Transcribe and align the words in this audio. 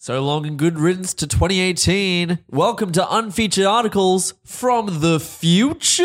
So 0.00 0.22
long 0.22 0.46
and 0.46 0.56
good 0.56 0.78
riddance 0.78 1.12
to 1.14 1.26
2018. 1.26 2.38
Welcome 2.48 2.92
to 2.92 3.04
Unfeatured 3.04 3.64
Articles 3.64 4.34
from 4.44 5.00
the 5.00 5.18
future. 5.18 6.04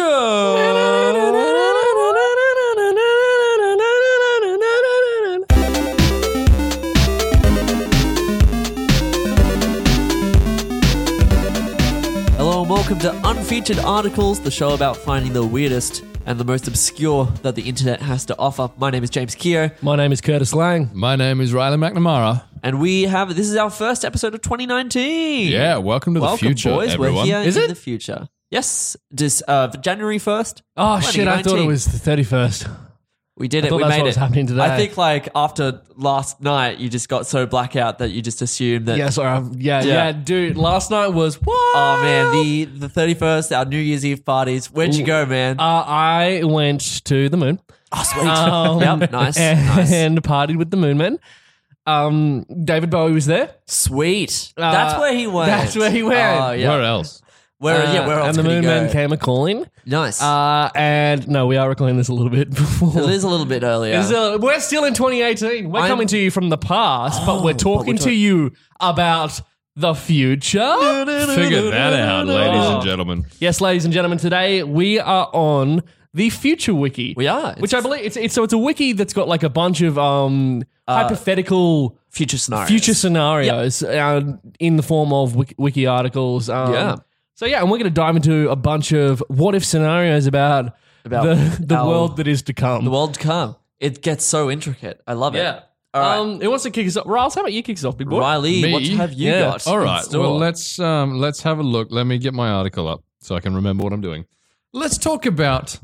Hello 12.35 12.61
and 12.61 12.69
welcome 12.71 12.97
to 12.97 13.11
Unfeatured 13.23 13.77
Articles, 13.77 14.39
the 14.39 14.49
show 14.49 14.73
about 14.73 14.97
finding 14.97 15.33
the 15.33 15.45
weirdest 15.45 16.03
and 16.25 16.39
the 16.39 16.43
most 16.45 16.67
obscure 16.67 17.25
that 17.41 17.55
the 17.55 17.63
internet 17.63 18.01
has 18.01 18.25
to 18.25 18.37
offer. 18.37 18.69
My 18.77 18.89
name 18.89 19.03
is 19.03 19.09
James 19.09 19.35
Keogh, 19.35 19.71
My 19.81 19.95
name 19.95 20.11
is 20.11 20.21
Kurtis 20.21 20.53
Lang. 20.53 20.89
My 20.93 21.15
name 21.15 21.41
is 21.41 21.53
Riley 21.53 21.77
McNamara. 21.77 22.43
and 22.63 22.79
we 22.79 23.03
have 23.03 23.35
this 23.35 23.49
is 23.49 23.55
our 23.55 23.69
first 23.69 24.05
episode 24.05 24.33
of 24.35 24.41
2019. 24.41 25.51
Yeah, 25.51 25.77
welcome 25.77 26.13
to 26.15 26.19
the 26.19 26.37
future, 26.37 26.69
boys. 26.69 26.93
everyone. 26.93 27.15
We're 27.15 27.25
here 27.25 27.39
Is 27.39 27.57
in 27.57 27.63
it? 27.63 27.67
the 27.67 27.75
future. 27.75 28.27
Yes, 28.51 28.95
this 29.09 29.41
uh, 29.47 29.67
January 29.77 30.19
first. 30.19 30.61
Oh 30.77 30.99
shit! 30.99 31.27
I 31.27 31.41
thought 31.41 31.57
it 31.57 31.65
was 31.65 31.85
the 31.85 31.97
thirty 31.97 32.23
first. 32.23 32.67
We 33.35 33.47
did 33.47 33.63
I 33.63 33.67
it. 33.67 33.73
We 33.73 33.79
that's 33.79 33.89
made 33.89 33.97
what 33.97 34.05
it. 34.05 34.09
was 34.09 34.15
happening 34.15 34.45
today. 34.47 34.61
I 34.61 34.77
think 34.77 34.95
like 34.95 35.27
after 35.33 35.81
last 35.95 36.39
night, 36.39 36.77
you 36.77 36.87
just 36.87 37.09
got 37.09 37.25
so 37.25 37.47
blackout 37.47 37.97
that 37.97 38.11
you 38.11 38.21
just 38.21 38.41
assumed 38.43 38.85
that. 38.87 38.97
Yeah, 38.97 39.09
sorry. 39.09 39.29
I'm- 39.29 39.53
Yeah, 39.57 39.81
Yeah. 39.81 39.93
yeah, 39.93 40.11
dude. 40.11 40.55
Last 40.55 40.91
night 40.91 41.07
was 41.07 41.41
what? 41.41 41.55
Oh 41.75 41.99
man, 42.03 42.31
the 42.43 42.65
the 42.65 42.89
thirty 42.89 43.15
first, 43.15 43.51
our 43.51 43.65
New 43.65 43.79
Year's 43.79 44.05
Eve 44.05 44.23
parties. 44.23 44.67
Where'd 44.71 44.93
you 44.93 45.03
go, 45.03 45.25
man? 45.25 45.59
Uh, 45.59 45.63
I 45.63 46.41
went 46.43 47.03
to 47.05 47.27
the 47.29 47.37
moon. 47.37 47.59
oh 47.91 48.03
sweet. 48.03 48.27
Um, 48.27 48.79
yep, 49.01 49.11
nice, 49.11 49.37
and, 49.37 49.65
nice, 49.65 49.91
and 49.91 50.21
partied 50.31 50.57
with 50.57 50.69
the 50.69 50.77
Moon 50.77 50.97
Men. 50.97 51.17
Um, 51.87 52.43
David 52.63 52.89
Bowie 52.91 53.11
was 53.13 53.25
there. 53.25 53.55
sweet. 53.65 54.53
Uh, 54.55 54.71
that's 54.71 54.99
where 54.99 55.13
he 55.13 55.25
went. 55.27 55.47
that's 55.47 55.75
where 55.75 55.89
he 55.91 56.03
went. 56.03 56.39
Oh 56.41 56.51
yeah. 56.51 56.69
Where 56.69 56.83
else? 56.83 57.21
Where? 57.63 57.83
yeah. 57.93 58.05
Where 58.07 58.19
Uh, 58.19 58.27
else 58.27 58.37
And 58.37 58.37
the 58.37 58.41
could 58.43 58.49
he 58.49 58.55
Moon 58.57 58.63
go? 58.63 58.67
Men 58.83 58.91
came 58.91 59.11
a 59.13 59.17
calling. 59.17 59.65
Nice. 59.85 60.21
Uh, 60.21 60.69
and 60.75 61.27
no, 61.27 61.47
we 61.47 61.57
are 61.57 61.67
recording 61.69 61.97
this 61.97 62.09
a 62.09 62.13
little 62.13 62.29
bit 62.29 62.49
before. 62.53 63.01
it 63.01 63.09
is 63.09 63.23
a 63.23 63.29
little 63.29 63.45
bit 63.45 63.63
earlier. 63.63 63.99
It's, 63.99 64.11
uh, 64.11 64.37
we're 64.39 64.59
still 64.59 64.83
in 64.85 64.93
2018. 64.93 65.69
We're 65.71 65.79
I'm- 65.81 65.87
coming 65.89 66.07
to 66.07 66.17
you 66.17 66.29
from 66.31 66.49
the 66.49 66.57
past, 66.57 67.25
but 67.25 67.33
Oh, 67.39 67.43
we're 67.43 67.53
but 67.53 67.59
talking 67.59 67.93
we're 67.95 67.99
to 68.03 68.11
you 68.11 68.51
about 68.79 69.41
the 69.75 69.93
future. 69.95 70.77
Figure 71.35 71.71
that 71.71 71.93
out, 71.93 72.27
ladies 72.27 72.65
and 72.69 72.83
gentlemen. 72.83 73.25
Yes, 73.39 73.59
ladies 73.61 73.85
and 73.85 73.93
gentlemen, 73.93 74.19
today 74.19 74.61
we 74.63 74.99
are 74.99 75.29
on 75.33 75.81
the 76.13 76.29
Future 76.29 76.75
Wiki. 76.75 77.15
We 77.17 77.25
are. 77.27 77.55
which 77.57 77.71
It's- 77.71 77.73
I 77.73 77.81
believe 77.81 78.05
it's, 78.05 78.15
it's 78.17 78.33
so 78.35 78.43
it's 78.43 78.53
a 78.53 78.57
wiki 78.57 78.93
that's 78.93 79.13
got 79.13 79.27
like 79.27 79.41
a 79.41 79.49
bunch 79.49 79.81
of 79.81 79.97
um 79.97 80.61
hypothetical 80.87 81.97
future 82.09 82.37
scenarios. 82.37 82.69
future 82.69 82.93
scenarios 82.93 83.81
uh, 83.83 84.21
in 84.59 84.77
the 84.77 84.83
form 84.83 85.11
of 85.13 85.35
wiki, 85.35 85.55
wiki 85.57 85.87
articles. 85.87 86.49
Um, 86.49 86.73
Yeah. 86.73 86.95
So 87.35 87.45
yeah, 87.45 87.61
and 87.61 87.71
we're 87.71 87.77
going 87.77 87.85
to 87.85 88.01
dive 88.01 88.15
into 88.15 88.49
a 88.49 88.55
bunch 88.55 88.91
of 88.91 89.23
what 89.27 89.55
if 89.55 89.65
scenarios 89.65 90.27
about 90.27 90.73
About 91.05 91.23
the 91.23 91.35
the 91.65 91.75
our- 91.75 91.87
world 91.87 92.17
that 92.17 92.27
is 92.27 92.41
to 92.43 92.53
come. 92.53 92.85
The 92.85 92.91
world 92.91 93.15
to 93.15 93.19
come. 93.19 93.55
It 93.79 94.01
gets 94.01 94.23
so 94.23 94.49
intricate. 94.51 95.01
I 95.07 95.13
love 95.13 95.35
it. 95.35 95.39
yeah. 95.39 95.61
All 95.95 96.01
right. 96.01 96.17
Um, 96.17 96.41
who 96.41 96.49
wants 96.49 96.63
to 96.63 96.71
kick 96.71 96.87
us 96.87 96.97
off? 96.97 97.05
Riles, 97.05 97.35
how 97.35 97.41
about 97.41 97.53
you 97.53 97.61
kick 97.61 97.77
us 97.77 97.83
off, 97.85 97.97
big 97.97 98.09
boy? 98.09 98.19
Riley, 98.19 98.61
Me? 98.63 98.71
what 98.73 98.83
have 98.83 99.13
you 99.13 99.29
Yeah. 99.31 99.39
got? 99.41 99.67
All 99.67 99.79
in 99.81 100.03
store? 100.03 100.21
Well, 100.21 100.37
let's 100.37 100.79
um, 100.79 101.19
let's 101.19 101.43
have 101.43 101.59
a 101.59 101.63
look. 101.63 101.89
Let 101.91 102.05
me 102.05 102.17
get 102.17 102.33
my 102.33 102.49
article 102.49 102.87
up 102.87 103.03
so 103.21 103.35
I 103.35 103.39
can 103.41 103.53
remember 103.53 103.83
what 103.83 103.93
I'm 103.93 104.01
doing. 104.01 104.25
Let's 104.73 104.97
talk 104.97 105.25
about 105.27 105.77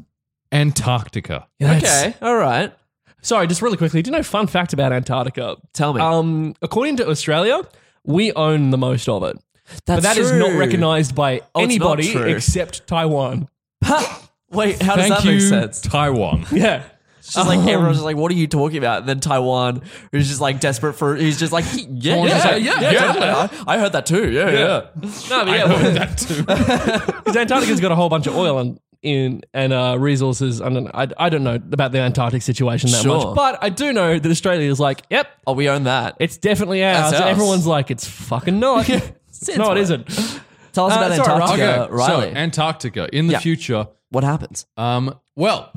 Antarctica. 0.51 1.47
That's- 1.59 1.83
Okay. 1.83 2.15
All 2.21 2.35
right. 2.35 2.73
Sorry, 3.21 3.47
just 3.47 3.61
really 3.61 3.77
quickly. 3.77 4.01
Do 4.01 4.09
you 4.09 4.15
know 4.17 4.23
fun 4.23 4.47
fact 4.47 4.71
about 4.73 4.93
Antarctica? 4.93 5.57
Tell 5.73 5.93
me. 5.93 6.01
Um, 6.01 6.55
according 6.61 6.95
to 6.97 7.09
Australia, 7.09 7.61
we 8.05 8.31
own 8.33 8.69
the 8.71 8.77
most 8.77 9.09
of 9.09 9.23
it. 9.23 9.37
That's 9.85 9.97
but 9.97 10.03
that 10.03 10.17
is 10.17 10.31
not 10.31 10.53
recognized 10.57 11.15
by 11.15 11.41
Oh, 11.55 11.63
it's 11.63 11.75
not 11.77 11.99
anybody 11.99 12.11
true. 12.11 12.23
except 12.23 12.87
Taiwan. 12.87 13.47
Wait, 14.51 14.81
how 14.81 14.95
does 14.95 15.07
Thank 15.07 15.15
that 15.21 15.25
you, 15.25 15.31
make 15.33 15.41
sense? 15.41 15.81
Taiwan. 15.81 16.45
Yeah. 16.51 16.83
It's 17.19 17.35
just 17.35 17.47
like 17.47 17.59
everyone's 17.59 17.97
just 17.97 18.05
like, 18.05 18.15
"What 18.15 18.31
are 18.31 18.35
you 18.35 18.47
talking 18.47 18.79
about?" 18.79 19.01
And 19.01 19.09
then 19.09 19.19
Taiwan, 19.19 19.83
who's 20.11 20.27
just 20.27 20.41
like 20.41 20.59
desperate 20.59 20.93
for, 20.93 21.15
he's 21.15 21.37
just 21.37 21.53
like, 21.53 21.63
"Yeah, 21.75 22.15
yeah, 22.15 22.23
Yeah, 22.25 22.55
yeah, 22.55 22.55
yeah, 22.81 22.91
yeah, 22.91 22.99
totally. 23.13 23.27
I, 23.27 23.49
I 23.67 23.77
heard 23.77 23.91
that 23.91 24.07
too. 24.07 24.31
Yeah, 24.31 24.49
yeah. 24.49 24.85
No, 25.29 25.45
but 25.45 25.47
yeah, 25.49 25.65
well, 25.67 25.93
that 25.93 26.17
too. 26.17 26.43
because 27.23 27.35
Antarctica's 27.37 27.79
got 27.81 27.91
a 27.91 27.95
whole 27.95 28.09
bunch 28.09 28.25
of 28.25 28.35
oil 28.35 28.57
and 28.57 28.79
in 29.03 29.41
and 29.53 29.73
uh, 29.73 29.97
resources. 29.99 30.59
I 30.59 30.69
don't, 30.69 30.87
I, 30.87 31.07
I 31.19 31.29
don't 31.29 31.43
know 31.43 31.53
about 31.55 31.91
the 31.91 31.99
Antarctic 31.99 32.41
situation 32.41 32.89
that 32.91 33.03
Sure. 33.03 33.25
much, 33.27 33.35
but 33.35 33.59
I 33.63 33.69
do 33.69 33.93
know 33.93 34.17
that 34.17 34.29
Australia 34.31 34.67
is 34.71 34.79
like, 34.79 35.03
yep, 35.11 35.27
Oh, 35.45 35.53
we 35.53 35.69
own 35.69 35.83
that. 35.83 36.15
it's 36.19 36.37
definitely 36.37 36.83
ours. 36.83 36.97
That's 37.11 37.13
And 37.13 37.23
ours. 37.25 37.31
everyone's 37.31 37.67
like, 37.67 37.91
it's 37.91 38.07
fucking 38.07 38.59
not. 38.59 38.89
It's 39.41 39.57
no, 39.57 39.63
it 39.65 39.67
fine. 39.67 39.77
isn't. 39.77 40.07
Tell 40.73 40.85
us 40.87 40.93
Uh, 40.93 40.99
about 41.13 41.25
sorry, 41.25 41.39
Riley. 41.39 41.61
Antarctica, 41.61 41.81
Okay, 41.83 41.93
Riley. 41.93 42.31
so 42.31 42.37
Antarctica 42.37 43.09
in 43.15 43.27
the 43.27 43.33
Yeah. 43.33 43.39
future. 43.39 43.87
what 44.11 44.23
happens? 44.23 44.65
Um, 44.77 45.19
well, 45.35 45.71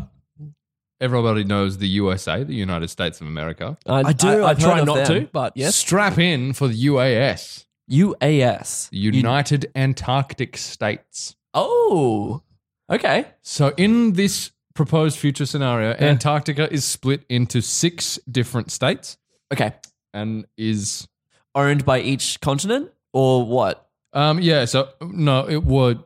everybody 1.01 1.45
knows 1.45 1.79
the 1.79 1.89
USA, 1.89 2.45
the 2.45 2.55
United 2.55 2.89
States 2.89 3.21
of 3.21 3.27
America. 3.27 3.77
I, 3.87 4.03
I 4.09 4.13
do, 4.13 4.29
I, 4.29 4.33
I 4.47 4.51
I've 4.51 4.59
try 4.59 4.79
of 4.81 4.87
not 4.87 5.07
them. 5.07 5.07
to, 5.25 5.29
but 5.33 5.53
yes. 5.57 5.77
Strap 5.77 6.19
in 6.19 6.53
for 6.53 6.69
the 6.69 6.87
UAS, 6.87 7.67
UAS. 7.91 8.89
United 8.91 9.71
Antarctic 9.75 10.57
States. 10.57 11.37
Oh, 11.55 12.43
okay. 12.91 13.27
So 13.43 13.75
in 13.77 14.15
this 14.15 14.53
proposed 14.75 15.19
future 15.19 15.45
scenario, 15.45 15.91
Antarctica 15.99 16.73
is 16.73 16.85
split 16.85 17.25
into 17.29 17.61
six 17.61 18.19
different 18.31 18.71
states 18.73 19.19
Okay. 19.53 19.73
and 20.15 20.47
is 20.57 21.07
Owned 21.55 21.85
by 21.85 22.01
each 22.01 22.41
continent 22.41 22.91
or 23.13 23.45
what? 23.47 23.87
um 24.13 24.41
yeah, 24.41 24.65
so 24.67 24.89
no, 25.01 25.49
it 25.49 25.63
would 25.65 26.03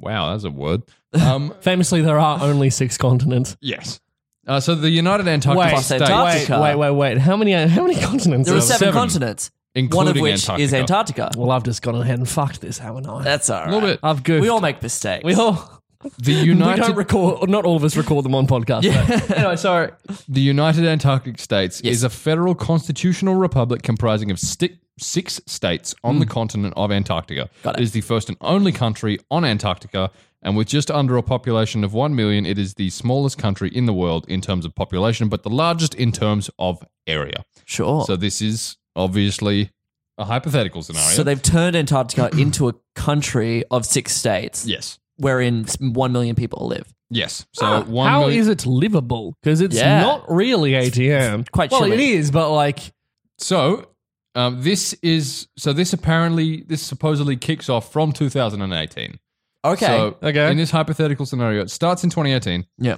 wow, 0.00 0.32
that's 0.32 0.44
a 0.44 0.50
word. 0.50 0.82
Um 1.12 1.54
Famously, 1.60 2.00
there 2.02 2.18
are 2.18 2.40
only 2.42 2.70
six 2.70 2.96
continents. 2.98 3.56
yes. 3.60 4.00
Uh, 4.46 4.60
so 4.60 4.74
the 4.74 4.90
United 4.90 5.26
Antarctic 5.26 5.58
Wait, 5.58 5.70
Plus 5.70 5.86
States, 5.86 6.02
wait, 6.02 6.10
Antarctica. 6.10 6.60
wait, 6.60 6.74
wait, 6.76 6.90
wait. 6.90 7.16
How 7.18 7.34
many? 7.34 7.52
How 7.52 7.82
many 7.82 7.98
continents? 7.98 8.46
There 8.46 8.54
are 8.54 8.58
are 8.58 8.60
seven, 8.60 8.78
seven, 8.78 8.92
continents, 8.92 9.50
one 9.72 9.84
including 9.84 10.16
of 10.18 10.22
which 10.22 10.32
Antarctica. 10.42 10.62
is 10.62 10.74
Antarctica. 10.74 11.30
Well, 11.34 11.50
I've 11.50 11.62
just 11.62 11.80
gone 11.80 11.94
ahead 11.94 12.18
and 12.18 12.28
fucked 12.28 12.60
this, 12.60 12.76
haven't 12.76 13.06
I? 13.08 13.22
That's 13.22 13.48
all 13.48 13.60
right. 13.60 13.68
A 13.70 13.72
little 13.72 13.88
bit. 13.88 14.00
I've 14.02 14.22
goofed. 14.22 14.42
We 14.42 14.50
all 14.50 14.60
make 14.60 14.82
mistakes. 14.82 15.24
We 15.24 15.32
all. 15.34 15.82
The 16.18 16.32
United 16.32 16.80
We 16.82 16.86
don't 16.88 16.96
record. 16.96 17.48
Not 17.48 17.64
all 17.64 17.76
of 17.76 17.84
us 17.84 17.96
record 17.96 18.24
them 18.24 18.34
on 18.34 18.46
podcast. 18.46 18.82
Yeah. 18.82 19.34
anyway, 19.36 19.56
sorry. 19.56 19.92
the 20.28 20.40
United 20.40 20.84
Antarctic 20.84 21.38
States 21.38 21.80
Yes. 21.82 21.94
is 21.94 22.02
a 22.04 22.10
federal 22.10 22.54
constitutional 22.54 23.34
republic 23.36 23.82
comprising 23.82 24.30
of 24.30 24.38
sti- 24.38 24.78
six 24.98 25.40
states 25.46 25.94
on 26.04 26.18
the 26.18 26.26
mm. 26.26 26.30
continent 26.30 26.74
of 26.76 26.92
Antarctica. 26.92 27.48
Got 27.62 27.76
it. 27.76 27.80
It 27.80 27.84
is 27.84 27.92
the 27.92 28.00
first 28.00 28.28
and 28.28 28.38
only 28.40 28.72
country 28.72 29.18
on 29.30 29.44
Antarctica, 29.44 30.10
and 30.42 30.56
with 30.56 30.68
just 30.68 30.90
under 30.90 31.16
a 31.16 31.22
population 31.22 31.84
of 31.84 31.94
1 31.94 32.14
million, 32.14 32.44
it 32.44 32.58
is 32.58 32.74
the 32.74 32.90
smallest 32.90 33.38
country 33.38 33.70
in 33.70 33.86
the 33.86 33.94
world 33.94 34.26
in 34.28 34.40
terms 34.40 34.64
of 34.64 34.74
population, 34.74 35.28
but 35.28 35.42
the 35.42 35.50
largest 35.50 35.94
in 35.94 36.12
terms 36.12 36.50
of 36.58 36.84
area. 37.06 37.44
Sure. 37.64 38.04
So 38.04 38.14
this 38.14 38.42
is 38.42 38.76
obviously 38.94 39.70
a 40.18 40.24
hypothetical 40.26 40.82
scenario. 40.82 41.08
So 41.08 41.22
they've 41.22 41.40
turned 41.42 41.74
Antarctica 41.74 42.30
into 42.36 42.68
a 42.68 42.74
country 42.94 43.64
of 43.70 43.86
six 43.86 44.14
states, 44.14 44.66
yes. 44.66 44.98
Wherein 45.16 45.64
one 45.80 46.12
million 46.12 46.34
people 46.36 46.66
live. 46.66 46.92
Yes. 47.10 47.46
So 47.52 47.64
Ah, 47.66 47.82
one 47.84 48.08
How 48.08 48.20
million- 48.20 48.40
is 48.40 48.48
it 48.48 48.66
livable? 48.66 49.34
Because 49.42 49.60
it's 49.60 49.76
Yeah. 49.76 50.00
not 50.00 50.24
really 50.30 50.72
ATM. 50.74 51.44
quite 51.52 51.70
well, 51.70 51.82
chilly. 51.82 51.94
it 51.94 52.00
is, 52.18 52.30
but 52.30 52.50
like, 52.50 52.92
So 53.38 53.88
um, 54.34 54.62
this 54.62 54.94
is 55.02 55.48
so 55.56 55.72
this 55.72 55.92
apparently 55.92 56.62
this 56.66 56.82
supposedly 56.82 57.36
kicks 57.36 57.68
off 57.68 57.92
from 57.92 58.12
2018. 58.12 59.18
Okay. 59.64 59.86
So 59.86 60.16
Okay. 60.22 60.50
in 60.50 60.56
this 60.56 60.70
hypothetical 60.72 61.24
scenario, 61.26 61.62
it 61.62 61.70
starts 61.70 62.02
in 62.04 62.10
2018. 62.10 62.66
yeah. 62.78 62.96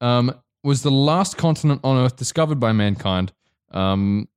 Um, 0.00 0.32
was 0.62 0.82
the 0.82 0.90
last 0.90 1.36
continent 1.36 1.80
on 1.84 1.96
Earth 1.96 2.16
discovered 2.16 2.58
by 2.60 2.72
mankind. 2.72 3.32
Um, 3.72 4.28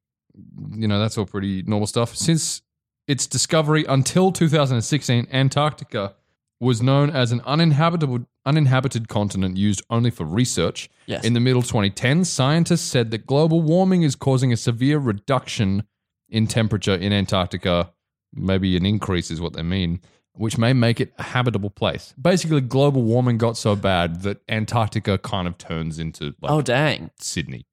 you 0.76 0.88
know 0.88 1.00
that's 1.00 1.18
all 1.18 1.26
pretty 1.26 1.64
normal 1.64 1.88
stuff. 1.88 2.16
Since 2.16 2.62
its 3.08 3.28
discovery 3.28 3.86
until 3.90 4.31
2016, 4.31 5.28
Antarctica 5.31 6.16
was 6.60 6.82
known 6.82 7.10
as 7.10 7.32
an 7.32 7.42
uninhabitable 7.46 8.26
uninhabited 8.46 9.08
continent 9.08 9.58
used 9.58 9.84
only 9.90 10.10
for 10.10 10.26
research. 10.26 10.90
Yes. 11.06 11.24
In 11.24 11.34
the 11.34 11.40
middle 11.40 11.62
2010s, 11.62 12.26
scientists 12.26 12.82
said 12.82 13.12
that 13.12 13.28
global 13.28 13.62
warming 13.62 14.04
is 14.04 14.16
causing 14.16 14.52
a 14.52 14.58
severe 14.58 14.98
reduction 14.98 15.84
in 16.28 16.48
temperature 16.48 16.96
in 16.96 17.14
Antarctica. 17.14 17.94
Maybe 18.34 18.76
an 18.76 18.86
increase 18.86 19.32
is 19.32 19.40
what 19.40 19.54
they 19.54 19.64
mean, 19.64 20.02
which 20.34 20.58
may 20.58 20.74
make 20.74 21.00
it 21.00 21.14
a 21.18 21.24
habitable 21.24 21.70
place. 21.70 22.14
Basically, 22.22 22.62
global 22.62 23.04
warming 23.04 23.38
got 23.38 23.56
so 23.58 23.76
bad 23.76 24.24
that 24.24 24.42
Antarctica 24.50 25.18
kind 25.18 25.48
of 25.48 25.58
turns 25.58 26.00
into 26.00 26.36
like 26.42 26.52
Oh 26.52 26.62
dang! 26.62 27.12
Sydney. 27.20 27.66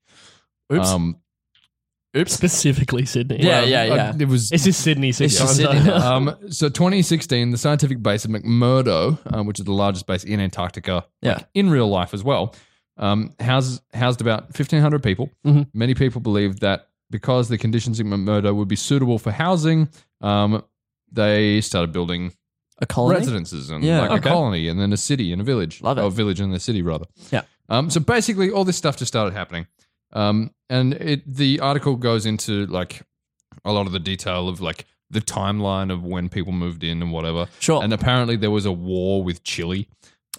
Oops. 0.72 0.88
Um, 0.88 1.20
Oops. 2.16 2.32
Specifically 2.32 3.04
Sydney. 3.04 3.38
Yeah, 3.40 3.60
well, 3.60 3.68
yeah, 3.68 3.84
yeah. 3.84 4.12
It 4.18 4.28
was 4.28 4.50
It's 4.52 4.64
just 4.64 4.80
Sydney. 4.80 5.12
Sydney. 5.12 5.26
It's 5.26 5.38
just 5.38 5.56
Sydney 5.56 5.80
now. 5.84 6.12
um, 6.16 6.36
so 6.50 6.68
2016, 6.68 7.50
the 7.50 7.58
scientific 7.58 8.02
base 8.02 8.24
of 8.24 8.30
McMurdo, 8.30 9.18
um, 9.34 9.46
which 9.46 9.58
is 9.58 9.64
the 9.66 9.72
largest 9.72 10.06
base 10.06 10.24
in 10.24 10.40
Antarctica, 10.40 11.04
Yeah. 11.22 11.34
like, 11.34 11.48
in 11.54 11.70
real 11.70 11.88
life 11.88 12.14
as 12.14 12.24
well, 12.24 12.54
um, 12.96 13.34
housed, 13.40 13.82
housed 13.94 14.20
about 14.20 14.54
1,500 14.54 15.02
people. 15.02 15.30
Mhm. 15.46 15.66
Many 15.74 15.94
people 15.94 16.20
believe 16.20 16.60
that 16.60 16.88
because 17.10 17.48
the 17.48 17.58
conditions 17.58 18.00
in 18.00 18.06
McMurdo 18.08 18.54
would 18.54 18.68
be 18.68 18.76
suitable 18.76 19.18
for 19.18 19.30
housing, 19.32 19.88
um, 20.22 20.62
they 21.12 21.60
started 21.60 21.92
building 21.92 22.32
A 22.80 22.86
colony. 22.86 23.18
residences 23.18 23.70
and 23.70 23.84
Yeah, 23.84 24.00
like 24.00 24.10
okay. 24.12 24.28
a 24.28 24.32
colony 24.32 24.68
and 24.68 24.80
then 24.80 24.92
a 24.92 24.96
city 24.96 25.32
and 25.32 25.40
a 25.40 25.44
village. 25.44 25.82
Love 25.82 25.98
it. 25.98 26.02
Or 26.02 26.06
a 26.06 26.10
village 26.10 26.40
and 26.40 26.52
a 26.54 26.58
city, 26.60 26.82
rather. 26.82 27.04
Yeah. 27.30 27.42
Um, 27.68 27.90
so 27.90 28.00
basically, 28.00 28.50
all 28.50 28.64
this 28.64 28.76
stuff 28.76 28.96
just 28.96 29.08
started 29.12 29.34
happening. 29.34 29.66
Um, 30.12 30.50
and 30.70 30.94
it 30.94 31.22
the 31.26 31.60
article 31.60 31.96
goes 31.96 32.26
into 32.26 32.66
like 32.66 33.02
a 33.64 33.72
lot 33.72 33.86
of 33.86 33.92
the 33.92 33.98
detail 34.00 34.48
of 34.48 34.60
like 34.60 34.86
the 35.10 35.20
timeline 35.20 35.92
of 35.92 36.02
when 36.02 36.28
people 36.28 36.52
moved 36.52 36.82
in 36.84 37.02
and 37.02 37.12
whatever. 37.12 37.46
Sure. 37.60 37.82
And 37.82 37.92
apparently 37.92 38.36
there 38.36 38.50
was 38.50 38.66
a 38.66 38.72
war 38.72 39.22
with 39.22 39.42
Chile. 39.44 39.88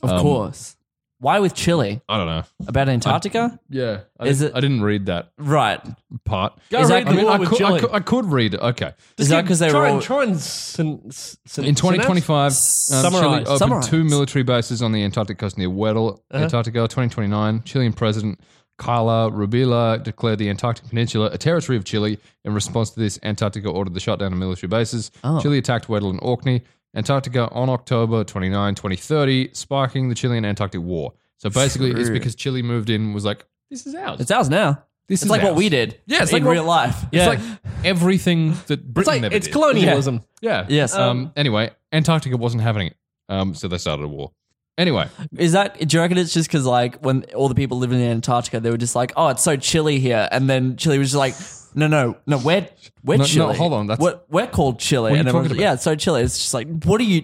Of 0.04 0.10
Um, 0.12 0.22
course. 0.22 0.76
Why 1.20 1.40
with 1.40 1.56
Chile? 1.56 2.00
I 2.08 2.18
don't 2.18 2.28
know. 2.28 2.44
About 2.68 2.90
Antarctica? 2.90 3.60
Yeah. 3.70 4.02
I 4.20 4.28
Is 4.28 4.38
didn't, 4.40 4.52
it- 4.52 4.58
I 4.58 4.60
didn't 4.62 4.82
read 4.84 5.06
that 5.08 5.32
right. 5.40 5.82
part. 6.26 6.60
Go 6.70 6.80
Is 6.82 6.90
that 6.90 6.94
read 6.94 7.08
I 7.08 7.10
the 7.10 7.16
mean, 7.16 7.26
war 7.26 7.34
I 7.34 7.38
with 7.40 7.50
could, 7.50 7.62
I, 7.64 7.68
Chile. 7.70 7.80
could, 7.80 7.90
I 7.92 8.00
could 8.02 8.26
read 8.26 8.54
it. 8.54 8.60
Okay. 8.60 8.92
Is 9.18 9.30
that 9.30 9.42
because 9.42 9.58
they 9.58 9.66
were 9.68 9.72
try 9.72 9.88
all 9.90 9.94
and 9.96 10.02
try 10.04 10.24
and 10.24 10.40
syn- 10.40 11.02
s- 11.08 11.38
syn- 11.48 11.66
In 11.66 11.74
2025, 11.74 12.46
um, 12.46 12.52
Summarize. 12.52 13.22
Chile 13.22 13.34
opened 13.46 13.58
Summarize. 13.58 13.88
two 13.88 14.04
military 14.04 14.44
bases 14.44 14.84
on 14.84 14.92
the 14.92 15.02
Antarctic 15.04 15.40
coast 15.40 15.58
near 15.58 15.72
Weddell, 15.72 16.24
Uh-huh. 16.30 16.44
Antarctica. 16.44 16.82
2029, 16.82 17.64
Chilean 17.64 17.94
President 17.94 18.40
Carla 18.78 19.32
Rubila 19.32 20.04
declared 20.04 20.40
the 20.40 20.50
Antarctic 20.50 20.88
Peninsula 20.90 21.30
a 21.32 21.38
territory 21.38 21.78
of 21.78 21.84
Chile. 21.84 22.20
In 22.46 22.54
response 22.54 22.92
to 22.92 23.00
this, 23.00 23.20
Antarctica 23.24 23.70
ordered 23.70 23.94
the 23.94 24.00
shutdown 24.00 24.34
of 24.34 24.40
military 24.40 24.68
bases. 24.70 25.12
Oh. 25.24 25.40
Chile 25.42 25.58
attacked 25.58 25.90
Weddell 25.90 26.12
and 26.12 26.20
Orkney. 26.22 26.62
Antarctica 26.96 27.50
on 27.52 27.70
October 27.70 28.24
29, 28.24 28.76
2030, 28.76 29.50
sparking 29.54 30.10
the 30.10 30.16
Chilean 30.16 30.46
Antarctic 30.46 30.82
War. 30.82 31.14
So 31.38 31.50
basically, 31.50 31.92
it's 31.92 32.10
because 32.10 32.34
Chile 32.36 32.62
moved 32.64 32.90
in 32.90 33.02
and 33.02 33.14
was 33.14 33.26
like, 33.26 33.46
this 33.70 33.86
is 33.86 33.94
ours. 33.94 34.20
It's 34.20 34.32
ours 34.32 34.50
now. 34.50 34.84
This 35.08 35.22
it's 35.22 35.24
is 35.24 35.30
like 35.30 35.44
what 35.44 35.56
we 35.56 35.70
did. 35.70 36.00
Yeah, 36.06 36.24
it's 36.24 36.32
in 36.32 36.38
like 36.40 36.46
what- 36.46 36.52
real 36.52 36.64
life. 36.64 37.06
Yeah. 37.12 37.32
It's 37.34 37.44
like 37.44 37.60
everything 37.86 38.54
that 38.68 38.86
Britain 38.86 38.94
It's 38.98 39.08
like 39.08 39.22
never 39.22 39.36
it's 39.36 39.48
did. 39.48 39.54
colonialism. 39.54 40.24
Yeah. 40.42 40.66
Yes. 40.70 40.96
Um, 40.96 41.32
anyway, 41.36 41.72
Antarctica 41.92 42.38
wasn't 42.38 42.64
having 42.64 42.88
it. 42.88 42.98
Um, 43.30 43.54
so 43.54 43.68
they 43.68 43.78
started 43.78 44.04
a 44.04 44.08
war. 44.08 44.32
Anyway, 44.78 45.08
Is 45.38 45.54
that? 45.54 45.80
Do 45.80 45.98
you 45.98 46.02
reckon 46.02 46.18
it's 46.20 46.34
just 46.34 46.48
because 46.50 46.66
like 46.66 46.98
when 47.04 47.24
all 47.36 47.50
the 47.50 47.56
people 47.56 47.80
living 47.80 48.00
in 48.00 48.12
Antarctica, 48.12 48.60
they 48.60 48.70
were 48.70 48.78
just 48.78 48.96
like, 48.96 49.12
"Oh, 49.16 49.30
it's 49.30 49.42
so 49.42 49.56
chilly 49.56 50.00
here," 50.00 50.28
and 50.32 50.48
then 50.48 50.78
Chile 50.78 51.00
was 51.00 51.08
just 51.14 51.18
like, 51.18 51.34
"No, 51.76 51.88
no, 51.88 52.16
no, 52.28 52.38
we're 52.38 52.68
we're 53.04 53.18
No, 53.18 53.26
no, 53.36 53.54
hold 53.54 53.74
on, 53.74 53.88
that's- 53.88 54.04
we're, 54.04 54.20
we're 54.30 54.46
called 54.48 54.80
Chile." 54.80 55.02
What 55.04 55.12
are 55.12 55.16
you 55.16 55.20
and 55.22 55.28
everyone's 55.30 55.52
like, 55.52 55.60
yeah, 55.60 55.74
it's 55.74 55.82
so 55.84 55.96
chilly. 55.96 56.22
It's 56.22 56.38
just 56.38 56.54
like, 56.54 56.68
what 56.84 57.02
are 57.02 57.06
you? 57.06 57.24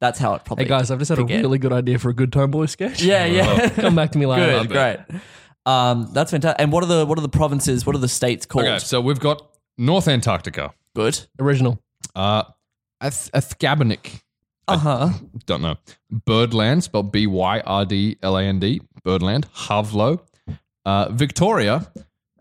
That's 0.00 0.18
how 0.18 0.34
it 0.34 0.44
probably. 0.44 0.64
Hey 0.66 0.68
guys, 0.68 0.90
I've 0.90 0.98
just 0.98 1.08
had 1.08 1.18
a 1.18 1.24
really 1.24 1.58
good 1.58 1.72
idea 1.72 1.98
for 1.98 2.10
a 2.10 2.14
good 2.14 2.32
time 2.34 2.50
boy 2.50 2.66
sketch. 2.66 3.02
Yeah, 3.02 3.24
yeah. 3.24 3.70
Come 3.70 3.94
back 3.94 4.12
to 4.12 4.18
me 4.18 4.26
later. 4.26 4.58
Good, 4.66 4.68
great. 4.70 4.98
Um, 5.66 6.08
that's 6.12 6.30
fantastic. 6.30 6.60
And 6.62 6.72
what 6.72 6.82
are 6.82 6.86
the 6.86 7.04
what 7.06 7.18
are 7.18 7.22
the 7.22 7.28
provinces? 7.28 7.84
What 7.86 7.94
are 7.94 7.98
the 7.98 8.08
states 8.08 8.44
called? 8.46 8.66
okay, 8.66 8.78
so 8.78 9.00
we've 9.00 9.20
got 9.20 9.46
North 9.78 10.08
Antarctica, 10.08 10.72
Good. 10.94 11.18
Original. 11.38 11.78
uh, 12.14 12.44
Ath- 13.02 13.30
Athgabanik, 13.32 14.22
Uh 14.74 14.78
huh. 14.78 15.08
don't 15.46 15.62
know, 15.62 15.76
Byrdland, 16.26 16.82
spelled 16.84 17.12
B 17.12 17.26
Y 17.26 17.60
R 17.60 17.84
D 17.84 18.16
L 18.22 18.36
A 18.36 18.42
N 18.44 18.58
D, 18.60 18.80
Byrdland, 19.04 19.46
Havlo, 19.54 20.20
uh, 20.84 21.08
Victoria, 21.10 21.90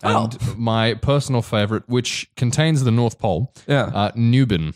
and 0.04 0.38
Oh. 0.42 0.54
my 0.58 0.94
personal 0.96 1.42
favorite, 1.42 1.84
which 1.88 2.30
contains 2.36 2.84
the 2.84 2.92
North 2.92 3.20
Pole, 3.20 3.54
Yeah. 3.68 3.84
uh, 3.94 4.12
Nubin. 4.16 4.74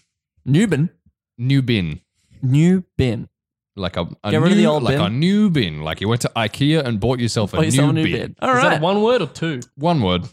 Newbin. 0.48 0.90
Nubin. 1.40 2.02
New. 2.42 2.84
Like 3.76 3.98
a, 3.98 4.02
a 4.24 4.32
Get 4.32 4.38
new, 4.38 4.40
rid 4.44 4.52
of 4.52 4.58
the 4.58 4.66
old 4.68 4.84
like 4.84 4.98
bin. 4.98 5.06
a 5.06 5.10
new 5.10 5.50
bin. 5.50 5.82
Like 5.82 6.00
you 6.02 6.08
went 6.08 6.22
to 6.22 6.32
IKEA 6.36 6.86
and 6.86 7.00
bought 7.00 7.20
yourself 7.20 7.54
a, 7.54 7.56
Bought 7.56 7.62
new, 7.62 7.66
yourself 7.68 7.90
a 7.90 7.94
new 7.94 8.04
bin. 8.04 8.12
bin. 8.12 8.36
All 8.42 8.56
Is 8.56 8.62
that 8.62 8.82
one 8.82 9.02
word 9.02 9.22
or 9.22 9.28
two? 9.28 9.62
One 9.76 10.02
word. 10.02 10.24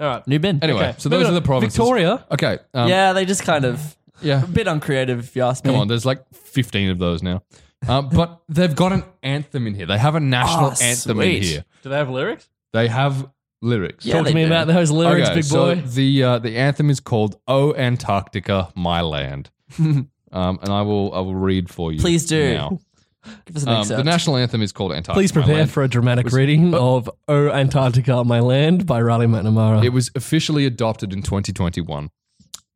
All 0.00 0.06
right. 0.06 0.26
New 0.28 0.38
bin. 0.38 0.60
Anyway, 0.62 0.78
Okay. 0.80 0.94
so 0.98 1.08
those 1.08 1.18
Moving 1.24 1.30
are 1.30 1.32
the 1.34 1.40
on. 1.40 1.44
provinces. 1.46 1.76
Victoria. 1.76 2.24
Okay. 2.30 2.58
Um, 2.72 2.88
yeah, 2.88 3.12
they 3.12 3.24
just 3.26 3.42
kind 3.42 3.64
of 3.66 3.96
Yeah. 4.22 4.42
a 4.44 4.46
bit 4.46 4.66
uncreative, 4.66 5.18
if 5.20 5.36
you 5.36 5.42
ask 5.42 5.64
me. 5.64 5.70
Come 5.72 5.80
on, 5.80 5.88
there's 5.88 6.06
like 6.06 6.24
15 6.32 6.90
of 6.90 6.98
those 6.98 7.22
now. 7.22 7.42
Um, 7.88 8.08
but 8.12 8.40
they've 8.48 8.74
got 8.74 8.92
an 8.92 9.04
anthem 9.22 9.66
in 9.66 9.74
here. 9.74 9.86
They 9.86 9.98
have 9.98 10.14
a 10.14 10.20
national 10.20 10.66
Oh, 10.68 10.74
anthem 10.82 11.20
in 11.20 11.26
sweet. 11.42 11.42
here. 11.42 11.64
Do 11.82 11.88
they 11.90 11.96
have 11.96 12.08
lyrics? 12.10 12.48
They 12.72 12.88
have 12.88 13.28
lyrics. 13.62 14.04
Yeah, 14.06 14.14
Talk 14.14 14.24
they 14.24 14.30
to 14.30 14.34
me 14.34 14.42
do. 14.42 14.46
about 14.48 14.66
those 14.66 14.90
lyrics, 14.90 15.26
Okay, 15.28 15.34
big 15.36 15.44
so 15.44 15.74
boy. 15.74 15.80
the 15.82 16.22
uh, 16.22 16.38
the 16.38 16.56
anthem 16.56 16.90
is 16.90 17.00
called 17.00 17.36
"O 17.46 17.74
Antarctica, 17.74 18.70
My 18.74 19.00
Land," 19.02 19.50
um, 19.78 20.08
and 20.32 20.68
I 20.68 20.82
will 20.82 21.12
I 21.14 21.20
will 21.20 21.34
read 21.34 21.70
for 21.70 21.92
you. 21.92 22.00
Please 22.00 22.26
do. 22.26 22.54
Now. 22.54 22.78
Give 23.46 23.56
us 23.56 23.62
an 23.64 23.68
Um, 23.70 23.80
excerpt. 23.80 23.96
the 23.98 24.04
national 24.04 24.36
anthem 24.36 24.62
is 24.62 24.70
called 24.72 24.92
Antarctica. 24.92 25.14
Please 25.14 25.34
My 25.34 25.40
prepare 25.42 25.56
Land. 25.58 25.70
for 25.72 25.82
a 25.82 25.88
dramatic 25.88 26.30
reading 26.32 26.74
of 26.74 27.10
"O 27.28 27.48
Antarctica, 27.50 28.22
My 28.24 28.40
Land" 28.40 28.86
by 28.86 29.00
Riley 29.02 29.26
McNamara. 29.26 29.84
It 29.84 29.88
was 29.90 30.10
officially 30.14 30.64
adopted 30.64 31.12
in 31.12 31.22
2021. 31.22 32.10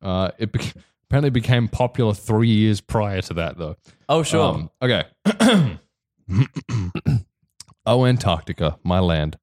Uh, 0.03 0.31
it 0.39 0.51
bec 0.51 0.73
apparently 1.11 1.31
became 1.31 1.67
popular 1.67 2.15
three 2.15 2.47
years 2.47 2.81
prior 2.81 3.21
to 3.21 3.35
that, 3.35 3.59
though. 3.59 3.75
oh, 4.09 4.23
sure. 4.23 4.55
Um, 4.55 4.71
okay. 4.81 5.07
oh, 7.85 8.07
Antarctica, 8.07 8.79
my 8.85 9.01
land, 9.01 9.37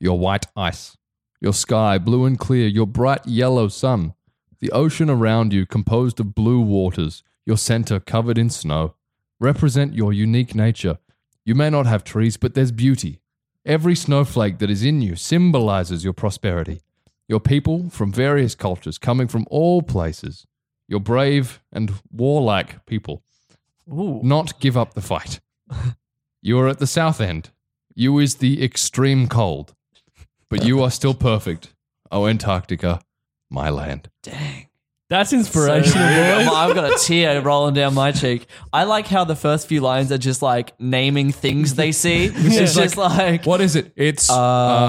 your 0.00 0.18
white 0.18 0.46
ice, 0.56 0.96
your 1.38 1.52
sky 1.52 1.98
blue 1.98 2.24
and 2.24 2.38
clear, 2.38 2.66
your 2.66 2.86
bright 2.86 3.26
yellow 3.26 3.68
sun, 3.68 4.14
the 4.60 4.70
ocean 4.70 5.10
around 5.10 5.52
you 5.52 5.66
composed 5.66 6.18
of 6.18 6.34
blue 6.34 6.62
waters, 6.62 7.22
your 7.44 7.58
center 7.58 8.00
covered 8.00 8.38
in 8.38 8.48
snow, 8.48 8.94
represent 9.38 9.92
your 9.92 10.14
unique 10.14 10.54
nature. 10.54 10.96
You 11.44 11.54
may 11.54 11.68
not 11.68 11.84
have 11.84 12.04
trees, 12.04 12.38
but 12.38 12.54
there's 12.54 12.72
beauty. 12.72 13.20
Every 13.66 13.94
snowflake 13.94 14.60
that 14.60 14.70
is 14.70 14.82
in 14.82 15.02
you 15.02 15.16
symbolizes 15.16 16.04
your 16.04 16.14
prosperity. 16.14 16.80
Your 17.28 17.40
people 17.40 17.90
from 17.90 18.10
various 18.14 18.54
cultures 18.54 18.96
coming 18.96 19.28
from 19.28 19.46
all 19.50 19.82
places. 19.82 20.46
Your 20.88 21.00
brave 21.00 21.60
and 21.72 21.92
warlike 22.10 22.84
people 22.86 23.22
Ooh. 23.90 24.20
not 24.22 24.58
give 24.60 24.76
up 24.76 24.94
the 24.94 25.00
fight. 25.00 25.40
you 26.42 26.58
are 26.58 26.68
at 26.68 26.78
the 26.78 26.86
south 26.86 27.20
end. 27.20 27.50
You 27.94 28.18
is 28.18 28.36
the 28.36 28.62
extreme 28.64 29.28
cold. 29.28 29.74
But 30.48 30.64
you 30.64 30.82
are 30.82 30.90
still 30.90 31.14
perfect. 31.14 31.74
Oh, 32.10 32.26
Antarctica, 32.26 33.00
my 33.50 33.70
land. 33.70 34.10
Dang. 34.22 34.66
That's 35.08 35.32
inspirational, 35.34 36.06
good. 36.08 36.46
I've 36.48 36.74
got 36.74 36.90
a 36.90 36.96
tear 37.06 37.42
rolling 37.42 37.74
down 37.74 37.92
my 37.92 38.12
cheek. 38.12 38.46
I 38.72 38.84
like 38.84 39.06
how 39.06 39.24
the 39.24 39.36
first 39.36 39.66
few 39.68 39.82
lines 39.82 40.10
are 40.10 40.16
just 40.18 40.40
like 40.40 40.72
naming 40.80 41.32
things 41.32 41.74
they 41.74 41.92
see. 41.92 42.26
It's 42.34 42.74
just 42.74 42.96
like, 42.96 43.44
What 43.44 43.60
is 43.60 43.76
it? 43.76 43.92
It's 43.94 44.30
Uh, 44.30 44.40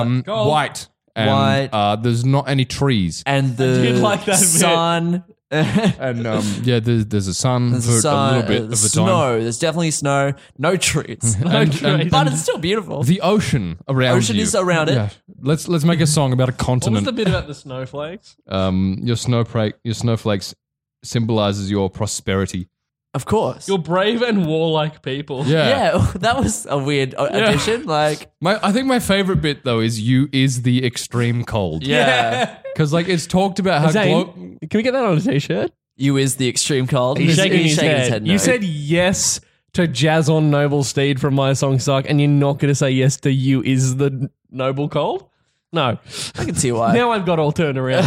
um, 0.02 0.22
Gold. 0.22 0.48
white. 0.48 0.88
And, 1.16 1.30
White. 1.30 1.70
Uh, 1.74 1.96
there's 1.98 2.24
not 2.26 2.48
any 2.50 2.64
trees. 2.66 3.22
and 3.26 3.56
the 3.58 3.66
did 3.82 3.98
like 4.00 4.22
that 4.26 4.40
bit. 4.40 4.48
sun. 4.48 5.24
And 6.00 6.26
um, 6.28 6.44
yeah, 6.64 6.80
there's, 6.80 7.06
there's 7.06 7.28
a 7.28 7.34
sun 7.34 7.72
There's 7.72 7.86
for 7.86 7.92
the 7.94 8.02
sun, 8.02 8.34
a 8.34 8.38
little 8.38 8.48
bit 8.48 8.62
uh, 8.62 8.64
of 8.66 8.70
the 8.72 8.76
snow. 8.78 9.06
time. 9.06 9.42
There's 9.42 9.60
definitely 9.60 9.92
snow. 9.92 10.34
No 10.58 10.76
trees. 10.78 11.36
And- 11.46 11.54
and- 11.54 11.72
trees. 11.74 12.12
but 12.12 12.28
it's 12.28 12.42
still 12.42 12.58
beautiful. 12.58 13.04
the 13.04 13.22
ocean 13.22 13.78
around 13.88 14.18
Ocean 14.18 14.36
you. 14.36 14.42
is 14.44 14.56
around 14.56 14.90
it. 14.90 14.96
Yeah. 14.96 15.10
Let's 15.42 15.68
let's 15.68 15.84
make 15.86 16.02
a 16.02 16.08
song 16.08 16.34
about 16.34 16.50
a 16.50 16.54
continent. 16.54 16.94
was 16.94 17.04
continent. 17.06 17.06
the 17.06 17.24
bit 17.24 17.28
about 17.28 17.48
the 17.48 17.54
snowflakes? 17.54 18.36
um, 18.48 18.98
your 19.04 19.16
snowflake, 19.16 19.76
your 19.84 19.94
snowflakes 19.94 20.56
symbolizes 21.04 21.70
your 21.70 21.90
prosperity. 21.90 22.70
Of 23.13 23.25
course. 23.25 23.67
You're 23.67 23.77
brave 23.77 24.22
and 24.22 24.46
warlike 24.46 25.01
people. 25.01 25.46
Yeah. 25.46 25.67
yeah, 25.98 26.12
that 26.15 26.38
was 26.38 26.65
a 26.70 26.77
weird 26.77 27.13
uh, 27.15 27.27
addition. 27.32 27.86
Like, 27.86 28.32
My, 28.41 28.60
I 28.63 28.72
think 28.72 28.88
my 28.88 29.00
favorite 29.00 29.41
bit 29.41 29.63
though 29.63 29.79
is 29.79 30.00
you 30.01 30.29
is 30.32 30.63
the 30.63 30.86
extreme 30.86 31.43
cold. 31.43 31.86
yeah. 31.86 32.58
Because 32.74 32.91
like 32.98 33.08
it's 33.08 33.27
talked 33.27 33.60
about 33.60 33.82
how 33.82 33.91
Zane, 33.91 34.24
glo- 34.24 34.34
can 34.34 34.77
we 34.79 34.84
get 34.84 34.91
that 34.93 35.03
on 35.05 35.17
a 35.17 35.22
t-shirt? 35.22 35.72
You 35.96 36.17
is 36.17 36.38
the 36.38 36.50
extreme 36.50 36.88
cold. 36.88 37.20
He's 37.20 37.36
shaking, 37.36 37.63
his, 37.65 37.79
head. 37.79 38.24
no. 38.24 38.32
You 38.32 38.39
said 38.39 38.63
yes 38.63 39.39
to 39.74 39.88
Jazz 39.88 40.27
on 40.27 40.50
Noble 40.50 40.84
Steed 40.84 41.22
from 41.22 41.36
My 41.36 41.53
Song 41.53 41.77
Suck, 41.77 42.10
and 42.10 42.20
you're 42.20 42.29
not 42.29 42.58
going 42.58 42.70
to 42.72 42.75
say 42.75 42.89
yes 42.89 43.17
to 43.17 43.32
You 43.32 43.62
Is 43.62 43.98
the 43.98 44.29
Noble 44.50 44.89
Cold? 44.89 45.29
No. 45.72 46.00
I 46.36 46.46
can 46.46 46.55
see 46.55 46.72
why. 46.72 46.93
Now 46.96 47.12
I've 47.12 47.25
got 47.27 47.38
all 47.39 47.51
turned 47.51 47.77
around. 47.77 48.05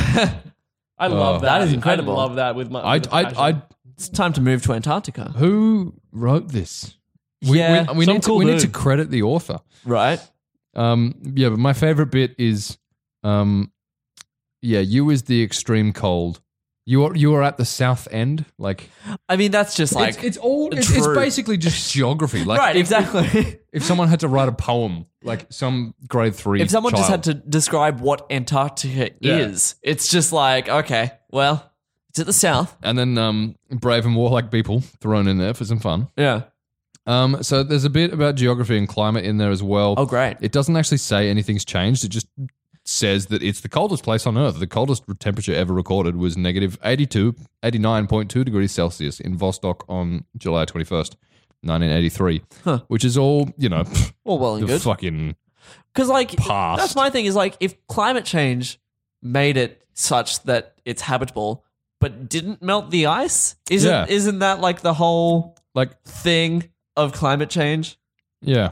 I 0.98 1.08
love 1.08 1.42
that. 1.42 1.58
That 1.58 1.68
is 1.68 1.72
incredible. 1.72 2.14
I 2.16 2.22
love 2.22 2.36
that 2.36 2.54
with 2.56 2.70
my. 2.70 2.80
I 2.80 2.94
with 2.98 3.12
I 3.12 3.22
passion. 3.24 3.38
I 3.38 3.62
it's 3.96 4.08
time 4.08 4.32
to 4.34 4.40
move 4.40 4.62
to 4.64 4.72
Antarctica. 4.72 5.32
who 5.36 5.94
wrote 6.12 6.48
this? 6.48 6.96
We, 7.46 7.58
Yeah, 7.58 7.90
we, 7.92 7.98
we 7.98 8.06
need 8.06 8.22
to 8.22 8.28
cool 8.28 8.38
we 8.38 8.44
need 8.44 8.60
to 8.60 8.68
credit 8.68 9.10
the 9.10 9.22
author. 9.22 9.60
right. 9.84 10.20
Um, 10.74 11.14
yeah, 11.34 11.48
but 11.48 11.58
my 11.58 11.72
favorite 11.72 12.10
bit 12.10 12.34
is, 12.36 12.76
um, 13.24 13.72
yeah, 14.60 14.80
you 14.80 15.08
is 15.08 15.22
the 15.22 15.42
extreme 15.42 15.94
cold. 15.94 16.42
You 16.88 17.04
are 17.04 17.16
you 17.16 17.34
are 17.34 17.42
at 17.42 17.56
the 17.56 17.64
south 17.64 18.06
end, 18.12 18.44
like 18.58 18.90
I 19.28 19.36
mean, 19.36 19.50
that's 19.50 19.74
just 19.74 19.94
like 19.94 20.16
it's, 20.16 20.24
it's 20.24 20.36
all 20.36 20.72
it's, 20.72 20.88
it's 20.90 21.06
basically 21.08 21.56
just 21.56 21.92
geography. 21.92 22.44
Like 22.44 22.60
right, 22.60 22.76
if, 22.76 22.80
exactly. 22.80 23.58
if 23.72 23.82
someone 23.82 24.06
had 24.08 24.20
to 24.20 24.28
write 24.28 24.48
a 24.48 24.52
poem, 24.52 25.06
like 25.24 25.46
some 25.50 25.94
grade 26.06 26.34
three, 26.36 26.60
if 26.60 26.70
someone 26.70 26.94
just 26.94 27.10
had 27.10 27.24
to 27.24 27.34
describe 27.34 28.00
what 28.00 28.26
Antarctica 28.30 29.10
Yeah. 29.20 29.38
is, 29.38 29.74
it's 29.82 30.08
just 30.08 30.30
like 30.32 30.68
okay, 30.68 31.10
well, 31.30 31.68
it's 32.16 32.20
at 32.20 32.26
the 32.26 32.32
south. 32.32 32.74
and 32.82 32.98
then 32.98 33.18
um, 33.18 33.56
brave 33.70 34.06
and 34.06 34.16
warlike 34.16 34.50
people 34.50 34.80
thrown 34.80 35.28
in 35.28 35.36
there 35.38 35.52
for 35.52 35.66
some 35.66 35.78
fun. 35.78 36.08
Yeah. 36.16 36.44
Um, 37.06 37.42
so 37.42 37.62
there's 37.62 37.84
a 37.84 37.90
bit 37.90 38.12
about 38.12 38.34
geography 38.36 38.78
and 38.78 38.88
climate 38.88 39.24
in 39.26 39.36
there 39.38 39.50
as 39.50 39.62
well. 39.62 39.94
Oh, 39.98 40.06
great. 40.06 40.38
It 40.40 40.50
doesn't 40.50 40.76
actually 40.76 40.98
say 40.98 41.28
anything's 41.28 41.64
changed. 41.64 42.04
It 42.04 42.08
just 42.08 42.26
says 42.84 43.26
that 43.26 43.42
it's 43.42 43.60
the 43.60 43.68
coldest 43.68 44.02
place 44.02 44.26
on 44.26 44.38
Earth. 44.38 44.58
The 44.58 44.66
coldest 44.66 45.04
temperature 45.20 45.54
ever 45.54 45.74
recorded 45.74 46.16
was 46.16 46.36
negative 46.36 46.78
82, 46.82 47.34
89.2 47.62 48.44
degrees 48.44 48.72
Celsius 48.72 49.20
in 49.20 49.36
Vostok 49.38 49.82
on 49.88 50.24
July 50.36 50.64
21st, 50.64 51.16
1983, 51.62 52.42
Huh. 52.64 52.80
which 52.88 53.04
is 53.04 53.16
all, 53.18 53.50
you 53.58 53.68
know, 53.68 53.84
All 54.24 54.38
well 54.38 54.54
and 54.54 54.62
the 54.64 54.66
good. 54.68 54.82
fucking 54.82 55.36
Because 55.92 56.08
like 56.08 56.36
Past. 56.36 56.80
that's 56.80 56.96
my 56.96 57.10
thing 57.10 57.26
is 57.26 57.34
like 57.36 57.56
if 57.60 57.74
climate 57.88 58.24
change 58.24 58.80
made 59.22 59.56
it 59.56 59.82
such 59.94 60.42
that 60.44 60.74
it's 60.84 61.02
habitable 61.02 61.64
but 62.08 62.28
didn't 62.28 62.62
melt 62.62 62.90
the 62.90 63.06
ice, 63.06 63.56
isn't 63.70 63.90
Yeah. 63.90 64.06
isn't 64.08 64.38
that 64.40 64.60
like 64.60 64.80
the 64.82 64.94
whole 64.94 65.56
like, 65.74 66.02
thing 66.04 66.70
of 66.96 67.12
climate 67.12 67.50
change? 67.50 67.98
yeah. 68.40 68.70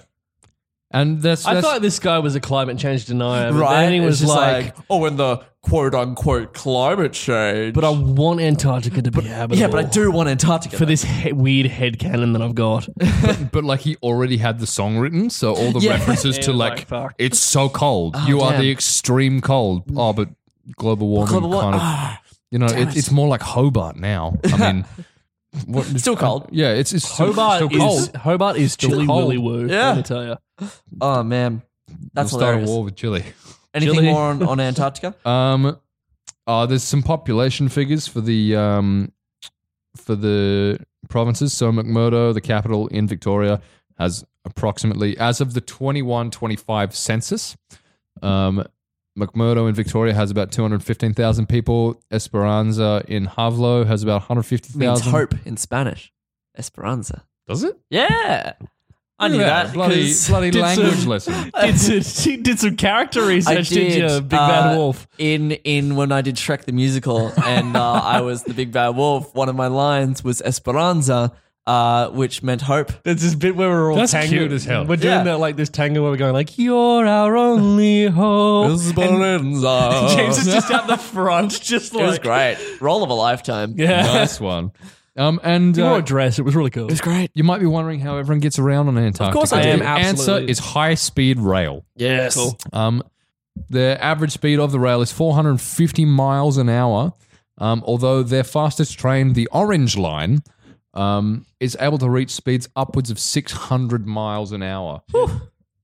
And 0.90 1.20
that's, 1.22 1.44
I 1.44 1.54
that's 1.54 1.66
thought 1.66 1.82
this 1.82 1.98
guy 1.98 2.20
was 2.20 2.36
a 2.36 2.40
climate 2.40 2.78
change 2.78 3.06
denier. 3.06 3.50
But 3.50 3.58
right? 3.58 3.80
Then 3.82 3.92
he 3.94 3.98
It's 3.98 4.06
was 4.06 4.20
just 4.20 4.32
like, 4.32 4.76
oh, 4.88 5.04
in 5.06 5.16
the 5.16 5.38
quote 5.60 5.92
unquote 5.92 6.54
climate 6.54 7.12
change. 7.14 7.74
but 7.74 7.82
I 7.82 7.90
want 7.90 8.40
Antarctica 8.40 9.02
to 9.02 9.10
be 9.10 9.22
habitable. 9.22 9.56
yeah, 9.60 9.66
but 9.66 9.84
I 9.84 9.88
do 9.88 10.08
want 10.12 10.28
Antarctica 10.28 10.76
For 10.76 10.86
this 10.86 11.02
he- 11.02 11.32
weird 11.32 11.66
head 11.66 11.98
canon 11.98 12.32
that 12.34 12.42
I've 12.42 12.54
got. 12.54 12.88
but 13.50 13.64
like 13.64 13.80
he 13.80 13.96
already 14.04 14.36
had 14.36 14.60
the 14.60 14.68
song 14.68 14.96
written, 14.98 15.30
so 15.30 15.56
all 15.56 15.72
the 15.72 15.80
Yeah. 15.82 15.92
references 15.94 16.38
to 16.38 16.50
Yeah, 16.52 16.56
like, 16.58 16.72
like, 16.78 16.86
fuck. 16.86 17.14
it's 17.18 17.40
so 17.40 17.68
cold. 17.68 18.14
you 18.28 18.40
are 18.42 18.52
damn. 18.52 18.60
the 18.60 18.70
extreme 18.70 19.40
cold. 19.40 19.82
Oh, 19.96 20.12
but 20.12 20.28
global 20.76 21.08
warming 21.08 21.28
Global 21.28 21.48
war- 21.50 21.62
kind 21.62 21.74
of 21.74 21.80
Ah, 21.82 22.20
you 22.54 22.60
know, 22.60 22.66
it, 22.66 22.90
it. 22.90 22.96
it's 22.96 23.10
more 23.10 23.26
like 23.26 23.42
Hobart 23.42 23.96
now. 23.96 24.38
I 24.44 24.56
mean, 24.72 24.84
what, 25.66 25.86
Still 25.86 26.14
cold. 26.16 26.48
Yeah, 26.52 26.70
it's, 26.70 26.92
it's 26.92 27.04
still, 27.04 27.32
Hobart 27.32 27.56
still 27.56 27.68
cold. 27.68 27.98
is 27.98 28.10
Hobart 28.14 28.56
is 28.56 28.76
chilly 28.76 29.06
cold. 29.06 29.24
willy 29.24 29.38
woo. 29.38 29.66
Yeah. 29.66 29.88
Let 29.88 29.96
me 29.96 30.02
tell 30.04 30.24
you. 30.24 30.36
oh 31.00 31.24
man, 31.24 31.62
that's 32.12 32.30
We'll 32.30 32.38
start 32.38 32.54
hilarious. 32.54 32.70
a 32.70 32.72
war 32.72 32.84
with 32.84 32.94
Chile. 32.94 33.24
Anything 33.74 33.94
Chile. 33.96 34.06
more 34.12 34.22
on, 34.22 34.42
on 34.44 34.60
Antarctica? 34.60 35.16
Um, 35.28 35.76
uh, 36.46 36.66
there's 36.66 36.84
some 36.84 37.02
population 37.02 37.68
figures 37.68 38.06
for 38.06 38.20
the 38.20 38.54
um, 38.54 39.10
for 39.96 40.14
the 40.14 40.78
provinces. 41.08 41.52
So 41.54 41.72
McMurdo, 41.72 42.32
the 42.32 42.40
capital 42.40 42.86
in 42.88 43.08
Victoria, 43.08 43.60
has 43.98 44.24
approximately, 44.44 45.18
as 45.18 45.40
of 45.40 45.54
the 45.54 45.60
21-25 45.60 46.92
census, 46.92 47.56
um, 48.22 48.64
McMurdo 49.18 49.68
in 49.68 49.74
Victoria 49.74 50.12
has 50.14 50.30
about 50.30 50.50
215,000 50.52 51.48
people. 51.48 52.02
Esperanza 52.10 53.04
in 53.06 53.26
Havlo 53.26 53.86
has 53.86 54.02
about 54.02 54.22
150,000. 54.22 54.78
Means 54.78 55.00
150,000. 55.06 55.12
hope 55.38 55.46
in 55.46 55.56
Spanish. 55.56 56.12
Esperanza. 56.56 57.24
Does 57.46 57.62
it? 57.62 57.78
Yeah. 57.90 58.54
I 59.16 59.28
knew 59.28 59.36
Look 59.38 59.46
that. 59.46 59.72
Bloody, 59.72 60.06
'cause- 60.08 60.28
bloody 60.28 60.50
Did 60.50 60.62
language 60.62 60.94
some- 60.96 61.08
lesson. 61.08 61.50
did, 61.60 61.78
some, 61.78 62.00
she 62.02 62.36
did 62.36 62.58
some 62.58 62.76
character 62.76 63.22
I 63.22 63.26
research, 63.28 63.68
did, 63.68 63.92
did. 63.92 64.10
you, 64.10 64.20
Big 64.22 64.34
uh, 64.38 64.48
Bad 64.48 64.76
Wolf? 64.76 65.06
In 65.18 65.52
in 65.52 65.94
when 65.94 66.10
I 66.10 66.20
did 66.20 66.34
Shrek 66.34 66.64
the 66.64 66.72
musical, 66.72 67.32
and 67.44 67.76
uh, 67.76 67.92
I 67.92 68.22
was 68.22 68.42
the 68.42 68.54
big 68.54 68.72
bad 68.72 68.96
wolf. 68.96 69.32
One 69.34 69.48
of 69.48 69.54
my 69.54 69.68
lines 69.68 70.24
was 70.24 70.42
Esperanza, 70.42 71.32
uh, 71.66 72.08
which 72.10 72.42
meant 72.42 72.60
hope. 72.62 72.92
There's 73.04 73.22
this 73.22 73.34
bit 73.34 73.56
where 73.56 73.68
we're 73.70 73.90
all 73.90 73.96
That's 73.96 74.12
tango. 74.12 74.28
cute 74.38 74.52
as 74.52 74.64
hell. 74.64 74.84
We're 74.86 74.96
doing 74.96 75.14
Yeah. 75.14 75.24
that 75.24 75.38
like 75.38 75.56
this 75.56 75.70
tango 75.70 76.02
where 76.02 76.10
we're 76.10 76.16
going 76.18 76.34
like, 76.34 76.58
"You're 76.58 77.06
our 77.06 77.36
only 77.36 78.06
hope." 78.06 78.70
And 78.70 78.80
Esperanza. 78.80 80.08
James 80.16 80.38
is 80.38 80.46
just 80.52 80.70
at 80.70 80.86
the 80.86 80.96
front, 80.96 81.52
just 81.62 81.94
It 81.94 82.00
was 82.02 82.12
like 82.12 82.22
great. 82.22 82.80
Role 82.80 83.02
of 83.02 83.10
a 83.10 83.14
lifetime. 83.14 83.74
Yeah, 83.76 84.02
nice 84.06 84.40
one. 84.40 84.72
Um, 85.16 85.38
and 85.44 85.76
you 85.76 85.84
wore 85.84 85.92
uh, 85.92 85.98
a 85.98 86.02
dress. 86.02 86.38
It 86.40 86.42
was 86.42 86.56
really 86.56 86.70
cool. 86.70 86.84
It 86.84 86.90
was 86.90 87.00
great. 87.00 87.30
you 87.34 87.44
might 87.44 87.60
be 87.60 87.66
wondering 87.66 88.00
how 88.00 88.16
everyone 88.18 88.40
gets 88.40 88.58
around 88.58 88.88
on 88.88 88.98
Antarctica. 88.98 89.32
course 89.38 89.52
I 89.52 89.62
the 89.62 89.68
am, 89.68 89.82
answer 89.82 90.08
absolutely. 90.22 90.50
is 90.50 90.58
high 90.58 90.94
speed 90.94 91.38
rail. 91.38 91.84
Yes. 91.94 92.36
Um, 92.72 93.00
the 93.70 93.96
average 94.02 94.32
speed 94.32 94.58
of 94.58 94.72
the 94.72 94.80
rail 94.80 95.00
is 95.02 95.12
450 95.12 96.04
miles 96.04 96.58
an 96.58 96.68
hour. 96.68 97.12
Um, 97.58 97.84
although 97.86 98.24
their 98.24 98.42
fastest 98.42 98.98
train, 98.98 99.34
the 99.34 99.46
Orange 99.52 99.96
Line, 99.96 100.42
um, 100.94 101.44
is 101.60 101.76
able 101.80 101.98
to 101.98 102.08
reach 102.08 102.30
speeds 102.30 102.68
upwards 102.76 103.10
of 103.10 103.18
600 103.18 104.06
miles 104.06 104.52
an 104.52 104.62
hour. 104.62 105.02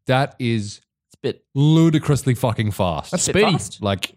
That 0.06 0.34
is 0.38 0.80
It's 1.08 1.14
a 1.16 1.18
bit, 1.22 1.44
ludicrously 1.54 2.34
fucking 2.34 2.70
fast. 2.72 3.10
That's 3.10 3.24
speedy. 3.24 3.52
fast. 3.52 3.82
like, 3.82 4.14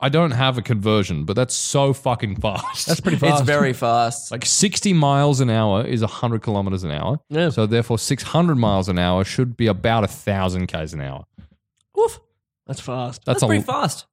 I 0.00 0.08
don't 0.08 0.30
have 0.32 0.56
a 0.58 0.62
conversion, 0.62 1.24
but 1.24 1.36
that's 1.36 1.54
so 1.54 1.92
fucking 1.92 2.36
fast. 2.40 2.86
That's 2.86 3.00
pretty 3.00 3.16
fast. 3.18 3.40
It's 3.40 3.46
very 3.46 3.72
fast. 3.74 4.30
Like 4.30 4.46
60 4.46 4.92
miles 4.94 5.40
an 5.40 5.50
hour 5.50 5.84
is 5.84 6.00
100 6.00 6.42
kilometers 6.42 6.84
an 6.84 6.90
hour. 6.90 7.20
Yeah. 7.28 7.50
So 7.50 7.66
therefore, 7.66 7.98
600 7.98 8.54
miles 8.56 8.88
an 8.88 8.98
hour 8.98 9.24
should 9.24 9.56
be 9.56 9.66
about 9.66 10.04
a 10.04 10.08
thousand 10.08 10.66
k's 10.68 10.94
an 10.94 11.00
hour. 11.02 11.24
Woof. 11.94 12.18
That's 12.66 12.80
fast. 12.80 13.24
That's 13.24 13.40
That's, 13.40 13.42
a 13.42 13.46
pretty 13.46 13.64
fast. 13.64 14.06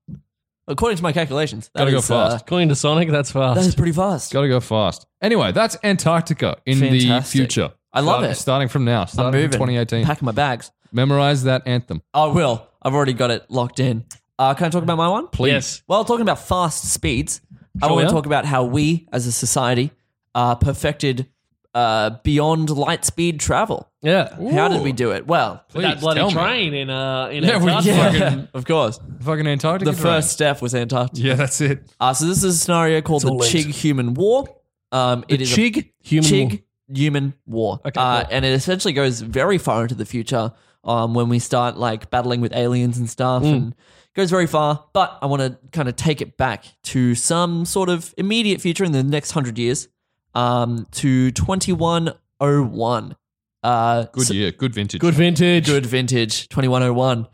According 0.68 0.98
to 0.98 1.04
my 1.04 1.14
calculations. 1.14 1.70
that 1.74 1.80
Gotta 1.82 1.92
go 1.92 1.98
is, 1.98 2.12
uh, 2.12 2.30
fast. 2.30 2.46
According 2.46 2.70
to 2.70 2.76
Sonic, 2.76 3.10
that's 3.10 3.32
fast. 3.32 3.56
that 3.60 3.66
is 3.68 3.76
pretty 3.76 3.94
fast. 3.94 4.34
Got 4.34 4.42
to 4.42 4.50
go 4.50 4.60
fast. 4.60 5.06
Anyway, 5.22 5.52
that's 5.54 5.78
Antarctica 5.84 6.58
in 6.66 6.80
the 6.80 7.00
Fantastic. 7.00 7.32
future. 7.40 7.72
I 7.94 8.02
love 8.02 8.20
Start- 8.22 8.32
it. 8.32 8.36
Starting 8.36 8.68
from 8.68 8.86
now, 8.86 9.02
I'm 9.02 9.08
starting 9.08 9.32
from 9.34 9.42
moving. 9.42 9.52
2018. 9.78 10.06
Packing 10.06 10.26
my 10.26 10.32
bags. 10.34 10.72
Memorize 10.92 11.44
that 11.44 11.64
anthem, 11.66 12.02
I 12.14 12.26
will. 12.28 12.66
I've 12.82 12.94
already 12.94 13.14
got 13.14 13.30
it 13.32 13.46
locked 13.50 13.80
in. 13.80 14.06
Uh, 14.40 14.54
can 14.54 14.68
I 14.68 14.70
talk 14.70 14.84
about 14.84 14.98
my 14.98 15.08
one? 15.10 15.28
please. 15.28 15.52
Yes. 15.52 15.84
Well, 15.88 16.06
talking 16.06 16.22
about 16.22 16.40
fast 16.40 16.92
speeds, 16.92 17.42
I 17.82 17.88
Sure, 17.88 17.96
want 17.96 18.08
to 18.10 18.14
talk 18.14 18.26
about 18.26 18.46
how 18.46 18.64
we, 18.64 19.08
as 19.12 19.26
a 19.28 19.32
society, 19.32 19.92
uh, 20.36 20.56
perfected 20.56 21.28
uh, 21.74 22.12
beyond 22.24 22.70
light 22.70 23.04
speed 23.06 23.40
travel. 23.40 23.87
Yeah. 24.04 24.36
How 24.54 24.68
did 24.68 24.84
we 24.84 24.92
do 24.92 25.12
it? 25.12 25.26
Well, 25.26 25.64
Please 25.70 25.82
that 25.84 26.00
bloody 26.00 26.20
tell 26.20 26.28
me. 26.30 26.34
train 26.36 26.74
in 26.76 26.90
uh 26.90 27.28
in 27.32 27.44
Yeah, 27.44 27.58
we- 27.58 27.72
Antarctica. 27.72 27.96
yeah. 27.96 28.12
yeah, 28.36 28.46
of 28.54 28.66
course. 28.66 29.00
Fucking 29.22 29.48
Antarctica. 29.48 29.92
The 29.92 29.98
train. 30.00 30.14
first 30.14 30.32
step 30.32 30.62
was 30.62 30.76
Antarctica. 30.76 31.20
Yeah, 31.28 31.34
that's 31.34 31.60
it. 31.62 31.92
Uh, 32.00 32.14
so 32.14 32.26
this 32.26 32.38
is 32.38 32.44
a 32.44 32.58
scenario 32.58 33.02
called 33.02 33.24
the 33.24 33.30
all 33.30 33.38
linked. 33.38 33.56
Chig 33.56 33.72
Human 33.74 34.14
War. 34.14 34.48
Um, 34.92 35.26
it 35.28 35.42
is 35.42 35.52
a- 35.52 35.56
Chig 35.60 35.92
human 36.02 36.30
Chig 36.30 36.50
war. 36.52 36.60
human 36.96 37.34
war. 37.48 37.80
Okay, 37.86 38.00
uh, 38.00 38.22
cool. 38.24 38.30
and 38.32 38.46
it 38.46 38.52
essentially 38.54 38.94
goes 38.94 39.20
very 39.22 39.58
far 39.58 39.82
into 39.82 39.96
the 39.96 40.06
future 40.06 40.54
um, 40.84 41.14
when 41.16 41.28
we 41.28 41.40
start 41.40 41.78
like 41.78 42.10
battling 42.12 42.40
with 42.40 42.54
aliens 42.56 42.98
and 43.00 43.10
stuff 43.10 43.42
Hmm. 43.44 43.50
and 43.50 43.76
goes 44.16 44.30
very 44.30 44.48
far. 44.48 44.86
But 44.94 45.18
I 45.22 45.26
want 45.26 45.42
to 45.42 45.58
kind 45.72 45.90
of 45.90 45.96
take 45.96 46.22
it 46.22 46.38
back 46.38 46.66
to 46.84 47.16
some 47.16 47.66
sort 47.66 47.90
of 47.90 48.14
immediate 48.18 48.62
future 48.62 48.84
in 48.84 48.92
the 48.92 49.04
next 49.04 49.32
hundred 49.32 49.58
years 49.58 49.88
um, 50.36 50.86
to 50.92 51.32
2101. 51.32 53.16
Uh, 53.64 54.06
Good 54.14 54.28
so- 54.28 54.34
year. 54.34 54.52
Good 54.52 54.74
vintage. 54.74 55.02
Good 55.02 55.14
vintage. 55.16 55.66
good 55.66 55.86
vintage 55.86 56.48
2101. 56.50 57.28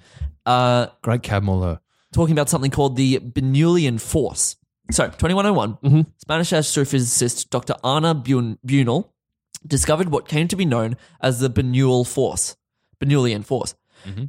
Uh, 0.46 0.88
Great 1.02 1.24
cab 1.24 1.44
Muller. 1.44 1.80
talking 2.14 2.34
about 2.34 2.50
something 2.50 2.72
called 2.72 2.96
the 2.96 3.20
Bernoullian 3.20 4.00
Force. 4.00 4.56
So, 4.92 5.06
2101, 5.08 5.78
Mm-hmm. 5.84 6.02
Spanish 6.18 6.50
astrophysicist 6.52 7.50
Dr. 7.50 7.76
Anna 7.84 8.14
Bun- 8.14 8.58
Bunel 8.66 9.10
discovered 9.66 10.10
what 10.10 10.28
came 10.28 10.48
to 10.50 10.56
be 10.58 10.66
known 10.66 10.98
as 11.22 11.40
the 11.40 11.50
Bernoulli 11.50 12.06
Force. 12.06 12.58
Bernoullian 13.02 13.44
Force. 13.46 13.76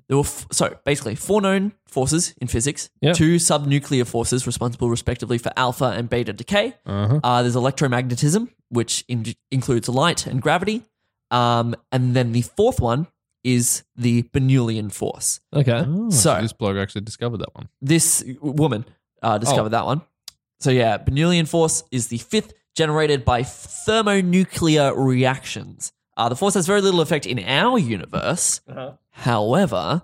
There 0.06 0.16
were 0.16 0.20
f- 0.22 0.46
so 0.52 0.76
basically 0.84 1.16
four 1.16 1.40
known 1.40 1.72
forces 1.88 2.32
in 2.40 2.46
physics, 2.46 2.90
Yeah. 3.00 3.12
two 3.12 3.36
subnuclear 3.36 4.06
forces 4.06 4.46
responsible 4.46 4.88
respectively 4.88 5.36
for 5.36 5.50
alpha 5.56 5.86
and 5.86 6.08
beta 6.08 6.32
decay. 6.32 6.74
Uh-huh. 6.86 7.18
Uh, 7.24 7.42
there's 7.42 7.56
electromagnetism, 7.56 8.50
which 8.68 9.04
in- 9.08 9.34
includes 9.50 9.88
light 9.88 10.28
and 10.28 10.40
gravity, 10.40 10.84
um, 11.34 11.74
and 11.92 12.14
then 12.16 12.32
the 12.32 12.42
fourth 12.42 12.80
one 12.80 13.06
is 13.42 13.84
the 13.96 14.22
Bernoullian 14.32 14.90
Force. 14.92 15.40
Okay. 15.52 15.84
Oh, 15.86 16.10
So- 16.10 16.40
this 16.40 16.52
bloke 16.52 16.76
actually 16.78 17.02
discovered 17.02 17.38
that 17.38 17.54
one. 17.54 17.68
this 17.82 18.24
woman 18.40 18.84
uh, 19.22 19.38
discovered 19.38 19.70
that 19.70 19.84
one. 19.84 20.00
So 20.60 20.70
yeah, 20.70 20.96
Bernoullian 20.98 21.46
force 21.48 21.82
is 21.90 22.08
the 22.08 22.18
fifth 22.18 22.52
generated 22.74 23.24
by 23.24 23.42
thermonuclear 23.42 24.94
reactions. 24.94 25.92
Uh, 26.16 26.28
the 26.28 26.36
force 26.36 26.54
has 26.54 26.66
very 26.66 26.80
little 26.80 27.00
effect 27.00 27.26
in 27.26 27.38
our 27.40 27.78
universe. 27.78 28.60
However, 29.10 30.02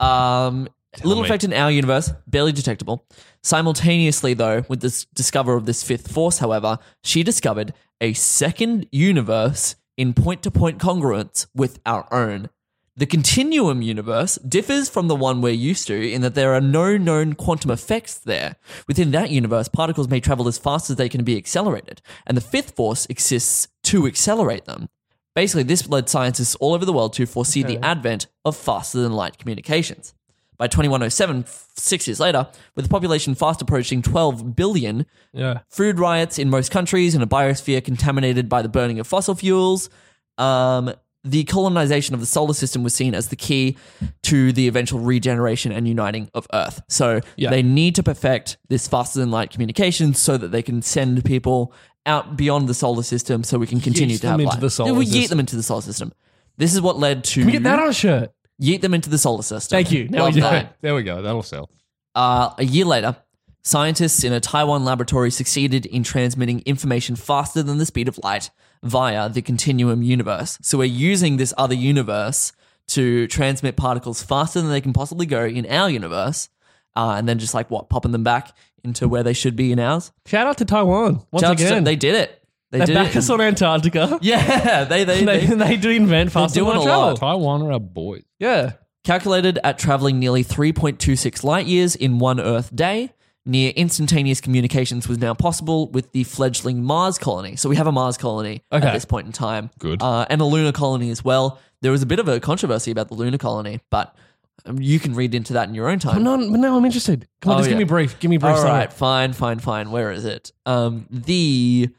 um, 0.00 0.68
little 1.04 1.22
me. 1.22 1.28
effect 1.28 1.44
in 1.44 1.52
our 1.52 1.70
universe, 1.70 2.12
barely 2.26 2.52
detectable. 2.52 3.06
Simultaneously, 3.42 4.34
though, 4.34 4.64
with 4.68 4.80
this 4.80 5.04
discover 5.14 5.54
of 5.54 5.64
this 5.66 5.82
fifth 5.82 6.10
force, 6.10 6.38
however, 6.38 6.78
she 7.02 7.22
discovered 7.22 7.72
a 8.00 8.12
second 8.14 8.86
universe 8.92 9.76
in 9.96 10.14
point 10.14 10.42
to 10.42 10.50
point 10.50 10.78
congruence 10.78 11.46
with 11.54 11.78
our 11.86 12.06
own. 12.12 12.50
The 12.98 13.04
continuum 13.04 13.82
universe 13.82 14.36
differs 14.36 14.88
from 14.88 15.06
the 15.06 15.16
one 15.16 15.42
we're 15.42 15.52
used 15.52 15.86
to 15.88 16.10
in 16.10 16.22
that 16.22 16.34
there 16.34 16.54
are 16.54 16.62
no 16.62 16.96
known 16.96 17.34
quantum 17.34 17.70
effects 17.70 18.18
there. 18.18 18.56
Within 18.88 19.10
that 19.10 19.28
universe, 19.28 19.68
particles 19.68 20.08
may 20.08 20.18
travel 20.18 20.48
as 20.48 20.56
fast 20.56 20.88
as 20.88 20.96
they 20.96 21.10
can 21.10 21.22
be 21.22 21.36
accelerated, 21.36 22.00
and 22.26 22.38
the 22.38 22.40
fifth 22.40 22.74
force 22.74 23.06
exists 23.10 23.68
to 23.84 24.06
accelerate 24.06 24.64
them. 24.64 24.88
Basically, 25.34 25.62
this 25.62 25.86
led 25.86 26.08
scientists 26.08 26.54
all 26.54 26.72
over 26.72 26.86
the 26.86 26.92
world 26.94 27.12
to 27.12 27.26
foresee 27.26 27.62
the 27.62 27.78
advent 27.84 28.28
of 28.46 28.56
faster 28.56 29.00
than 29.00 29.12
light 29.12 29.36
communications. 29.36 30.14
By 30.58 30.66
2107, 30.68 31.44
f- 31.46 31.66
six 31.76 32.06
years 32.08 32.18
later, 32.20 32.46
with 32.74 32.84
the 32.84 32.88
population 32.88 33.34
fast 33.34 33.60
approaching 33.62 34.02
12 34.02 34.56
billion, 34.56 35.06
Yeah. 35.32 35.60
food 35.68 35.98
riots 35.98 36.38
in 36.38 36.48
most 36.50 36.70
countries 36.70 37.14
and 37.14 37.22
a 37.22 37.26
biosphere 37.26 37.84
contaminated 37.84 38.48
by 38.48 38.62
the 38.62 38.68
burning 38.68 38.98
of 38.98 39.06
fossil 39.06 39.34
fuels. 39.34 39.90
Um, 40.38 40.92
the 41.24 41.42
colonization 41.44 42.14
of 42.14 42.20
the 42.20 42.26
solar 42.26 42.54
system 42.54 42.84
was 42.84 42.94
seen 42.94 43.12
as 43.14 43.28
the 43.28 43.36
key 43.36 43.76
to 44.22 44.52
the 44.52 44.68
eventual 44.68 45.00
regeneration 45.00 45.72
and 45.72 45.88
uniting 45.88 46.30
of 46.34 46.46
Earth. 46.54 46.80
So 46.88 47.20
Yeah. 47.36 47.50
they 47.50 47.62
need 47.64 47.96
to 47.96 48.02
perfect 48.04 48.58
this 48.68 48.86
faster 48.86 49.18
than 49.18 49.30
light 49.32 49.50
communication 49.50 50.14
so 50.14 50.36
that 50.36 50.52
they 50.52 50.62
can 50.62 50.82
send 50.82 51.24
people 51.24 51.72
out 52.06 52.36
beyond 52.36 52.68
the 52.68 52.74
solar 52.74 53.02
system 53.02 53.42
so 53.42 53.58
we 53.58 53.66
can 53.66 53.80
continue 53.80 54.16
Yeet 54.16 54.20
to 54.20 54.28
have 54.28 54.38
them 54.38 54.46
into 54.46 54.60
the 54.60 54.70
solar 54.70 54.94
we 54.94 55.04
yeet 55.04 55.10
system. 55.12 55.28
them 55.30 55.40
into 55.40 55.56
the 55.56 55.62
solar 55.64 55.82
system. 55.82 56.12
This 56.58 56.72
is 56.74 56.80
what 56.80 56.98
led 56.98 57.24
to 57.24 57.40
Can 57.40 57.46
we 57.46 57.52
get 57.52 57.64
that 57.64 57.80
on 57.80 57.88
a 57.88 57.92
shirt? 57.92 58.30
Yeet 58.60 58.80
them 58.80 58.94
into 58.94 59.10
the 59.10 59.18
solar 59.18 59.42
system. 59.42 59.76
Thank 59.76 59.92
you. 59.92 60.08
Now 60.08 60.24
Love 60.24 60.34
we 60.34 60.40
do 60.40 60.40
that. 60.42 60.76
There 60.80 60.94
we 60.94 61.02
go. 61.02 61.22
That'll 61.22 61.42
sell. 61.42 61.70
Uh, 62.14 62.50
a 62.58 62.64
year 62.64 62.84
later, 62.84 63.16
scientists 63.62 64.24
in 64.24 64.32
a 64.32 64.40
Taiwan 64.40 64.84
laboratory 64.84 65.30
succeeded 65.30 65.86
in 65.86 66.02
transmitting 66.02 66.60
information 66.66 67.16
faster 67.16 67.62
than 67.62 67.78
the 67.78 67.86
speed 67.86 68.08
of 68.08 68.18
light 68.22 68.50
via 68.82 69.28
the 69.28 69.42
continuum 69.42 70.02
universe. 70.02 70.58
So 70.62 70.78
we're 70.78 70.84
using 70.84 71.36
this 71.36 71.52
other 71.58 71.74
universe 71.74 72.52
to 72.88 73.26
transmit 73.26 73.76
particles 73.76 74.22
faster 74.22 74.60
than 74.60 74.70
they 74.70 74.80
can 74.80 74.92
possibly 74.92 75.26
go 75.26 75.44
in 75.44 75.66
our 75.66 75.90
universe, 75.90 76.48
uh, 76.94 77.14
and 77.18 77.28
then 77.28 77.38
just 77.38 77.52
like 77.54 77.70
what, 77.70 77.88
popping 77.88 78.12
them 78.12 78.22
back 78.22 78.56
into 78.84 79.08
where 79.08 79.24
they 79.24 79.32
should 79.32 79.56
be 79.56 79.72
in 79.72 79.80
ours. 79.80 80.12
Shout 80.26 80.46
out 80.46 80.58
to 80.58 80.64
Taiwan 80.64 81.22
once 81.32 81.40
Shout 81.42 81.50
out 81.52 81.58
to- 81.58 81.66
again. 81.66 81.84
they 81.84 81.96
did 81.96 82.14
it. 82.14 82.42
They, 82.78 82.86
They 82.86 82.86
did 82.86 82.94
back 82.94 83.16
us 83.16 83.30
on 83.30 83.40
Antarctica. 83.40 84.18
yeah, 84.22 84.84
they 84.84 85.04
they, 85.04 85.24
they, 85.24 85.46
they 85.46 85.54
they 85.54 85.76
do 85.76 85.90
invent 85.90 86.32
fast 86.32 86.54
doing 86.54 86.70
and 86.72 86.80
a 86.80 86.82
travel. 86.84 87.00
lot. 87.08 87.16
Taiwan 87.18 87.62
are 87.62 87.72
our 87.72 87.80
boys. 87.80 88.22
Yeah. 88.38 88.72
calculated 89.04 89.58
at 89.64 89.78
traveling 89.78 90.18
nearly 90.18 90.42
3.26 90.44 91.44
light 91.44 91.66
years 91.66 91.94
in 91.96 92.18
one 92.18 92.40
Earth 92.40 92.74
day. 92.74 93.12
Near 93.48 93.70
instantaneous 93.76 94.40
communications 94.40 95.06
was 95.06 95.18
now 95.18 95.32
possible 95.32 95.88
with 95.90 96.10
the 96.10 96.24
fledgling 96.24 96.82
Mars 96.82 97.16
colony. 97.16 97.54
So 97.54 97.68
we 97.68 97.76
have 97.76 97.86
a 97.86 97.92
Mars 97.92 98.18
colony 98.18 98.64
Okay. 98.72 98.84
at 98.84 98.92
this 98.92 99.04
point 99.04 99.26
in 99.28 99.32
time. 99.32 99.70
Good. 99.78 100.02
Uh, 100.02 100.26
and 100.28 100.40
a 100.40 100.44
lunar 100.44 100.72
colony 100.72 101.10
as 101.10 101.24
well. 101.24 101.60
There 101.80 101.92
was 101.92 102.02
a 102.02 102.06
bit 102.06 102.18
of 102.18 102.26
a 102.26 102.40
controversy 102.40 102.90
about 102.90 103.06
the 103.06 103.14
lunar 103.14 103.38
colony, 103.38 103.78
but 103.88 104.16
um, 104.64 104.80
you 104.80 104.98
can 104.98 105.14
read 105.14 105.32
into 105.32 105.52
that 105.52 105.68
in 105.68 105.76
your 105.76 105.88
own 105.88 106.00
time. 106.00 106.16
But 106.16 106.22
no, 106.22 106.36
but 106.50 106.58
no, 106.58 106.76
I'm 106.76 106.84
interested. 106.84 107.28
Come 107.40 107.52
on, 107.52 107.58
Oh, 107.58 107.60
just 107.60 107.68
give 107.68 107.76
yeah. 107.78 107.84
me 107.84 107.88
brief. 107.88 108.18
Give 108.18 108.30
me 108.32 108.38
brief. 108.38 108.50
All 108.50 108.56
summary. 108.62 108.72
right, 108.78 108.92
fine, 108.92 109.32
fine, 109.32 109.60
fine. 109.60 109.92
Where 109.92 110.10
is 110.10 110.24
it? 110.24 110.50
Um, 110.64 111.06
the 111.08 111.90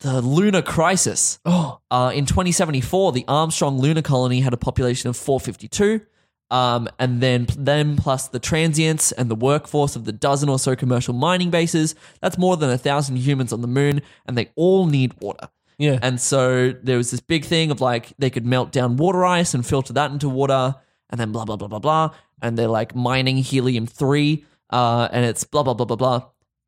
the 0.00 0.20
lunar 0.20 0.62
crisis. 0.62 1.38
Oh, 1.46 1.80
Uh, 1.90 2.12
in 2.14 2.26
2074, 2.26 3.12
the 3.12 3.24
Armstrong 3.28 3.78
lunar 3.78 4.02
colony 4.02 4.40
had 4.40 4.52
a 4.52 4.56
population 4.56 5.08
of 5.08 5.16
452. 5.16 6.00
Um, 6.48 6.88
and 7.00 7.20
then 7.20 7.46
then 7.58 7.96
plus 7.96 8.28
the 8.28 8.38
transients 8.38 9.10
and 9.10 9.28
the 9.28 9.34
workforce 9.34 9.96
of 9.96 10.04
the 10.04 10.12
dozen 10.12 10.48
or 10.48 10.58
so 10.60 10.76
commercial 10.76 11.12
mining 11.12 11.50
bases, 11.50 11.96
that's 12.20 12.38
more 12.38 12.56
than 12.56 12.70
a 12.70 12.78
thousand 12.78 13.16
humans 13.18 13.52
on 13.52 13.62
the 13.62 13.68
moon, 13.68 14.00
and 14.26 14.38
they 14.38 14.50
all 14.54 14.86
need 14.86 15.14
water. 15.20 15.48
yeah. 15.78 15.98
And 16.02 16.20
so 16.20 16.72
there 16.82 16.98
was 16.98 17.10
this 17.10 17.18
big 17.20 17.44
thing 17.44 17.72
of 17.72 17.80
like 17.80 18.12
they 18.18 18.30
could 18.30 18.46
melt 18.46 18.70
down 18.70 18.96
water 18.96 19.24
ice 19.24 19.54
and 19.54 19.66
filter 19.66 19.92
that 19.94 20.12
into 20.12 20.28
water, 20.28 20.76
and 21.10 21.18
then 21.20 21.32
blah 21.32 21.44
blah 21.44 21.56
blah 21.56 21.66
blah 21.68 21.80
blah. 21.80 22.10
And 22.40 22.56
they're 22.56 22.68
like 22.68 22.94
mining 22.94 23.38
helium 23.38 23.86
three, 23.88 24.44
uh, 24.70 25.08
and 25.10 25.24
it's 25.24 25.42
blah 25.42 25.64
blah 25.64 25.74
blah 25.74 25.86
blah 25.86 25.96
blah. 25.96 26.22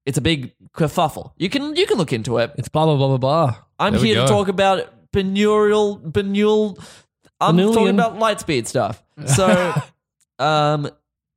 It's 0.08 0.16
a 0.16 0.22
big 0.22 0.54
kerfuffle. 0.72 1.32
You 1.36 1.50
can 1.50 1.76
you 1.76 1.86
can 1.86 1.98
look 1.98 2.14
into 2.14 2.38
it. 2.38 2.52
it's 2.56 2.68
blah 2.70 2.86
blah 2.86 2.96
blah 2.96 3.08
blah 3.08 3.18
blah. 3.18 3.56
I'm 3.78 3.92
There 3.92 4.00
we 4.00 4.08
here 4.08 4.16
to 4.16 4.22
go. 4.22 4.26
talk 4.26 4.48
about 4.48 5.12
binaural 5.12 6.00
binaural. 6.00 6.82
I'm 7.38 7.58
talking 7.58 7.90
about 7.90 8.18
light 8.18 8.40
speed 8.40 8.66
stuff. 8.66 9.02
So, 9.26 9.74
um, 10.38 10.90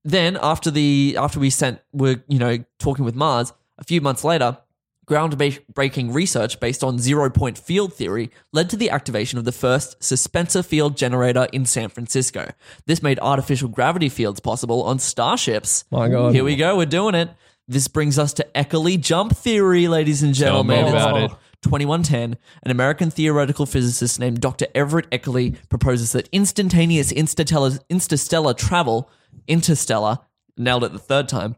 then 0.05 0.37
after 0.41 0.71
the 0.71 1.17
after 1.19 1.37
we 1.41 1.49
sent 1.49 1.81
we're 1.91 2.23
you 2.29 2.39
know 2.39 2.63
talking 2.79 3.03
with 3.03 3.13
Mars 3.13 3.51
a 3.77 3.83
few 3.83 3.99
months 3.99 4.23
later, 4.23 4.57
groundbreaking 5.05 6.13
research 6.13 6.59
based 6.61 6.81
on 6.81 6.97
zero 6.97 7.29
point 7.29 7.57
field 7.57 7.93
theory 7.93 8.31
led 8.53 8.69
to 8.69 8.77
the 8.77 8.89
activation 8.89 9.37
of 9.37 9.43
the 9.43 9.51
first 9.51 9.99
suspensor 9.99 10.65
field 10.65 10.95
generator 10.95 11.45
in 11.51 11.65
San 11.65 11.89
Francisco. 11.89 12.51
This 12.85 13.03
made 13.03 13.19
artificial 13.19 13.67
gravity 13.67 14.07
fields 14.07 14.39
possible 14.39 14.83
on 14.83 14.97
starships. 14.99 15.83
My 15.91 16.07
God. 16.07 16.33
Here 16.33 16.45
we 16.45 16.55
go. 16.55 16.77
We're 16.77 16.85
doing 16.85 17.15
it. 17.15 17.29
This 17.71 17.87
brings 17.87 18.19
us 18.19 18.33
to 18.33 18.45
Eckerly 18.53 18.99
jump 18.99 19.33
theory, 19.33 19.87
ladies 19.87 20.23
and 20.23 20.35
Tell 20.37 20.61
me 20.65 20.75
gentlemen. 20.75 20.93
about 20.93 21.23
It's 21.23 21.33
it. 21.33 21.37
2110, 21.61 22.37
an 22.63 22.71
American 22.71 23.09
theoretical 23.09 23.65
physicist 23.65 24.19
named 24.19 24.41
Dr. 24.41 24.65
Everett 24.75 25.09
Eckerly 25.09 25.55
proposes 25.69 26.11
that 26.11 26.27
instantaneous 26.33 27.13
interstellar, 27.13 27.71
interstellar 27.89 28.53
travel, 28.53 29.09
interstellar, 29.47 30.19
nailed 30.57 30.83
it 30.83 30.91
the 30.91 30.99
third 30.99 31.29
time, 31.29 31.55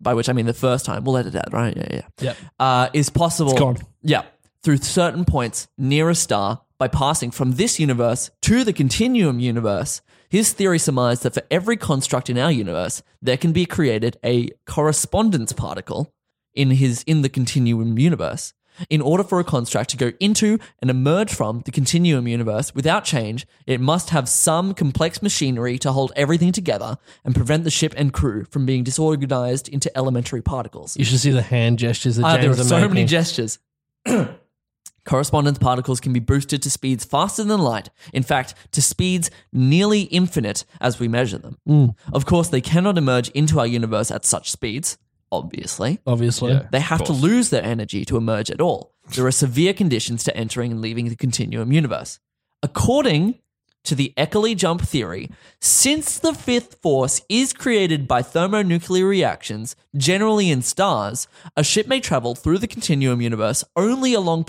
by 0.00 0.14
which 0.14 0.28
I 0.28 0.34
mean 0.34 0.46
the 0.46 0.54
first 0.54 0.84
time. 0.84 1.02
We'll 1.02 1.16
edit 1.16 1.32
that, 1.32 1.52
right? 1.52 1.76
Yeah, 1.76 1.86
yeah. 1.90 2.02
Yep. 2.20 2.36
Uh, 2.60 2.88
is 2.92 3.10
possible. 3.10 3.50
It's 3.50 3.58
gone. 3.60 3.78
Yeah, 4.02 4.22
through 4.62 4.76
certain 4.76 5.24
points 5.24 5.66
near 5.76 6.10
a 6.10 6.14
star 6.14 6.60
by 6.78 6.86
passing 6.86 7.32
from 7.32 7.52
this 7.52 7.80
universe 7.80 8.30
to 8.42 8.62
the 8.62 8.72
continuum 8.72 9.40
universe. 9.40 10.00
His 10.28 10.52
theory 10.52 10.78
surmised 10.78 11.22
that 11.22 11.34
for 11.34 11.42
every 11.50 11.76
construct 11.76 12.28
in 12.30 12.38
our 12.38 12.50
universe, 12.52 13.02
there 13.22 13.36
can 13.36 13.52
be 13.52 13.66
created 13.66 14.18
a 14.24 14.48
correspondence 14.66 15.52
particle 15.52 16.12
in 16.54 16.70
his 16.70 17.02
in 17.04 17.22
the 17.22 17.28
continuum 17.28 17.98
universe. 17.98 18.52
In 18.90 19.00
order 19.00 19.24
for 19.24 19.40
a 19.40 19.44
construct 19.44 19.88
to 19.90 19.96
go 19.96 20.12
into 20.20 20.58
and 20.82 20.90
emerge 20.90 21.32
from 21.32 21.62
the 21.64 21.70
continuum 21.70 22.28
universe 22.28 22.74
without 22.74 23.04
change, 23.04 23.46
it 23.66 23.80
must 23.80 24.10
have 24.10 24.28
some 24.28 24.74
complex 24.74 25.22
machinery 25.22 25.78
to 25.78 25.92
hold 25.92 26.12
everything 26.14 26.52
together 26.52 26.98
and 27.24 27.34
prevent 27.34 27.64
the 27.64 27.70
ship 27.70 27.94
and 27.96 28.12
crew 28.12 28.44
from 28.50 28.66
being 28.66 28.84
disorganized 28.84 29.68
into 29.70 29.96
elementary 29.96 30.42
particles. 30.42 30.94
You 30.96 31.06
should 31.06 31.20
see 31.20 31.30
the 31.30 31.40
hand 31.40 31.78
gestures 31.78 32.16
that 32.16 32.24
Ah, 32.24 32.36
there 32.36 32.50
are 32.50 32.54
so 32.54 32.76
are 32.76 32.88
many 32.88 33.06
gestures. 33.06 33.58
Correspondence 35.06 35.58
particles 35.58 36.00
can 36.00 36.12
be 36.12 36.20
boosted 36.20 36.62
to 36.62 36.70
speeds 36.70 37.04
faster 37.04 37.44
than 37.44 37.60
light. 37.60 37.88
In 38.12 38.22
fact, 38.22 38.54
to 38.72 38.82
speeds 38.82 39.30
nearly 39.52 40.02
infinite 40.02 40.64
as 40.80 40.98
we 40.98 41.08
measure 41.08 41.38
them. 41.38 41.58
Mm. 41.66 41.94
Of 42.12 42.26
course, 42.26 42.48
they 42.48 42.60
cannot 42.60 42.98
emerge 42.98 43.28
into 43.30 43.58
our 43.60 43.66
universe 43.66 44.10
at 44.10 44.24
such 44.24 44.50
speeds, 44.50 44.98
obviously. 45.30 46.00
Obviously. 46.06 46.52
Yeah. 46.52 46.66
They 46.72 46.80
have 46.80 47.04
to 47.04 47.12
lose 47.12 47.50
their 47.50 47.62
energy 47.62 48.04
to 48.04 48.16
emerge 48.16 48.50
at 48.50 48.60
all. 48.60 48.94
There 49.14 49.26
are 49.26 49.32
severe 49.32 49.72
conditions 49.72 50.24
to 50.24 50.36
entering 50.36 50.72
and 50.72 50.80
leaving 50.80 51.08
the 51.08 51.16
continuum 51.16 51.72
universe. 51.72 52.18
According 52.62 53.38
to 53.86 53.94
the 53.94 54.12
Eckerly 54.16 54.56
jump 54.56 54.82
theory, 54.82 55.30
since 55.60 56.18
the 56.18 56.34
fifth 56.34 56.80
force 56.82 57.22
is 57.28 57.52
created 57.52 58.06
by 58.06 58.22
thermonuclear 58.22 59.08
reactions, 59.08 59.74
generally 59.96 60.50
in 60.50 60.62
stars, 60.62 61.26
a 61.56 61.64
ship 61.64 61.86
may 61.86 62.00
travel 62.00 62.34
through 62.34 62.58
the 62.58 62.68
continuum 62.68 63.20
universe 63.20 63.64
only 63.74 64.14
along 64.14 64.44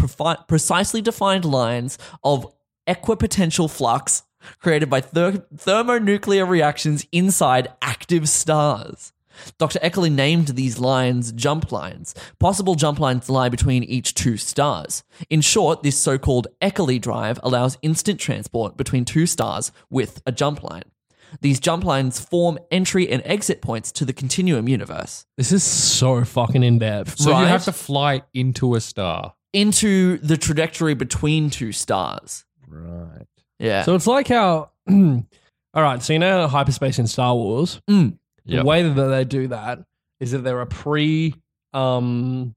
precisely 0.47 1.01
defined 1.01 1.45
lines 1.45 1.97
of 2.23 2.53
equipotential 2.87 3.69
flux 3.69 4.23
created 4.59 4.89
by 4.89 5.01
ther- 5.01 5.45
thermonuclear 5.55 6.45
reactions 6.45 7.05
inside 7.11 7.69
active 7.81 8.29
stars. 8.29 9.13
Dr. 9.57 9.79
Eckerly 9.79 10.11
named 10.11 10.49
these 10.49 10.79
lines 10.79 11.31
jump 11.31 11.71
lines. 11.71 12.13
Possible 12.39 12.75
jump 12.75 12.99
lines 12.99 13.29
lie 13.29 13.49
between 13.49 13.83
each 13.83 14.13
two 14.13 14.37
stars. 14.37 15.03
In 15.29 15.41
short, 15.41 15.83
this 15.83 15.97
so 15.97 16.17
called 16.17 16.47
Eckerly 16.61 16.99
drive 17.01 17.39
allows 17.43 17.77
instant 17.81 18.19
transport 18.19 18.77
between 18.77 19.05
two 19.05 19.25
stars 19.25 19.71
with 19.89 20.21
a 20.25 20.31
jump 20.31 20.63
line. 20.63 20.83
These 21.41 21.59
jump 21.59 21.83
lines 21.83 22.19
form 22.19 22.57
entry 22.71 23.09
and 23.09 23.21
exit 23.25 23.61
points 23.61 23.91
to 23.93 24.05
the 24.05 24.13
continuum 24.13 24.69
universe. 24.69 25.25
This 25.35 25.51
is 25.51 25.61
so 25.63 26.23
fucking 26.23 26.63
in 26.63 26.79
depth. 26.79 27.19
So 27.19 27.29
you 27.31 27.35
Right. 27.35 27.47
have 27.47 27.65
to 27.65 27.73
fly 27.73 28.23
into 28.33 28.75
a 28.75 28.81
star. 28.81 29.33
Into 29.53 30.17
the 30.19 30.37
trajectory 30.37 30.93
between 30.93 31.49
two 31.49 31.71
stars. 31.73 32.45
Right. 32.67 33.25
Yeah. 33.59 33.83
So 33.83 33.95
it's 33.95 34.07
like 34.07 34.27
how, 34.29 34.69
all 34.89 35.23
right, 35.73 36.01
so 36.01 36.13
you 36.13 36.19
know 36.19 36.47
hyperspace 36.47 36.97
in 36.99 37.07
Star 37.07 37.35
Wars? 37.35 37.81
Mm. 37.89 38.17
The 38.47 38.63
way 38.63 38.83
that 38.87 38.93
they 39.07 39.23
do 39.25 39.47
that 39.49 39.79
is 40.19 40.31
that 40.31 40.39
there 40.39 40.59
are 40.59 40.65
pre, 40.65 41.35
um, 41.73 42.55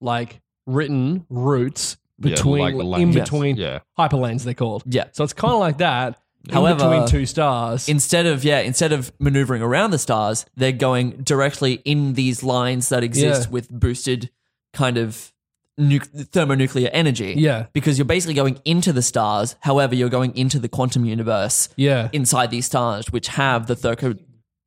like 0.00 0.40
written 0.66 1.26
routes 1.28 1.96
Yeah, 2.18 2.30
between, 2.30 2.78
like 2.78 3.00
in 3.00 3.12
between 3.12 3.56
Yeah. 3.56 3.80
hyperlanes, 3.98 4.44
they're 4.44 4.54
called. 4.54 4.82
Yeah. 4.86 5.06
So 5.12 5.24
it's 5.24 5.32
kind 5.32 5.52
of 5.54 5.60
like 5.60 5.78
that. 5.78 6.18
in 6.48 6.54
However, 6.54 6.88
between 6.90 7.06
two 7.06 7.24
stars. 7.26 7.88
instead 7.88 8.26
of 8.26 8.42
yeah 8.44 8.58
instead 8.58 8.92
of 8.92 9.12
maneuvering 9.20 9.62
around 9.62 9.92
the 9.92 9.98
stars 9.98 10.44
they're 10.56 10.72
going 10.72 11.10
directly 11.22 11.74
in 11.84 12.14
these 12.14 12.42
lines 12.42 12.88
that 12.88 13.04
exist 13.04 13.44
Yeah. 13.46 13.50
with 13.52 13.70
boosted 13.70 14.28
kind 14.72 14.98
of 14.98 15.32
nu- 15.78 16.00
thermonuclear 16.00 16.90
energy. 16.92 17.34
Yeah. 17.38 17.66
Because 17.72 17.96
you're 17.96 18.04
basically 18.06 18.34
going 18.34 18.58
into 18.64 18.92
the 18.92 19.02
stars. 19.02 19.54
However, 19.60 19.94
you're 19.94 20.08
going 20.08 20.36
into 20.36 20.58
the 20.58 20.68
quantum 20.68 21.04
universe 21.04 21.68
Yeah. 21.76 22.08
inside 22.12 22.50
these 22.50 22.66
stars, 22.66 23.12
which 23.12 23.28
have 23.28 23.68
the 23.68 23.76
Thurco 23.76 24.18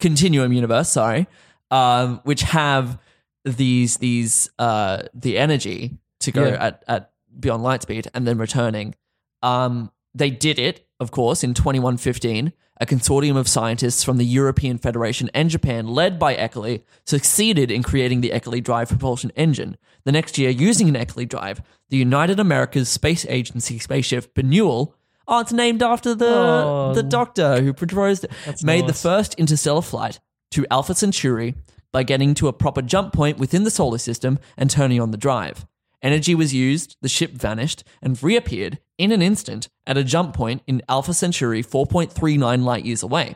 continuum 0.10 0.54
universe, 0.54 0.89
sorry, 0.89 1.28
um, 1.72 2.22
which 2.24 2.44
have 2.44 3.00
these 3.44 3.98
these 3.98 4.50
uh, 4.60 4.98
the 5.13 5.38
energy 5.38 5.80
to 6.20 6.32
go 6.32 6.46
Yeah. 6.48 6.65
at, 6.68 6.84
at 6.88 7.12
beyond 7.39 7.63
light 7.63 7.82
speed 7.82 8.08
and 8.13 8.28
then 8.28 8.38
returning. 8.38 8.96
Um, 9.41 9.91
they 10.13 10.30
did 10.30 10.58
it, 10.60 10.88
of 11.00 11.10
course, 11.12 11.44
in 11.44 11.54
2115. 11.54 12.54
A 12.82 12.86
consortium 12.86 13.38
of 13.38 13.48
scientists 13.48 14.04
from 14.04 14.18
the 14.18 14.26
European 14.26 14.78
Federation 14.78 15.30
and 15.34 15.50
Japan, 15.50 15.88
led 15.88 16.20
by 16.20 16.36
Eckerly, 16.36 16.84
succeeded 17.06 17.72
in 17.72 17.84
creating 17.84 18.20
the 18.22 18.32
Eckerly 18.32 18.62
Drive 18.62 18.89
propulsion 18.89 19.32
engine. 19.38 19.78
The 20.04 20.12
next 20.12 20.38
year, 20.38 20.50
using 20.50 20.89
an 20.89 20.96
Eckerly 20.96 21.28
Drive, 21.28 21.62
the 21.89 21.96
United 21.98 22.38
Americas 22.38 22.89
Space 22.89 23.26
Agency 23.30 23.80
spaceship 23.80 24.34
Bennuel, 24.36 24.91
oh, 25.28 25.40
it's 25.40 25.54
named 25.54 25.82
after 25.84 26.14
the 26.16 26.28
Oh. 26.28 26.94
the 26.94 27.04
doctor 27.04 27.62
who 27.62 27.74
proposed 27.74 28.24
it, 28.26 28.32
made 28.64 28.88
the 28.88 28.94
first 28.94 29.34
interstellar 29.36 29.82
flight 29.82 30.20
to 30.52 30.66
Alpha 30.72 30.94
Centauri 30.96 31.56
by 31.92 32.04
getting 32.04 32.34
to 32.36 32.48
a 32.48 32.54
proper 32.54 32.82
jump 32.82 33.14
point 33.14 33.38
within 33.38 33.64
the 33.64 33.72
solar 33.72 33.98
system 33.98 34.38
and 34.58 34.70
turning 34.70 35.00
on 35.02 35.12
the 35.12 35.18
drive. 35.18 35.66
Energy 36.02 36.36
was 36.36 36.54
used, 36.54 36.98
the 37.02 37.10
ship 37.10 37.32
vanished, 37.32 37.84
and 38.02 38.22
reappeared 38.22 38.80
in 38.98 39.12
an 39.12 39.22
instant 39.22 39.70
at 39.88 39.98
a 39.98 40.04
jump 40.04 40.36
point 40.36 40.62
in 40.68 40.82
Alpha 40.88 41.14
Centauri 41.14 41.64
4.39 41.64 42.64
light 42.64 42.86
years 42.86 43.02
away. 43.02 43.36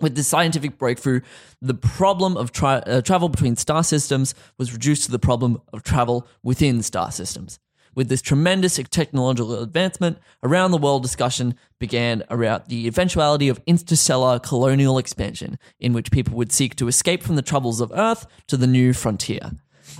With 0.00 0.14
this 0.16 0.26
scientific 0.26 0.78
breakthrough, 0.78 1.20
the 1.60 1.74
problem 1.74 2.36
of 2.38 2.52
tra- 2.52 2.82
uh, 2.86 3.02
travel 3.02 3.28
between 3.28 3.54
star 3.56 3.84
systems 3.84 4.34
was 4.58 4.72
reduced 4.72 5.04
to 5.04 5.10
the 5.12 5.18
problem 5.18 5.60
of 5.74 5.82
travel 5.82 6.26
within 6.42 6.82
star 6.82 7.12
systems. 7.12 7.58
With 8.00 8.08
this 8.08 8.22
tremendous 8.22 8.80
technological 8.90 9.62
advancement, 9.62 10.16
around 10.42 10.70
the 10.70 10.78
world 10.78 11.02
discussion 11.02 11.54
began 11.78 12.24
around 12.30 12.62
the 12.68 12.86
eventuality 12.86 13.50
of 13.50 13.60
interstellar 13.66 14.38
colonial 14.38 14.96
expansion, 14.96 15.58
in 15.78 15.92
which 15.92 16.10
people 16.10 16.34
would 16.38 16.50
seek 16.50 16.76
to 16.76 16.88
escape 16.88 17.22
from 17.22 17.36
the 17.36 17.42
troubles 17.42 17.78
of 17.78 17.92
Earth 17.94 18.26
to 18.46 18.56
the 18.56 18.66
new 18.66 18.94
frontier. 18.94 19.50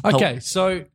Okay, 0.03 0.41
so 0.41 0.87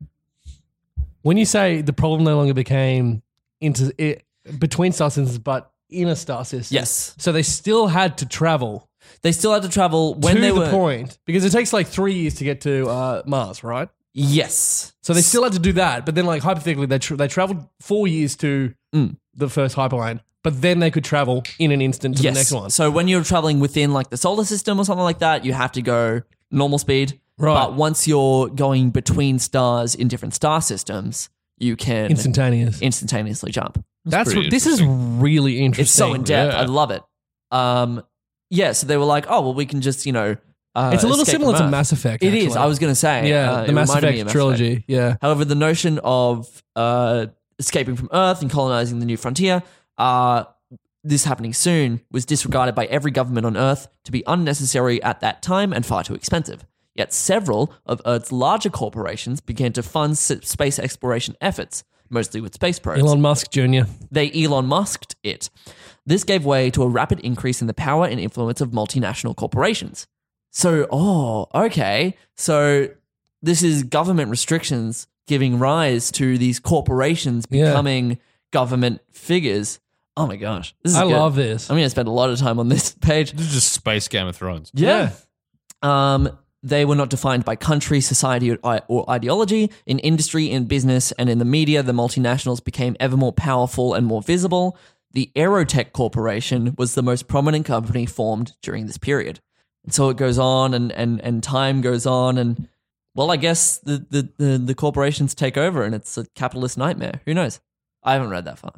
when 1.21 1.37
you 1.37 1.45
say 1.45 1.83
the 1.83 1.93
problem 1.93 2.23
no 2.23 2.37
longer 2.37 2.55
became 2.55 3.21
into 3.61 3.93
it, 3.99 4.23
between 4.57 4.91
star 4.91 5.11
systems, 5.11 5.37
but 5.37 5.71
in 5.91 6.07
a 6.07 6.15
star 6.15 6.43
system, 6.43 6.73
Yes. 6.73 7.13
So 7.19 7.31
they 7.31 7.43
still 7.43 7.85
had 7.85 8.17
to 8.17 8.25
travel 8.25 8.89
They 9.21 9.31
still 9.31 9.53
had 9.53 9.61
to 9.61 9.69
travel 9.69 10.15
when 10.15 10.37
to 10.37 10.41
they 10.41 10.49
the 10.49 10.55
were. 10.55 10.71
point 10.71 11.19
because 11.25 11.45
it 11.45 11.51
takes 11.51 11.71
like 11.71 11.85
three 11.85 12.15
years 12.15 12.33
to 12.39 12.43
get 12.43 12.61
to 12.61 12.87
uh, 12.89 13.21
Mars, 13.27 13.63
right? 13.63 13.89
Yes. 14.17 14.93
So 15.04 15.13
they 15.13 15.21
still 15.21 15.43
had 15.43 15.51
to 15.54 15.60
do 15.60 15.73
that, 15.73 16.06
but 16.06 16.15
then 16.15 16.25
like 16.25 16.41
hypothetically, 16.41 16.86
they 16.86 16.99
tra- 16.99 17.17
they 17.17 17.28
traveled 17.28 17.67
four 17.82 18.08
years 18.08 18.36
to 18.38 18.73
Mm. 18.95 19.17
the 19.34 19.49
first 19.49 19.75
hyperlane, 19.75 20.21
but 20.41 20.62
then 20.62 20.80
they 20.80 20.89
could 20.89 21.04
travel 21.04 21.43
in 21.60 21.71
an 21.73 21.82
instant 21.82 22.15
to 22.17 22.23
yes. 22.23 22.34
the 22.34 22.39
next 22.39 22.51
one. 22.54 22.69
So 22.69 22.89
when 22.89 23.10
you're 23.10 23.25
traveling 23.25 23.60
within 23.60 23.91
like 23.91 24.10
the 24.10 24.15
solar 24.15 24.45
system 24.45 24.80
or 24.80 24.86
something 24.86 25.04
like 25.04 25.19
that, 25.19 25.43
you 25.43 25.51
have 25.51 25.73
to 25.73 25.82
go 25.82 26.21
normal 26.49 26.78
speed. 26.80 27.19
Right. 27.38 27.54
But 27.54 27.73
once 27.73 28.08
you're 28.08 28.47
going 28.47 28.91
between 28.91 29.38
stars 29.39 29.95
in 29.95 30.08
different 30.08 30.34
star 30.34 30.62
systems, 30.62 31.30
you 31.58 31.75
can 31.75 32.10
Instantaneous. 32.10 32.82
instantaneously 32.82 33.51
jump. 33.51 33.84
That's 34.06 34.32
pretty 34.32 34.47
what, 34.47 34.51
this 34.51 34.65
is 34.65 34.82
really 34.82 35.60
interesting. 35.60 35.82
It's 35.84 35.91
so 35.91 36.13
in 36.13 36.23
depth. 36.23 36.54
Yeah. 36.54 36.62
I 36.62 36.65
love 36.65 36.91
it. 36.91 37.04
Um, 37.51 38.01
yeah. 38.49 38.71
So 38.71 38.88
they 38.88 38.95
were 38.95 39.04
like, 39.04 39.25
oh 39.28 39.41
well, 39.41 39.54
we 39.54 39.65
can 39.65 39.82
just 39.82 40.06
you 40.06 40.13
know. 40.13 40.38
Uh, 40.75 40.91
It's 40.93 41.03
a 41.03 41.07
little 41.07 41.21
escape 41.23 41.35
similar 41.35 41.53
from 41.53 41.59
to 41.59 41.65
Earth. 41.65 41.71
Mass 41.71 41.91
Effect. 41.91 42.23
It 42.23 42.33
is. 42.33 42.47
actually. 42.47 42.57
I 42.61 42.65
was 42.65 42.79
going 42.79 42.91
to 42.91 42.95
say. 42.95 43.29
yeah, 43.29 43.51
uh, 43.51 43.65
the 43.65 43.71
Mass 43.73 43.88
reminded 43.89 44.07
me 44.07 44.19
Effect 44.21 44.27
of 44.27 44.31
trilogy. 44.33 44.83
Yeah, 44.88 45.15
However, 45.21 45.45
the 45.45 45.55
notion 45.55 45.99
of 46.03 46.63
uh, 46.75 47.27
escaping 47.59 47.95
from 47.95 48.09
Earth 48.11 48.41
and 48.41 48.51
colonizing 48.51 48.99
the 48.99 49.05
new 49.05 49.17
frontier, 49.17 49.63
uh, 49.97 50.43
this 51.03 51.23
happening 51.23 51.53
soon, 51.53 52.01
was 52.11 52.25
disregarded 52.25 52.75
by 52.75 52.85
every 52.88 53.11
government 53.11 53.45
on 53.45 53.55
Earth 53.55 53.88
to 54.03 54.11
be 54.11 54.23
unnecessary 54.27 55.01
at 55.03 55.21
that 55.21 55.41
time 55.41 55.71
and 55.71 55.85
far 55.85 56.03
too 56.03 56.15
expensive. 56.15 56.65
Yet 56.95 57.13
several 57.13 57.73
of 57.85 58.01
Earth's 58.05 58.31
larger 58.31 58.69
corporations 58.69 59.39
began 59.41 59.71
to 59.73 59.83
fund 59.83 60.13
s- 60.13 60.31
space 60.43 60.79
exploration 60.79 61.35
efforts, 61.41 61.83
mostly 62.09 62.41
with 62.41 62.53
space 62.53 62.79
probes 62.79 63.01
Elon 63.01 63.21
Musk 63.21 63.51
Jr. 63.51 63.81
they 64.11 64.31
Elon 64.33 64.65
Musked 64.65 65.15
it. 65.23 65.49
This 66.05 66.23
gave 66.23 66.43
way 66.45 66.69
to 66.71 66.83
a 66.83 66.88
rapid 66.88 67.19
increase 67.19 67.61
in 67.61 67.67
the 67.67 67.73
power 67.73 68.05
and 68.05 68.19
influence 68.19 68.61
of 68.61 68.69
multinational 68.71 69.35
corporations. 69.35 70.07
So, 70.57 70.87
oh, 70.89 71.47
okay. 71.53 72.15
So 72.37 72.87
this 73.41 73.61
is 73.61 73.83
government 73.83 74.29
restrictions 74.31 75.05
giving 75.27 75.59
rise 75.59 76.11
to 76.11 76.37
these 76.37 76.61
corporations 76.61 77.45
Yeah. 77.49 77.65
becoming 77.71 78.19
government 78.51 79.01
figures. 79.11 79.81
Oh 80.15 80.25
my 80.27 80.37
gosh. 80.37 80.73
This 80.81 80.93
is 80.93 80.97
I 80.97 81.03
good. 81.03 81.11
love 81.11 81.35
this. 81.35 81.69
I'm 81.69 81.75
going 81.75 81.85
to 81.85 81.89
spend 81.89 82.07
a 82.07 82.11
lot 82.11 82.29
of 82.29 82.39
time 82.39 82.57
on 82.59 82.69
this 82.69 82.91
page. 83.01 83.33
This 83.33 83.47
is 83.47 83.53
just 83.53 83.73
space 83.73 84.07
Game 84.07 84.27
of 84.27 84.35
Thrones. 84.37 84.71
Yeah. 84.73 85.11
Um, 85.81 86.29
they 86.63 86.85
were 86.85 86.95
not 86.95 87.09
defined 87.09 87.43
by 87.43 87.57
country, 87.57 87.99
society, 87.99 88.51
or, 88.55 88.81
or 88.87 89.09
ideology. 89.09 89.69
In 89.85 89.99
industry, 89.99 90.49
in 90.49 90.65
business, 90.67 91.11
and 91.13 91.29
in 91.29 91.37
the 91.39 91.45
media, 91.45 91.83
the 91.83 91.91
multinationals 91.91 92.63
became 92.63 92.95
ever 93.01 93.17
more 93.17 93.33
powerful 93.33 93.93
and 93.93 94.05
more 94.07 94.21
visible. 94.21 94.77
The 95.11 95.31
Aerotech 95.35 95.91
Corporation 95.91 96.75
was 96.77 96.95
the 96.95 97.03
most 97.03 97.27
prominent 97.27 97.65
company 97.65 98.05
formed 98.05 98.55
during 98.61 98.85
this 98.87 98.97
period. 98.97 99.41
And 99.86 99.93
so 99.93 100.10
it 100.10 100.17
goes 100.17 100.38
on, 100.38 100.74
and, 100.74 100.91
and, 100.91 101.21
and 101.21 101.41
time 101.43 101.82
goes 101.82 102.06
on, 102.06 102.38
and 102.38 102.67
well, 103.13 103.32
I 103.32 103.38
guess 103.38 103.78
the, 103.78 104.06
the, 104.10 104.30
the, 104.38 104.58
the 104.58 104.76
corporations 104.76 105.34
take 105.34 105.58
over, 105.58 105.84
and 105.84 105.95
it's 105.95 106.17
a 106.17 106.26
capitalist 106.36 106.78
nightmare. 106.78 107.21
Who 107.26 107.34
knows? 107.34 107.60
I 108.04 108.13
haven't 108.13 108.30
read 108.30 108.45
that 108.45 108.60
far, 108.60 108.74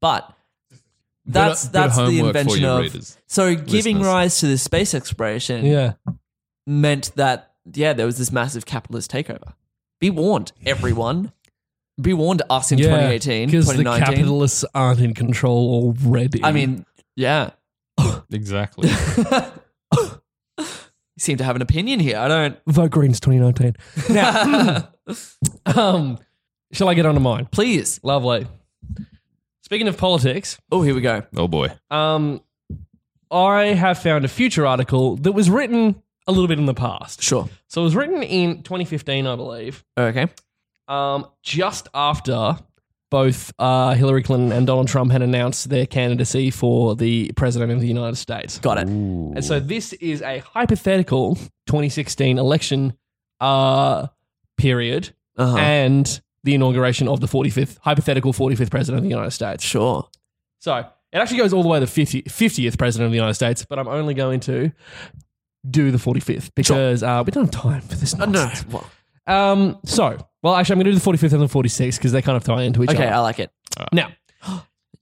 but 0.00 0.34
that's 1.26 1.66
bit 1.66 1.68
of 1.68 1.72
that's 1.72 1.96
the 1.96 2.02
homework 2.04 2.32
for 2.34 2.38
invention 2.40 2.64
of. 2.64 2.80
readers, 2.82 3.18
so 3.26 3.54
giving 3.54 3.98
listeners. 3.98 4.06
rise 4.06 4.40
to 4.40 4.46
this 4.46 4.62
space 4.62 4.94
exploration 4.94 5.64
Yeah. 5.64 5.92
meant 6.66 7.12
that 7.16 7.52
yeah, 7.72 7.92
there 7.92 8.06
was 8.06 8.18
this 8.18 8.32
massive 8.32 8.66
capitalist 8.66 9.10
takeover. 9.10 9.52
Be 10.00 10.10
warned, 10.10 10.52
everyone. 10.66 11.32
Be 12.00 12.14
warned, 12.14 12.42
us 12.48 12.72
in 12.72 12.78
yeah. 12.78 12.86
2018, 12.86 13.46
Because 13.50 13.66
the 13.66 13.74
2019. 13.74 14.14
capitalists 14.16 14.64
aren't 14.74 15.00
in 15.00 15.12
control 15.14 15.94
already. 16.00 16.42
I 16.42 16.52
mean, 16.52 16.86
yeah, 17.16 17.50
Exactly. 18.32 18.88
you 21.20 21.22
seem 21.22 21.36
to 21.36 21.44
have 21.44 21.54
an 21.56 21.62
opinion 21.62 22.00
here. 22.00 22.16
I 22.18 22.28
don't. 22.28 22.58
vote 22.66 22.90
Greens 22.90 23.20
2019. 23.20 23.76
Now, 24.14 24.88
um, 25.76 26.18
shall 26.72 26.88
I 26.88 26.94
get 26.94 27.04
on 27.06 27.14
to 27.14 27.20
mine? 27.20 27.46
Please. 27.52 28.00
Lovely. 28.02 28.46
Speaking 29.62 29.86
of 29.86 29.96
politics, 29.98 30.58
Oh, 30.72 30.82
here 30.82 30.94
we 30.94 31.00
go. 31.00 31.22
oh 31.36 31.46
boy. 31.46 31.68
um, 31.90 32.40
I 33.30 33.66
have 33.66 33.98
found 33.98 34.24
a 34.24 34.28
future 34.28 34.66
article 34.66 35.16
that 35.16 35.32
was 35.32 35.48
written 35.48 36.02
a 36.26 36.32
little 36.32 36.48
bit 36.48 36.58
in 36.58 36.66
the 36.66 36.74
past. 36.74 37.22
Sure. 37.22 37.48
So 37.68 37.82
it 37.82 37.84
was 37.84 37.94
written 37.94 38.22
in 38.22 38.62
2015, 38.62 39.26
I 39.26 39.36
believe, 39.36 39.84
Okay. 39.96 40.26
um, 40.88 41.26
just 41.42 41.86
after 41.94 42.56
both 43.10 43.52
uh, 43.58 43.94
Hillary 43.94 44.22
Clinton 44.22 44.52
and 44.52 44.66
Donald 44.66 44.88
Trump 44.88 45.10
had 45.12 45.20
announced 45.22 45.68
their 45.68 45.84
candidacy 45.86 46.50
for 46.50 46.94
the 46.96 47.30
president 47.36 47.72
of 47.72 47.80
the 47.80 47.86
United 47.88 48.16
States. 48.16 48.58
Got 48.60 48.78
it. 48.78 48.86
And 48.88 49.44
so 49.44 49.58
this 49.60 49.92
is 49.94 50.22
a 50.22 50.38
hypothetical 50.38 51.34
2016 51.66 52.38
election 52.38 52.94
uh, 53.40 54.06
period 54.56 55.10
Uh-huh. 55.36 55.56
and 55.56 56.20
the 56.44 56.54
inauguration 56.54 57.08
of 57.08 57.20
the 57.20 57.26
45th, 57.26 57.78
hypothetical 57.82 58.32
45th 58.32 58.70
president 58.70 58.98
of 58.98 59.04
the 59.04 59.10
United 59.10 59.30
States. 59.32 59.62
sure. 59.64 60.08
So 60.60 60.76
it 60.76 61.18
actually 61.18 61.38
goes 61.38 61.52
all 61.52 61.62
the 61.62 61.68
way 61.68 61.78
to 61.80 61.86
the 61.86 61.90
50, 61.90 62.22
50th 62.22 62.78
president 62.78 63.06
of 63.06 63.12
the 63.12 63.16
United 63.16 63.34
States, 63.34 63.64
but 63.68 63.78
I'm 63.78 63.88
only 63.88 64.14
going 64.14 64.40
to 64.40 64.70
do 65.68 65.90
the 65.90 65.98
45th 65.98 66.50
because 66.54 67.02
uh, 67.02 67.22
we 67.26 67.32
don't 67.32 67.52
have 67.52 67.62
time 67.62 67.80
for 67.80 67.96
this. 67.96 68.14
Uh, 68.18 68.26
no. 68.26 68.50
Well, 68.70 68.90
Um, 69.26 69.78
so, 69.84 70.16
well, 70.42 70.54
actually, 70.54 70.74
I'm 70.74 70.78
going 70.78 70.86
to 70.86 70.92
do 70.92 70.98
the 70.98 71.26
45th 71.26 71.32
and 71.32 71.42
the 71.42 71.46
46th 71.46 71.96
because 71.96 72.12
they 72.12 72.22
kind 72.22 72.36
of 72.36 72.44
tie 72.44 72.62
into 72.62 72.82
each 72.82 72.90
other. 72.90 72.98
okay, 72.98 73.06
other. 73.08 73.16
I 73.16 73.20
like 73.20 73.38
it. 73.38 73.50
Now, 73.92 74.08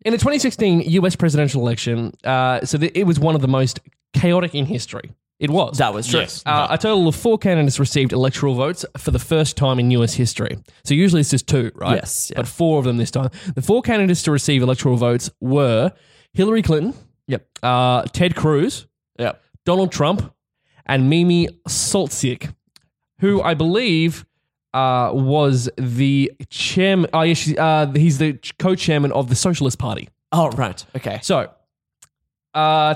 in 0.05 0.13
the 0.13 0.19
2016 0.19 0.81
US 1.03 1.17
presidential 1.17 1.61
election, 1.63 2.13
uh, 2.25 2.65
so 2.65 2.79
the, 2.79 2.97
it 2.99 3.05
was 3.05 3.19
one 3.21 3.35
of 3.35 3.41
the 3.41 3.49
most 3.49 3.81
chaotic 4.15 4.55
in 4.55 4.67
history. 4.67 5.13
It 5.39 5.51
was. 5.51 5.79
That 5.79 5.95
was 5.95 6.09
true. 6.09 6.21
Yes. 6.21 6.43
Uh, 6.45 6.67
a 6.69 6.77
total 6.77 7.07
of 7.07 7.15
four 7.15 7.39
candidates 7.39 7.79
received 7.79 8.13
electoral 8.13 8.55
votes 8.57 8.85
for 8.97 9.13
the 9.13 9.21
first 9.21 9.57
time 9.57 9.79
in 9.79 9.89
US 9.93 10.15
history. 10.15 10.59
So 10.83 10.95
usually 10.95 11.21
it's 11.21 11.31
just 11.31 11.47
two, 11.47 11.71
right? 11.77 11.95
Yes, 11.95 12.31
yeah. 12.33 12.39
But 12.39 12.49
four 12.49 12.81
of 12.81 12.85
them 12.85 12.97
this 12.97 13.13
time. 13.13 13.31
The 13.55 13.63
four 13.63 13.81
candidates 13.83 14.25
to 14.25 14.33
receive 14.33 14.63
electoral 14.63 14.97
votes 14.97 15.31
were 15.41 15.93
Hillary 16.33 16.63
Clinton, 16.63 16.93
Yep. 17.29 17.47
uh, 17.63 18.03
Ted 18.13 18.35
Cruz, 18.35 18.89
Yep. 19.21 19.41
Donald 19.65 19.93
Trump, 19.93 20.35
and 20.87 21.09
Mimi 21.09 21.47
Soltysik, 21.69 22.53
who 23.21 23.41
I 23.41 23.55
believe 23.55 24.25
uh, 24.75 25.11
was 25.13 25.69
the 25.77 26.33
chairman. 26.51 27.09
Oh, 27.13 27.23
yeah, 27.23 27.35
she, 27.35 27.57
uh, 27.57 27.87
he's 27.93 28.19
the 28.19 28.39
co-chairman 28.59 29.13
of 29.13 29.29
the 29.29 29.35
Socialist 29.35 29.79
Party. 29.79 30.09
Oh, 30.33 30.51
right. 30.51 30.85
Okay. 30.97 31.19
So, 31.23 31.51
uh, 32.55 32.95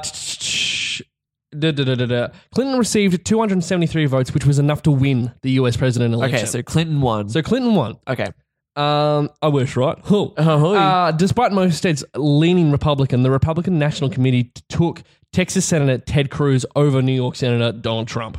da, 1.58 1.70
da, 1.72 1.94
da. 1.94 2.28
Clinton 2.54 2.78
received 2.78 3.24
273 3.24 4.06
votes, 4.06 4.34
which 4.34 4.44
was 4.46 4.58
enough 4.58 4.82
to 4.82 4.90
win 4.90 5.32
the 5.42 5.52
U.S. 5.52 5.76
president 5.76 6.14
election. 6.14 6.36
Okay, 6.38 6.46
so 6.46 6.62
Clinton 6.62 7.00
won. 7.00 7.28
so 7.28 7.42
Clinton 7.42 7.74
won. 7.74 7.98
okay. 8.08 8.28
Um, 8.74 9.28
I 9.42 9.48
wish, 9.48 9.76
right? 9.76 9.98
Huh. 10.02 10.28
Oh, 10.38 10.74
Uh, 10.74 11.10
despite 11.12 11.52
most 11.52 11.76
states 11.76 12.02
leaning 12.16 12.70
Republican, 12.72 13.22
the 13.22 13.30
Republican 13.30 13.78
National 13.78 14.08
Committee 14.08 14.44
t- 14.44 14.62
took 14.70 15.02
Texas 15.30 15.66
Senator 15.66 15.98
Ted 15.98 16.30
Cruz 16.30 16.64
over 16.74 17.02
New 17.02 17.12
York 17.12 17.36
Senator 17.36 17.70
Donald 17.78 18.08
Trump. 18.08 18.38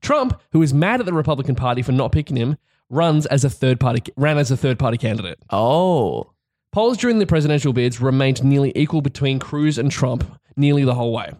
Trump, 0.00 0.40
who 0.50 0.62
is 0.62 0.74
mad 0.74 0.98
at 0.98 1.06
the 1.06 1.12
Republican 1.12 1.54
Party 1.54 1.82
for 1.82 1.92
not 1.92 2.10
picking 2.10 2.36
him, 2.36 2.56
runs 2.90 3.26
as 3.26 3.44
a 3.44 3.50
third 3.50 3.78
party 3.80 4.02
ran 4.16 4.38
as 4.38 4.50
a 4.50 4.56
third 4.56 4.78
party 4.78 4.98
candidate. 4.98 5.38
oh. 5.50 6.32
Polls 6.70 6.98
during 6.98 7.18
the 7.18 7.26
presidential 7.26 7.72
bids 7.72 7.98
remained 7.98 8.44
nearly 8.44 8.72
equal 8.76 9.00
between 9.00 9.38
Cruz 9.38 9.78
and 9.78 9.90
Trump 9.90 10.38
nearly 10.54 10.84
the 10.84 10.94
whole 10.94 11.12
way. 11.14 11.32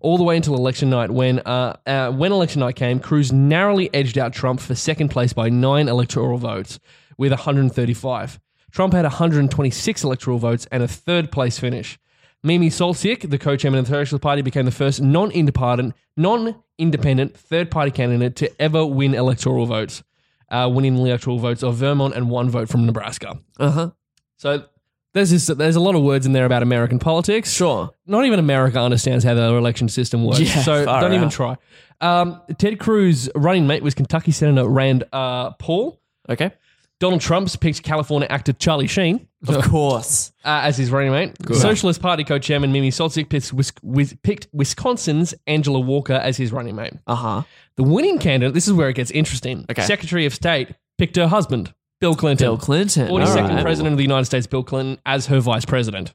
All 0.00 0.16
the 0.16 0.24
way 0.24 0.36
until 0.36 0.54
election 0.54 0.88
night, 0.88 1.10
when 1.10 1.40
uh, 1.40 1.76
uh, 1.86 2.10
when 2.10 2.32
election 2.32 2.60
night 2.60 2.76
came, 2.76 2.98
Cruz 2.98 3.30
narrowly 3.30 3.92
edged 3.92 4.16
out 4.16 4.32
Trump 4.32 4.58
for 4.58 4.74
second 4.74 5.10
place 5.10 5.34
by 5.34 5.50
nine 5.50 5.86
electoral 5.88 6.38
votes, 6.38 6.80
with 7.18 7.30
135. 7.30 8.40
Trump 8.70 8.94
had 8.94 9.04
126 9.04 10.04
electoral 10.04 10.38
votes 10.38 10.66
and 10.72 10.82
a 10.82 10.88
third 10.88 11.30
place 11.30 11.58
finish. 11.58 11.98
Mimi 12.42 12.70
Soltysik, 12.70 13.28
the 13.28 13.36
co-chairman 13.36 13.80
of 13.80 13.86
the 13.86 13.90
Socialist 13.90 14.22
Party, 14.22 14.40
became 14.40 14.64
the 14.64 14.70
first 14.70 15.02
non-independent, 15.02 15.94
non-independent 16.16 17.36
third-party 17.36 17.90
candidate 17.90 18.36
to 18.36 18.62
ever 18.62 18.86
win 18.86 19.12
electoral 19.12 19.66
votes, 19.66 20.02
uh, 20.50 20.70
winning 20.72 20.94
the 20.96 21.02
electoral 21.02 21.38
votes 21.38 21.62
of 21.62 21.76
Vermont 21.76 22.14
and 22.14 22.30
one 22.30 22.50
vote 22.50 22.68
from 22.68 22.86
Nebraska. 22.86 23.38
Uh 23.58 23.70
huh. 23.70 23.90
So 24.36 24.64
there's 25.12 25.30
this, 25.30 25.46
there's 25.46 25.76
a 25.76 25.80
lot 25.80 25.94
of 25.94 26.02
words 26.02 26.26
in 26.26 26.32
there 26.32 26.46
about 26.46 26.62
American 26.62 26.98
politics. 26.98 27.52
Sure. 27.52 27.90
Not 28.06 28.24
even 28.26 28.38
America 28.38 28.80
understands 28.80 29.24
how 29.24 29.34
their 29.34 29.56
election 29.56 29.88
system 29.88 30.24
works. 30.24 30.40
Yeah, 30.40 30.62
so 30.62 30.84
don't 30.84 31.12
even 31.12 31.30
try. 31.30 31.56
Um, 32.00 32.40
Ted 32.58 32.78
Cruz 32.78 33.28
running 33.34 33.66
mate 33.66 33.82
was 33.82 33.94
Kentucky 33.94 34.32
Senator 34.32 34.68
Rand 34.68 35.04
uh, 35.12 35.50
Paul. 35.52 36.00
Okay. 36.28 36.52
Donald 37.00 37.20
Trump's 37.20 37.56
picked 37.56 37.82
California 37.82 38.28
actor 38.30 38.52
Charlie 38.52 38.86
Sheen 38.86 39.26
Of 39.48 39.64
course. 39.70 40.32
uh, 40.44 40.60
as 40.62 40.76
his 40.76 40.90
running 40.90 41.10
mate. 41.12 41.34
Socialist 41.52 42.00
Party 42.00 42.22
co-chairman 42.24 42.70
Mimi 42.72 42.90
Soltysik 42.90 43.28
picked, 43.30 43.52
Wis- 43.52 43.72
Wis- 43.82 44.14
picked 44.22 44.46
Wisconsin's 44.52 45.34
Angela 45.46 45.80
Walker 45.80 46.12
as 46.12 46.36
his 46.36 46.52
running 46.52 46.76
mate. 46.76 46.92
Uh 47.06 47.14
huh. 47.14 47.42
The 47.76 47.82
winning 47.82 48.18
candidate, 48.18 48.54
this 48.54 48.68
is 48.68 48.74
where 48.74 48.88
it 48.90 48.94
gets 48.94 49.10
interesting. 49.10 49.64
Okay. 49.70 49.82
Secretary 49.82 50.26
of 50.26 50.34
State 50.34 50.68
picked 50.98 51.16
her 51.16 51.26
husband, 51.26 51.72
Bill 52.00 52.14
Clinton. 52.14 52.44
Bill 52.46 52.58
Clinton. 52.58 53.08
42nd 53.08 53.10
All 53.10 53.48
right. 53.48 53.62
president 53.62 53.92
of 53.92 53.96
the 53.96 54.04
United 54.04 54.26
States, 54.26 54.46
Bill 54.46 54.62
Clinton, 54.62 54.98
as 55.06 55.26
her 55.26 55.40
vice 55.40 55.64
president. 55.64 56.12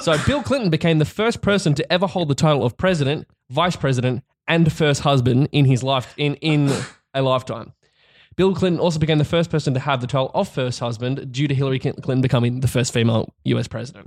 So 0.00 0.16
Bill 0.26 0.42
Clinton 0.42 0.70
became 0.70 0.98
the 0.98 1.04
first 1.04 1.40
person 1.40 1.72
to 1.74 1.92
ever 1.92 2.08
hold 2.08 2.26
the 2.28 2.34
title 2.34 2.64
of 2.64 2.76
president, 2.76 3.28
vice 3.50 3.76
president, 3.76 4.24
and 4.48 4.70
first 4.72 5.02
husband 5.02 5.48
in 5.52 5.64
his 5.66 5.84
life 5.84 6.12
in, 6.16 6.34
in 6.36 6.72
a 7.14 7.22
lifetime. 7.22 7.72
Bill 8.36 8.54
Clinton 8.54 8.80
also 8.80 8.98
became 8.98 9.18
the 9.18 9.24
first 9.24 9.50
person 9.50 9.74
to 9.74 9.80
have 9.80 10.00
the 10.00 10.06
title 10.06 10.30
of 10.34 10.48
first 10.48 10.80
husband 10.80 11.32
due 11.32 11.48
to 11.48 11.54
Hillary 11.54 11.78
Clinton 11.78 12.20
becoming 12.20 12.60
the 12.60 12.68
first 12.68 12.92
female 12.92 13.32
US 13.44 13.68
president. 13.68 14.06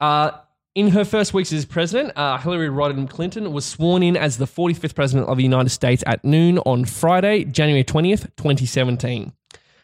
Uh, 0.00 0.30
in 0.74 0.88
her 0.88 1.04
first 1.04 1.34
weeks 1.34 1.52
as 1.52 1.64
president, 1.64 2.12
uh, 2.16 2.38
Hillary 2.38 2.68
Rodham 2.68 3.08
Clinton 3.10 3.52
was 3.52 3.64
sworn 3.64 4.02
in 4.02 4.16
as 4.16 4.36
the 4.36 4.44
45th 4.44 4.94
president 4.94 5.28
of 5.28 5.36
the 5.36 5.42
United 5.42 5.70
States 5.70 6.04
at 6.06 6.24
noon 6.24 6.58
on 6.60 6.84
Friday, 6.84 7.44
January 7.44 7.82
20th, 7.82 8.30
2017. 8.36 9.32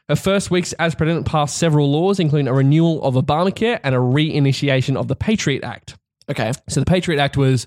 Her 0.09 0.17
first 0.17 0.51
weeks 0.51 0.73
as 0.75 0.95
president 0.95 1.27
passed 1.27 1.57
several 1.57 1.91
laws, 1.91 2.21
including 2.21 2.47
a 2.47 2.53
renewal 2.53 3.03
of 3.03 3.15
Obamacare 3.15 3.81
and 3.83 3.95
a 3.95 3.99
reinitiation 3.99 4.97
of 4.97 5.09
the 5.09 5.17
Patriot 5.17 5.65
Act. 5.65 5.97
Okay. 6.31 6.53
So 6.69 6.81
the 6.81 6.87
Patriot 6.87 7.21
Act 7.21 7.37
was 7.37 7.67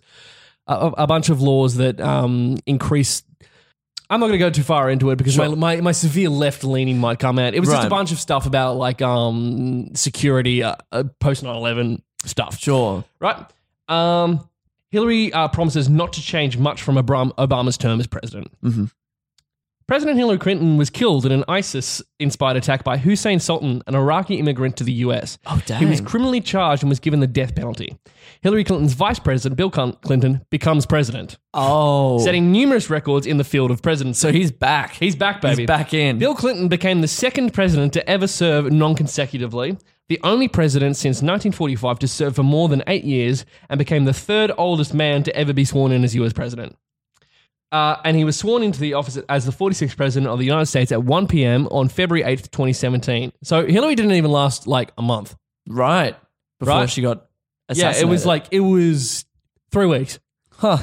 a, 0.67 0.91
a 0.99 1.07
bunch 1.07 1.29
of 1.29 1.41
laws 1.41 1.75
that 1.75 1.99
um, 1.99 2.57
increased. 2.65 3.25
I'm 4.09 4.19
not 4.19 4.27
going 4.27 4.39
to 4.39 4.45
go 4.45 4.49
too 4.49 4.63
far 4.63 4.89
into 4.89 5.09
it 5.09 5.17
because 5.17 5.33
Sure. 5.33 5.49
my, 5.49 5.75
my, 5.75 5.81
my 5.81 5.91
severe 5.91 6.29
left 6.29 6.63
leaning 6.63 6.97
might 6.97 7.19
come 7.19 7.37
out. 7.39 7.53
It 7.53 7.59
was 7.59 7.69
just 7.69 7.85
a 7.85 7.89
bunch 7.89 8.11
of 8.11 8.19
stuff 8.19 8.45
about 8.45 8.77
like 8.77 9.01
um, 9.01 9.89
security, 9.95 10.63
uh, 10.63 10.75
uh, 10.91 11.03
post 11.19 11.43
9 11.43 11.53
11 11.55 12.01
stuff 12.25 12.57
Sure. 12.59 13.03
right? 13.19 13.45
Um, 13.89 14.47
Hillary 14.91 15.33
uh, 15.33 15.49
promises 15.49 15.89
not 15.89 16.13
to 16.13 16.21
change 16.21 16.57
much 16.57 16.81
from 16.81 16.95
Obama's 16.95 17.77
term 17.77 17.99
as 17.99 18.07
president. 18.07 18.49
Mhm. 18.61 18.91
President 19.87 20.17
Hillary 20.17 20.37
Clinton 20.37 20.75
was 20.75 20.89
killed 20.89 21.25
in 21.25 21.31
an 21.31 21.45
ISIS 21.47 22.01
inspired 22.19 22.57
attack 22.57 22.83
by 22.83 22.97
Hussein 22.97 23.39
Sultan, 23.39 23.81
an 23.87 23.95
Iraqi 23.95 24.35
immigrant 24.35 24.75
to 24.77 24.83
the 24.83 24.91
US. 24.93 25.37
Oh, 25.45 25.61
He 25.77 25.85
was 25.85 26.01
criminally 26.01 26.41
charged 26.41 26.83
and 26.83 26.89
was 26.89 26.99
given 26.99 27.21
the 27.21 27.27
death 27.27 27.55
penalty. 27.55 27.97
Hillary 28.41 28.65
Clinton's 28.65 28.91
vice 28.95 29.17
president, 29.17 29.55
Bill 29.55 29.69
Clinton, 29.71 30.41
becomes 30.49 30.85
president, 30.85 31.37
Oh. 31.53 32.19
setting 32.19 32.51
numerous 32.51 32.89
records 32.89 33.25
in 33.25 33.37
the 33.37 33.45
field 33.45 33.71
of 33.71 33.81
presidency. 33.81 34.19
so 34.19 34.33
he's 34.33 34.51
back. 34.51 34.95
He's 34.95 35.15
back, 35.15 35.39
baby. 35.39 35.61
He's 35.61 35.67
back 35.67 35.93
in. 35.93 36.17
Bill 36.19 36.35
Clinton 36.35 36.67
became 36.67 36.99
the 36.99 37.07
second 37.07 37.53
president 37.53 37.93
to 37.93 38.09
ever 38.09 38.27
serve 38.27 38.69
non 38.69 38.93
consecutively, 38.93 39.77
the 40.09 40.19
only 40.21 40.49
president 40.49 40.97
since 40.97 41.21
1945 41.21 41.97
to 41.99 42.09
serve 42.09 42.35
for 42.35 42.43
more 42.43 42.67
than 42.67 42.83
eight 42.87 43.05
years, 43.05 43.45
and 43.69 43.77
became 43.77 44.03
the 44.03 44.11
third 44.11 44.51
oldest 44.57 44.93
man 44.93 45.23
to 45.23 45.33
ever 45.33 45.53
be 45.53 45.63
sworn 45.63 45.93
in 45.93 46.03
as 46.03 46.13
US 46.13 46.33
president. 46.33 46.75
Uh, 47.71 47.97
and 48.05 48.15
he 48.15 48.23
was 48.23 48.37
sworn 48.37 48.63
into 48.63 48.79
the 48.79 48.93
office 48.93 49.17
as 49.27 49.45
the 49.45 49.51
46th 49.51 49.97
president 49.97 50.31
of 50.31 50.39
the 50.39 50.45
United 50.45 50.67
States 50.67 50.91
at 50.91 51.03
1 51.03 51.27
p.m. 51.27 51.67
on 51.67 51.89
February 51.89 52.23
8th, 52.23 52.49
2017. 52.51 53.33
So 53.43 53.65
Hillary 53.65 53.95
didn't 53.95 54.13
even 54.13 54.31
last 54.31 54.67
like 54.67 54.91
a 54.97 55.01
month. 55.01 55.35
right. 55.67 56.15
Before 56.59 56.75
Right. 56.75 56.89
she 56.89 57.01
got 57.01 57.25
Yeah, 57.73 57.93
it 57.95 58.05
was 58.05 58.25
like, 58.25 58.45
it 58.51 58.61
was 58.61 59.25
three 59.71 59.85
weeks. 59.85 60.17
huh. 60.53 60.77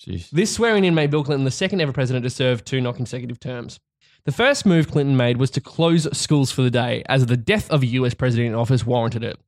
Jeez. 0.00 0.28
This 0.30 0.52
swearing 0.52 0.84
in 0.84 0.94
made 0.94 1.10
Bill 1.10 1.24
Clinton 1.24 1.44
the 1.44 1.50
second 1.50 1.80
ever 1.80 1.92
president 1.92 2.24
to 2.24 2.30
serve 2.30 2.64
two 2.64 2.80
non 2.80 2.94
consecutive 2.94 3.40
terms. 3.40 3.80
The 4.24 4.32
first 4.32 4.66
move 4.66 4.90
Clinton 4.90 5.16
made 5.16 5.38
was 5.38 5.50
to 5.52 5.60
close 5.60 6.06
schools 6.16 6.50
for 6.52 6.62
the 6.62 6.70
day, 6.70 7.02
as 7.08 7.24
the 7.26 7.36
death 7.36 7.70
of 7.70 7.82
a 7.82 7.86
US 7.86 8.12
president 8.14 8.48
in 8.48 8.54
office 8.54 8.84
warranted 8.84 9.24
it. 9.24 9.38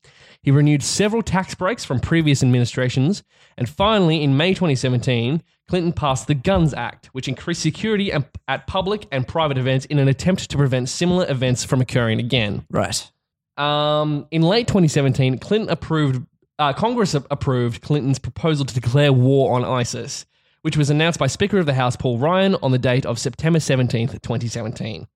He 0.42 0.50
renewed 0.50 0.82
several 0.82 1.22
tax 1.22 1.54
breaks 1.54 1.84
from 1.84 2.00
previous 2.00 2.42
administrations, 2.42 3.22
and 3.58 3.68
finally, 3.68 4.22
in 4.22 4.36
May 4.38 4.54
2017, 4.54 5.42
Clinton 5.70 5.92
passed 5.92 6.26
the 6.26 6.34
Guns 6.34 6.74
Act, 6.74 7.06
which 7.12 7.28
increased 7.28 7.62
security 7.62 8.12
at 8.12 8.66
public 8.66 9.06
and 9.12 9.26
private 9.26 9.56
events 9.56 9.86
in 9.86 10.00
an 10.00 10.08
attempt 10.08 10.50
to 10.50 10.56
prevent 10.56 10.88
similar 10.88 11.24
events 11.30 11.62
from 11.62 11.80
occurring 11.80 12.18
again. 12.18 12.66
Right. 12.70 13.08
Um, 13.56 14.26
in 14.32 14.42
late 14.42 14.66
2017, 14.66 15.38
Clinton 15.38 15.70
approved, 15.70 16.26
uh, 16.58 16.72
Congress 16.72 17.14
approved 17.14 17.82
Clinton's 17.82 18.18
proposal 18.18 18.64
to 18.64 18.74
declare 18.74 19.12
war 19.12 19.54
on 19.54 19.64
ISIS, 19.64 20.26
which 20.62 20.76
was 20.76 20.90
announced 20.90 21.20
by 21.20 21.28
Speaker 21.28 21.58
of 21.58 21.66
the 21.66 21.74
House 21.74 21.94
Paul 21.94 22.18
Ryan 22.18 22.56
on 22.64 22.72
the 22.72 22.78
date 22.78 23.06
of 23.06 23.20
September 23.20 23.60
17th, 23.60 24.20
2017. 24.22 25.06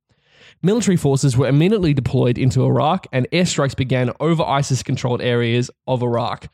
Military 0.62 0.96
forces 0.96 1.36
were 1.36 1.48
immediately 1.48 1.92
deployed 1.92 2.38
into 2.38 2.64
Iraq, 2.64 3.08
and 3.10 3.28
airstrikes 3.32 3.76
began 3.76 4.12
over 4.20 4.44
ISIS 4.44 4.84
controlled 4.84 5.20
areas 5.20 5.68
of 5.88 6.00
Iraq. 6.00 6.46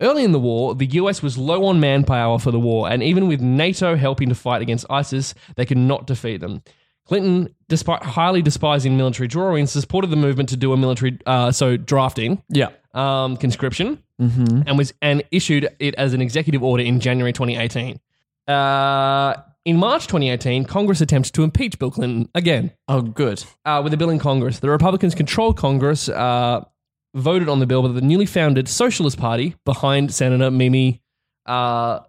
Early 0.00 0.22
in 0.24 0.32
the 0.32 0.38
war, 0.38 0.74
the 0.74 0.86
US 0.86 1.22
was 1.22 1.36
low 1.36 1.64
on 1.66 1.80
manpower 1.80 2.38
for 2.38 2.50
the 2.52 2.58
war, 2.60 2.88
and 2.88 3.02
even 3.02 3.26
with 3.26 3.40
NATO 3.40 3.96
helping 3.96 4.28
to 4.28 4.34
fight 4.34 4.62
against 4.62 4.86
ISIS, 4.88 5.34
they 5.56 5.64
could 5.66 5.76
not 5.78 6.06
defeat 6.06 6.36
them. 6.40 6.62
Clinton, 7.04 7.48
despite 7.68 8.02
highly 8.02 8.42
despising 8.42 8.96
military 8.96 9.26
drawings, 9.28 9.72
supported 9.72 10.10
the 10.10 10.16
movement 10.16 10.50
to 10.50 10.56
do 10.56 10.72
a 10.72 10.76
military, 10.76 11.18
uh, 11.26 11.50
so 11.50 11.76
drafting, 11.76 12.42
Yeah. 12.50 12.68
um, 12.94 13.36
conscription, 13.38 13.98
and 14.18 14.76
was 14.76 14.92
and 15.00 15.22
issued 15.30 15.68
it 15.78 15.94
as 15.94 16.12
an 16.12 16.20
executive 16.20 16.62
order 16.62 16.82
in 16.82 17.00
January 17.00 17.32
2018. 17.32 17.98
Uh, 18.46 19.34
in 19.64 19.76
March 19.76 20.06
2018, 20.06 20.64
Congress 20.64 21.00
attempted 21.00 21.32
to 21.34 21.42
impeach 21.44 21.78
Bill 21.78 21.90
Clinton 21.90 22.28
again 22.34 22.72
Oh, 22.88 23.00
good. 23.02 23.42
uh, 23.64 23.80
with 23.82 23.92
a 23.92 23.96
bill 23.96 24.10
in 24.10 24.18
Congress. 24.18 24.58
The 24.60 24.70
Republicans 24.70 25.14
controlled 25.14 25.56
Congress, 25.56 26.08
uh, 26.08 26.64
voted 27.14 27.48
on 27.48 27.58
the 27.60 27.66
bill, 27.66 27.82
but 27.82 27.94
the 27.94 28.00
newly 28.00 28.26
founded 28.26 28.68
Socialist 28.68 29.18
Party 29.18 29.56
behind 29.64 30.12
Senator 30.12 30.50
Mimi 30.50 31.02
uh, 31.46 32.00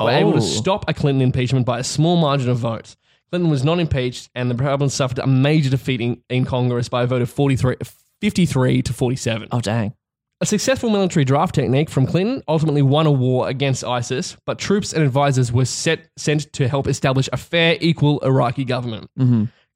were 0.00 0.10
able 0.10 0.30
Oh. 0.30 0.34
to 0.36 0.40
stop 0.42 0.84
a 0.88 0.94
Clinton 0.94 1.22
impeachment 1.22 1.64
by 1.66 1.78
a 1.78 1.84
small 1.84 2.16
margin 2.16 2.48
of 2.50 2.58
votes. 2.58 2.96
Clinton 3.30 3.50
was 3.50 3.64
not 3.64 3.78
impeached, 3.80 4.28
and 4.34 4.50
the 4.50 4.54
Republicans 4.54 4.94
suffered 4.94 5.18
a 5.18 5.26
major 5.26 5.70
defeat 5.70 6.00
in, 6.00 6.22
in 6.28 6.44
Congress 6.44 6.88
by 6.88 7.02
a 7.02 7.06
vote 7.06 7.22
of 7.22 7.30
43, 7.30 7.76
53 8.20 8.82
to 8.82 8.92
47. 8.92 9.48
Oh, 9.52 9.60
dang. 9.60 9.94
A 10.40 10.46
successful 10.46 10.90
military 10.90 11.24
draft 11.24 11.54
technique 11.54 11.88
from 11.88 12.06
Clinton 12.06 12.42
ultimately 12.48 12.82
won 12.82 13.06
a 13.06 13.10
war 13.12 13.48
against 13.48 13.84
ISIS, 13.84 14.36
but 14.46 14.58
troops 14.58 14.92
and 14.92 15.02
advisors 15.02 15.52
were 15.52 15.64
set, 15.64 16.08
sent 16.16 16.52
to 16.54 16.68
help 16.68 16.86
establish 16.86 17.28
a 17.32 17.36
fair, 17.36 17.76
equal 17.80 18.18
Iraqi 18.20 18.64
government. 18.64 19.08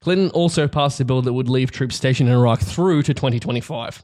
Clinton 0.01 0.29
also 0.31 0.67
passed 0.67 0.99
a 0.99 1.05
bill 1.05 1.21
that 1.21 1.33
would 1.33 1.49
leave 1.49 1.71
troops 1.71 1.95
stationed 1.95 2.29
in 2.29 2.35
Iraq 2.35 2.59
through 2.61 3.03
to 3.03 3.13
2025. 3.13 4.03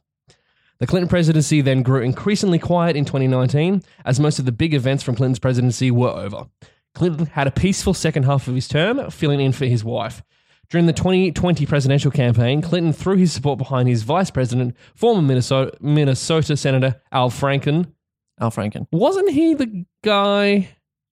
The 0.79 0.87
Clinton 0.87 1.07
presidency 1.07 1.61
then 1.61 1.83
grew 1.83 2.01
increasingly 2.01 2.59
quiet 2.59 2.95
in 2.95 3.05
2019 3.05 3.81
as 4.03 4.19
most 4.19 4.39
of 4.39 4.45
the 4.45 4.51
big 4.51 4.73
events 4.73 5.03
from 5.03 5.15
Clinton's 5.15 5.39
presidency 5.39 5.89
were 5.89 6.09
over. 6.09 6.47
Clinton 6.93 7.27
had 7.27 7.47
a 7.47 7.51
peaceful 7.51 7.93
second 7.93 8.23
half 8.23 8.47
of 8.47 8.55
his 8.55 8.67
term, 8.67 9.09
filling 9.09 9.39
in 9.39 9.51
for 9.51 9.65
his 9.65 9.83
wife. 9.83 10.23
During 10.69 10.87
the 10.87 10.93
2020 10.93 11.65
presidential 11.65 12.11
campaign, 12.11 12.61
Clinton 12.61 12.91
threw 12.91 13.17
his 13.17 13.31
support 13.31 13.57
behind 13.57 13.87
his 13.87 14.03
vice 14.03 14.31
president, 14.31 14.75
former 14.95 15.21
Minnesota, 15.21 15.77
Minnesota 15.79 16.57
Senator 16.57 17.01
Al 17.11 17.29
Franken. 17.29 17.91
Al 18.39 18.51
Franken. 18.51 18.87
Wasn't 18.91 19.29
he 19.31 19.53
the 19.53 19.85
guy? 20.03 20.69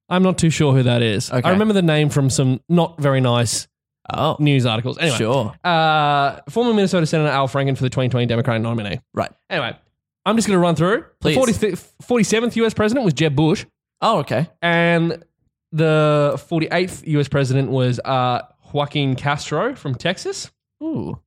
I'm 0.09 0.23
not 0.23 0.37
too 0.37 0.49
sure 0.49 0.73
who 0.73 0.83
that 0.83 1.01
is. 1.01 1.31
Okay. 1.31 1.47
I 1.47 1.51
remember 1.51 1.73
the 1.73 1.81
name 1.81 2.09
from 2.09 2.29
some 2.29 2.61
not 2.67 2.99
very 2.99 3.21
nice 3.21 3.67
Oh, 4.11 4.35
news 4.39 4.65
articles. 4.65 4.97
Anyway, 4.97 5.17
sure. 5.17 5.53
uh, 5.63 6.41
former 6.49 6.73
Minnesota 6.73 7.05
Senator 7.05 7.29
Al 7.31 7.47
Franken 7.47 7.75
for 7.77 7.83
the 7.83 7.89
2020 7.89 8.25
Democratic 8.25 8.61
nominee. 8.61 8.99
Right. 9.13 9.31
Anyway, 9.49 9.77
I'm 10.25 10.35
just 10.35 10.47
going 10.47 10.57
to 10.57 10.61
run 10.61 10.75
through. 10.75 11.05
Please. 11.21 11.35
The 11.35 11.67
40th 11.67 11.91
47th 12.03 12.55
US 12.57 12.73
president 12.73 13.05
was 13.05 13.13
Jeb 13.13 13.35
Bush, 13.35 13.65
Oh, 14.01 14.19
okay. 14.19 14.49
and 14.61 15.23
the 15.71 16.33
48th 16.49 17.07
US 17.07 17.27
president 17.29 17.69
was 17.71 17.99
uh, 18.03 18.41
Joaquin 18.73 19.15
Castro 19.15 19.75
from 19.75 19.95
Texas. 19.95 20.51
Ooh. 20.83 21.19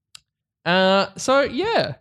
Uh, 0.65 1.07
so 1.17 1.43
yeah, 1.43 1.95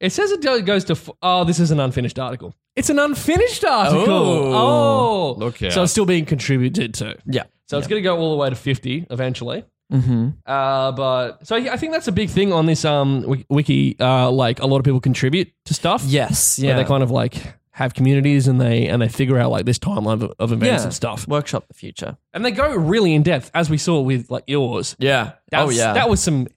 it 0.00 0.10
says 0.10 0.30
it 0.30 0.40
goes 0.64 0.84
to. 0.84 0.92
f- 0.94 1.10
Oh, 1.22 1.44
this 1.44 1.58
is 1.60 1.70
an 1.70 1.80
unfinished 1.80 2.18
article. 2.18 2.54
It's 2.74 2.88
an 2.88 2.98
unfinished 2.98 3.64
article. 3.64 4.08
Oh. 4.08 4.54
Oh, 4.54 5.34
Look 5.38 5.62
out. 5.62 5.72
So 5.72 5.82
it's 5.82 5.92
still 5.92 6.06
being 6.06 6.24
contributed 6.24 6.94
to. 6.94 7.18
Yeah. 7.26 7.42
So 7.68 7.78
it's 7.78 7.86
going 7.86 8.02
to 8.02 8.04
go 8.04 8.16
all 8.18 8.30
the 8.32 8.36
way 8.36 8.48
to 8.50 8.56
50 8.56 9.06
eventually. 9.10 9.64
Mm-hmm. 9.92 10.28
Uh, 10.46 10.92
but 10.92 11.46
so 11.46 11.56
yeah, 11.56 11.72
I 11.72 11.76
think 11.76 11.92
that's 11.92 12.08
a 12.08 12.12
big 12.12 12.30
thing 12.30 12.52
on 12.52 12.66
this 12.66 12.84
um 12.84 13.44
wiki. 13.48 13.96
Uh, 14.00 14.30
like 14.30 14.60
a 14.60 14.66
lot 14.66 14.78
of 14.78 14.84
people 14.84 15.00
contribute 15.00 15.52
to 15.66 15.74
stuff. 15.74 16.02
Yes. 16.06 16.58
Yeah. 16.58 16.76
they 16.76 16.84
kind 16.84 17.02
of 17.02 17.10
like 17.10 17.54
have 17.74 17.94
communities 17.94 18.48
and 18.48 18.60
they 18.60 18.86
and 18.86 19.00
they 19.02 19.08
figure 19.08 19.38
out 19.38 19.50
like 19.50 19.64
this 19.66 19.78
timeline 19.78 20.22
of, 20.22 20.32
of 20.38 20.52
events 20.52 20.80
Yeah. 20.82 20.84
and 20.84 20.94
stuff, 20.94 21.26
Workshop 21.28 21.68
the 21.68 21.74
future. 21.74 22.16
and 22.34 22.44
they 22.44 22.50
go 22.50 22.74
really 22.74 23.14
in 23.14 23.22
depth, 23.22 23.50
as 23.54 23.68
we 23.70 23.78
saw 23.78 24.00
with 24.00 24.30
like 24.30 24.44
yours. 24.46 24.96
Yeah. 24.98 25.32
That's, 25.50 25.66
oh, 25.66 25.70
yeah. 25.70 25.92
that 25.94 26.08
was 26.10 26.20
some 26.22 26.48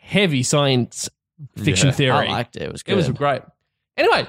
heavy 0.00 0.42
science 0.42 1.08
fiction 1.56 1.88
Yeah. 1.88 1.94
theory. 1.94 2.28
I 2.28 2.30
liked 2.30 2.56
it. 2.56 2.62
It 2.62 2.72
was 2.72 2.82
good. 2.82 2.92
it 2.92 2.96
was 2.96 3.08
great. 3.10 3.42
Anyway, 3.96 4.26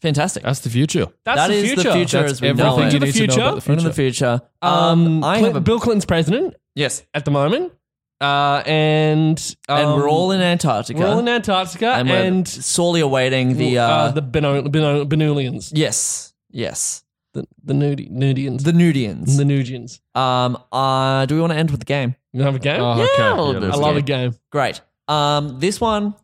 fantastic. 0.00 0.42
That's 0.42 0.60
the 0.60 0.70
future. 0.70 1.06
that's 1.24 1.38
That 1.40 1.48
the 1.48 1.54
is 1.54 1.66
future. 1.72 1.82
the 1.88 1.92
future 1.94 2.20
That's 2.20 2.32
as 2.32 2.40
we 2.42 2.52
know 2.52 2.72
everything 2.76 2.86
it. 2.88 2.92
you 2.94 2.98
The 3.00 3.06
need 3.06 3.12
to 3.12 3.18
know 3.18 3.32
future. 3.32 3.40
about 3.48 3.62
the 3.64 3.72
Into 3.72 3.82
future. 3.82 3.88
the 3.88 3.94
future. 3.94 4.40
Um, 4.62 4.72
Um, 5.06 5.24
I 5.24 5.40
Clin- 5.40 5.44
have 5.44 5.56
a 5.56 5.60
Bill 5.60 5.80
Clinton's 5.80 6.04
president 6.06 6.54
yes, 6.74 7.02
at 7.14 7.24
the 7.24 7.30
moment, 7.30 7.72
uh, 8.20 8.62
and 8.66 9.56
and 9.68 9.86
um, 9.86 9.96
we're 9.98 10.08
all 10.08 10.30
in 10.32 10.40
Antarctica. 10.40 10.98
we're 11.00 11.06
all 11.06 11.18
in 11.18 11.28
Antarctica, 11.28 11.88
and 11.94 12.10
and, 12.10 12.36
we're 12.38 12.44
sorely 12.46 13.00
awaiting 13.00 13.56
the 13.56 13.78
uh, 13.78 13.86
uh, 13.86 14.10
the 14.12 14.22
Beno- 14.22 14.66
Beno- 14.68 15.06
Benulians, 15.08 15.70
yes, 15.74 16.32
yes, 16.50 17.04
the 17.32 17.46
the 17.62 17.74
Nudi- 17.74 18.10
Nudians, 18.10 18.62
the 18.64 18.72
Nudians. 18.72 19.36
the 19.36 19.44
Nudians. 19.44 20.00
um, 20.14 20.56
uh, 20.72 21.26
do 21.26 21.34
we 21.34 21.40
want 21.40 21.52
to 21.52 21.58
end 21.58 21.70
with 21.70 21.80
the 21.80 21.86
game? 21.86 22.14
You 22.32 22.42
have 22.42 22.54
a 22.56 22.58
game? 22.58 22.80
Oh, 22.80 22.96
Yeah, 22.96 23.04
okay. 23.14 23.22
a 23.28 23.34
little 23.42 23.52
bit. 23.60 23.62
let's 23.62 23.76
I 23.76 23.80
love 23.80 23.94
go. 23.94 23.98
a 23.98 24.02
game. 24.02 24.34
Great. 24.50 24.80
Um, 25.06 25.60
this 25.60 25.80
one, 25.80 26.14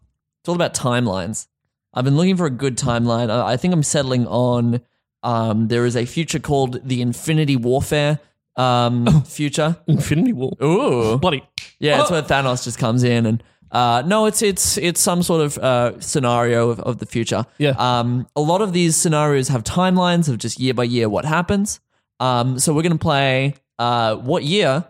it's 0.41 0.49
all 0.49 0.55
about 0.57 0.75
timelines. 0.75 1.47
I've 1.95 2.05
been 2.05 2.17
looking 2.17 2.37
for 2.37 2.47
a 2.47 2.51
good 2.51 2.77
timeline. 2.79 3.31
I, 3.31 3.53
I 3.53 3.57
think 3.57 3.75
I'm 3.75 3.83
settling 3.83 4.27
on. 4.27 4.81
Um, 5.23 5.69
there 5.69 5.85
is 5.85 5.97
a 5.97 6.07
future 6.07 6.39
called 6.39 6.81
the 6.83 7.03
Infinity 7.03 7.55
Warfare 7.57 8.21
um, 8.57 9.23
future. 9.25 9.77
Infinity 9.87 10.33
War. 10.33 10.53
Ooh, 10.63 11.19
Bloody. 11.19 11.43
Yeah, 11.79 12.01
it's 12.03 12.11
Oh. 12.11 12.15
where 12.15 12.23
Thanos 12.23 12.65
just 12.65 12.79
comes 12.79 13.03
in 13.05 13.27
and 13.27 13.43
uh, 13.73 14.03
no, 14.05 14.27
it's 14.27 14.43
it's 14.43 14.77
it's 14.79 15.01
some 15.01 15.23
sort 15.23 15.41
of 15.43 15.57
uh, 15.59 16.01
scenario 16.01 16.71
of, 16.71 16.81
of 16.81 16.99
the 16.99 17.07
future. 17.07 17.45
Yeah. 17.59 17.75
Um, 17.79 18.27
a 18.35 18.41
lot 18.41 18.63
of 18.63 18.73
these 18.73 18.97
scenarios 18.97 19.47
have 19.49 19.63
timelines 19.63 20.29
of 20.29 20.39
just 20.39 20.59
year 20.59 20.75
by 20.75 20.83
year 20.85 21.09
what 21.09 21.25
happens. 21.25 21.79
Um, 22.19 22.59
so 22.59 22.75
we're 22.75 22.83
gonna 22.83 22.99
play. 22.99 23.55
Uh, 23.79 24.17
what 24.17 24.43
year 24.43 24.85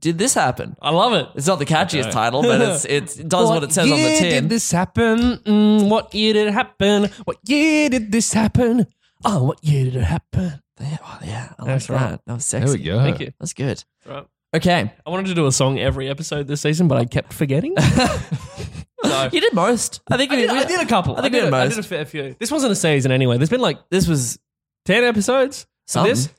did 0.00 0.18
this 0.18 0.34
happen? 0.34 0.76
I 0.82 0.90
love 0.90 1.12
it. 1.12 1.28
It's 1.36 1.46
not 1.46 1.60
the 1.60 1.64
catchiest 1.64 2.10
title, 2.10 2.42
but 2.42 2.60
it's, 2.60 2.84
it's, 2.96 3.18
it 3.18 3.28
does 3.28 3.48
what, 3.48 3.62
it 3.62 3.72
says 3.72 3.84
on 3.90 3.96
the 3.96 4.02
year 4.02 4.18
tin. 4.18 4.42
did 4.42 4.48
this 4.50 4.70
happen? 4.70 5.18
Mm, 5.38 5.88
what 5.88 6.12
year 6.12 6.34
did 6.34 6.48
it 6.48 6.52
happen? 6.54 7.04
What 7.24 7.38
year 7.46 7.88
did 7.88 8.10
this 8.12 8.32
happen? 8.32 8.86
Oh, 9.24 9.44
what 9.44 9.64
year 9.64 9.84
did 9.84 9.96
it 9.96 10.02
happen? 10.04 10.60
Yeah, 10.80 10.96
oh, 11.02 11.18
yeah, 11.24 11.52
I 11.58 11.62
like 11.62 11.66
That's 11.72 11.86
that. 11.88 11.92
right. 11.94 12.20
That 12.26 12.34
was 12.34 12.44
sexy. 12.44 12.66
There 12.66 12.78
we 12.78 12.84
go. 12.84 12.98
Thank 13.02 13.20
you. 13.20 13.32
That's 13.40 13.52
good. 13.52 13.82
Right. 14.06 14.26
Okay, 14.54 14.92
I 15.06 15.10
wanted 15.10 15.26
to 15.26 15.34
do 15.34 15.46
a 15.46 15.52
song 15.52 15.78
every 15.78 16.08
episode 16.08 16.46
this 16.46 16.62
season, 16.62 16.88
but 16.88 16.96
I 16.98 17.04
kept 17.04 17.32
forgetting. 17.34 17.74
so, 19.04 19.28
you 19.32 19.40
did 19.40 19.52
most. 19.52 20.00
I 20.10 20.16
think 20.16 20.32
I, 20.32 20.36
we- 20.36 20.42
did, 20.42 20.50
we- 20.52 20.58
I 20.58 20.64
did 20.64 20.80
a 20.80 20.86
couple. 20.86 21.16
I 21.16 21.20
think 21.22 21.32
did, 21.34 21.44
we 21.44 21.44
did 21.46 21.52
a- 21.52 21.56
I 21.56 21.64
most. 21.64 21.74
did 21.76 21.84
a 21.84 21.88
fair 21.88 22.04
few. 22.06 22.34
This 22.38 22.50
wasn't 22.50 22.72
a 22.72 22.76
season 22.76 23.12
anyway. 23.12 23.36
There's 23.36 23.50
been 23.50 23.60
like 23.60 23.78
This 23.90 24.08
was 24.08 24.38
10 24.86 25.04
episodes. 25.04 25.62
of 25.64 25.68
some. 25.86 26.06
This? 26.06 26.30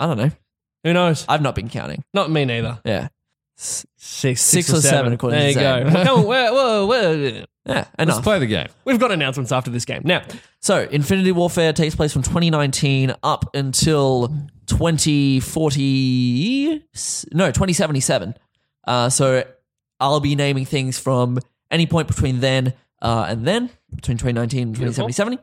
I 0.00 0.06
don't 0.06 0.16
know. 0.18 0.30
Who 0.84 0.92
knows? 0.92 1.24
I've 1.28 1.42
not 1.42 1.54
been 1.54 1.68
counting. 1.68 2.02
Not 2.12 2.30
me 2.30 2.44
neither. 2.44 2.80
Yeah, 2.84 3.08
Six, 3.54 4.40
Six 4.42 4.72
or 4.72 4.80
seven, 4.80 5.12
according 5.12 5.38
there 5.38 5.52
to 5.52 5.58
you 5.60 5.64
Zane. 5.64 5.86
go. 5.86 5.92
Well, 5.94 6.04
come 6.04 6.18
on, 6.18 6.24
whoa, 6.26 6.86
whoa, 6.86 7.44
yeah, 7.64 7.86
Let's 7.98 8.20
play 8.20 8.38
the 8.38 8.46
game. 8.46 8.68
We've 8.84 8.98
got 8.98 9.12
announcements 9.12 9.52
after 9.52 9.70
this 9.70 9.84
game. 9.84 10.02
Now, 10.04 10.22
So, 10.60 10.86
Infinity 10.90 11.32
Warfare 11.32 11.72
takes 11.72 11.94
place 11.94 12.12
from 12.12 12.22
2019 12.22 13.14
up 13.22 13.54
until 13.54 14.28
2040. 14.66 16.84
No, 17.32 17.50
2077. 17.50 18.34
Uh, 18.84 19.08
so, 19.08 19.44
I'll 20.00 20.20
be 20.20 20.34
naming 20.34 20.64
things 20.64 20.98
from 20.98 21.38
any 21.70 21.86
point 21.86 22.08
between 22.08 22.40
then 22.40 22.74
uh, 23.00 23.26
and 23.28 23.46
then, 23.46 23.70
between 23.94 24.18
2019 24.18 24.62
and 24.62 24.74
2077. 24.74 25.38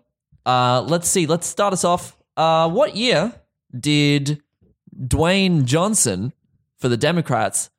Uh, 0.46 0.82
let's 0.82 1.10
see. 1.10 1.26
Let's 1.26 1.48
start 1.48 1.74
us 1.74 1.84
off. 1.84 2.18
Uh, 2.36 2.70
what 2.70 2.96
year 2.96 3.34
did 3.78 4.42
Dwayne 4.98 5.66
Johnson 5.66 6.34
for 6.78 6.90
the 6.90 6.98
Democrats 6.98 7.70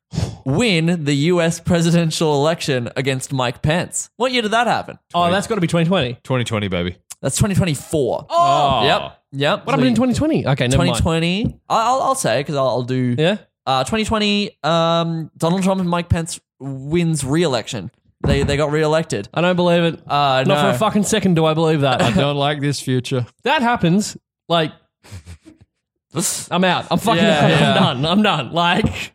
win 0.45 1.05
the 1.05 1.15
U.S. 1.15 1.61
presidential 1.61 2.35
election 2.35 2.89
against 2.97 3.33
Mike 3.33 3.63
Pence? 3.63 4.11
What 4.17 4.33
year 4.33 4.43
did 4.43 4.51
that 4.53 4.67
happen? 4.67 4.99
oh, 5.15 5.31
that's 5.31 5.47
got 5.47 5.55
to 5.57 5.61
be 5.61 5.67
2020. 5.67 6.15
2020, 6.15 6.69
baby. 6.69 6.97
That's 7.23 7.37
2024. 7.37 8.27
Oh, 8.31 8.85
Yep. 8.85 9.17
Yep. 9.33 9.67
What 9.67 9.73
happened 9.73 9.89
in 9.89 9.95
2020? 9.95 10.47
Okay, 10.49 10.67
never 10.69 10.79
mind. 10.85 10.97
2020. 10.97 11.61
I'll, 11.69 12.03
I'll 12.03 12.15
say 12.15 12.41
because 12.41 12.57
I'll, 12.57 12.67
I'll 12.69 12.83
do. 12.83 13.15
Yeah. 13.17 13.37
Uh, 13.67 13.85
2020. 13.85 14.59
Um, 14.65 15.31
Donald 15.37 15.63
Trump 15.63 15.81
and 15.81 15.89
Mike 15.89 16.09
Pence 16.09 16.41
wins 16.59 17.23
re-election. 17.25 17.91
They 18.27 18.43
they 18.43 18.57
got 18.57 18.71
re-elected. 18.73 19.29
I 19.33 19.41
don't 19.41 19.57
believe 19.57 19.83
it. 19.95 20.01
Uh, 20.07 20.45
Not 20.45 20.47
no. 20.47 20.61
for 20.63 20.69
a 20.71 20.79
fucking 20.79 21.05
second 21.05 21.35
do 21.35 21.45
I 21.47 21.55
believe 21.55 21.83
that. 21.83 22.03
I 22.03 22.11
don't 22.11 22.37
like 22.37 22.61
this 22.61 22.81
future. 22.81 23.25
that 23.45 23.63
happens. 23.63 24.17
Like, 24.49 24.73
I'm 26.51 26.65
out. 26.65 26.87
I'm 26.91 26.99
fucking 26.99 27.23
Yeah, 27.23 27.41
out. 27.45 27.51
yeah. 27.51 27.69
I'm 27.71 28.03
done. 28.03 28.07
I'm 28.07 28.23
done. 28.23 28.53
Like, 28.53 29.15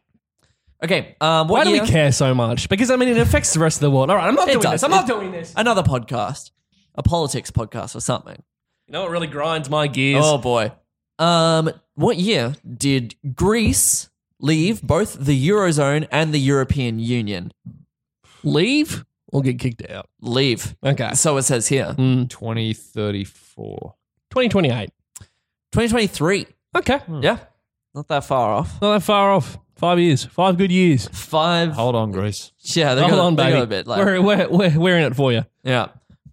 Okay. 0.86 1.16
Um, 1.22 1.48
why 1.48 1.60
what 1.60 1.64
do 1.66 1.72
year? 1.72 1.82
we 1.84 1.88
care 1.88 2.12
so 2.12 2.34
much? 2.34 2.70
Because, 2.70 2.90
I 2.92 2.96
mean, 2.96 3.10
it 3.10 3.18
affects 3.18 3.54
the 3.54 3.60
rest 3.60 3.78
of 3.78 3.82
the 3.82 3.92
world. 3.92 4.10
All 4.10 4.16
right, 4.16 4.28
I'm 4.28 4.36
not 4.36 4.48
It 4.48 4.54
doing 4.54 4.62
does. 4.64 4.72
this. 4.74 4.84
I'm 4.84 4.92
not 4.92 5.10
It- 5.10 5.14
doing 5.14 5.32
this. 5.32 5.54
Another 5.56 5.84
podcast, 5.84 6.52
a 6.96 7.04
politics 7.04 7.52
podcast 7.52 7.96
or 7.96 8.00
something. 8.00 8.42
You 8.88 8.92
know 8.94 9.02
what 9.02 9.12
really 9.12 9.28
grinds 9.28 9.70
my 9.70 9.88
gears? 9.88 10.24
Oh 10.26 10.38
boy. 10.38 10.72
Um, 11.20 11.72
what 11.96 12.18
year 12.18 12.56
did 12.78 13.16
Greece 13.36 14.10
leave 14.40 14.82
both 14.82 15.14
the 15.26 15.48
eurozone 15.50 16.08
and 16.12 16.34
the 16.34 16.40
European 16.40 17.00
Union? 17.00 17.52
Leave 18.44 19.06
or 19.34 19.42
get 19.42 19.58
kicked 19.60 19.90
out? 19.90 20.08
Leave. 20.22 20.76
Okay. 20.86 21.14
So 21.16 21.36
it 21.38 21.44
says 21.44 21.68
here. 21.68 21.96
Mm, 21.98 22.30
2034. 22.30 23.96
2028. 24.30 24.90
2023. 25.72 26.46
Okay. 26.78 27.00
Yeah. 27.22 27.38
Not 27.94 28.08
that 28.10 28.24
far 28.26 28.54
off. 28.54 28.80
Not 28.82 28.94
that 29.00 29.04
far 29.04 29.32
off. 29.32 29.58
Five 29.76 30.00
years. 30.00 30.24
Five 30.26 30.58
good 30.58 30.72
years. 30.72 31.08
Five. 31.10 31.74
Hold 31.74 31.96
on, 31.96 32.12
Greece. 32.12 32.52
Yeah, 32.60 32.96
they 32.96 33.02
Hold 33.02 33.12
got, 33.14 33.20
on, 33.20 33.36
they 33.36 33.44
baby. 33.44 33.54
got 33.54 33.64
a 33.64 33.68
bit 33.68 33.88
like. 33.88 34.06
we're, 34.06 34.22
we're, 34.22 34.48
we're, 34.50 34.80
we're 34.80 34.98
in 34.98 35.04
it 35.12 35.16
for 35.16 35.32
you. 35.34 35.46
yeah. 35.64 35.88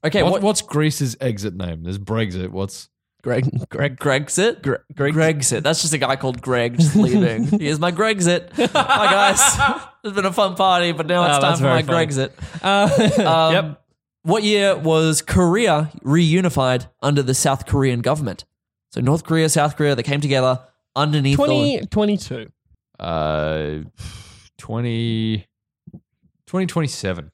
Okay. 0.05 0.23
What, 0.23 0.33
What, 0.33 0.43
what's 0.43 0.63
Greece's 0.63 1.17
exit 1.21 1.55
name? 1.55 1.83
There's 1.85 1.99
Brexit. 1.99 2.51
What's 2.51 2.89
Greg. 3.23 3.69
Greg. 3.69 3.97
Gregxit? 3.99 4.63
Greg 4.63 5.15
Gregxit. 5.15 5.63
That's 5.63 5.81
just 5.83 5.95
a 5.95 5.99
guy 5.99 6.17
called 6.17 6.43
Greg 6.43 6.77
just 6.79 6.97
leaving. 6.97 7.45
Here's 7.61 7.79
my 7.79 7.93
Gregxit. 7.93 8.51
Hi 8.75 9.11
guys. 9.13 9.83
It's 10.05 10.17
been 10.17 10.27
a 10.27 10.33
fun 10.33 10.57
party, 10.57 10.91
but 10.91 11.07
now 11.07 11.25
it's 11.27 11.39
Oh, 11.39 11.41
time 11.41 11.51
that's 11.51 11.61
for 11.61 11.67
my 11.69 11.83
very 11.83 12.07
Gregxit. 12.09 12.33
Uh, 12.61 13.23
Um, 13.25 13.55
yep. 13.55 13.83
What 14.25 14.43
year 14.43 14.77
was 14.77 15.23
Korea 15.23 15.93
reunified 16.05 16.89
under 17.01 17.23
the 17.23 17.35
South 17.35 17.67
Korean 17.67 18.01
government? 18.01 18.45
So 18.91 19.01
North 19.01 19.23
Korea, 19.23 19.49
South 19.49 19.77
Korea, 19.77 19.95
they 19.95 20.03
came 20.03 20.21
together 20.21 20.59
underneath 20.97 21.39
the 21.39 21.47
2022. 21.47 22.51
Uh 23.01 23.79
20 24.59 25.47
2027. 26.47 27.31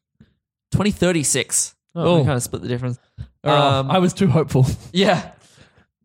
2036. 0.73 1.75
Oh. 1.95 2.19
We 2.19 2.25
kind 2.25 2.37
of 2.37 2.43
split 2.43 2.63
the 2.63 2.69
difference. 2.69 2.99
Oh, 3.45 3.51
Um, 3.51 3.91
I 3.91 3.99
was 3.99 4.13
too 4.13 4.29
hopeful. 4.29 4.67
Yeah. 4.93 5.21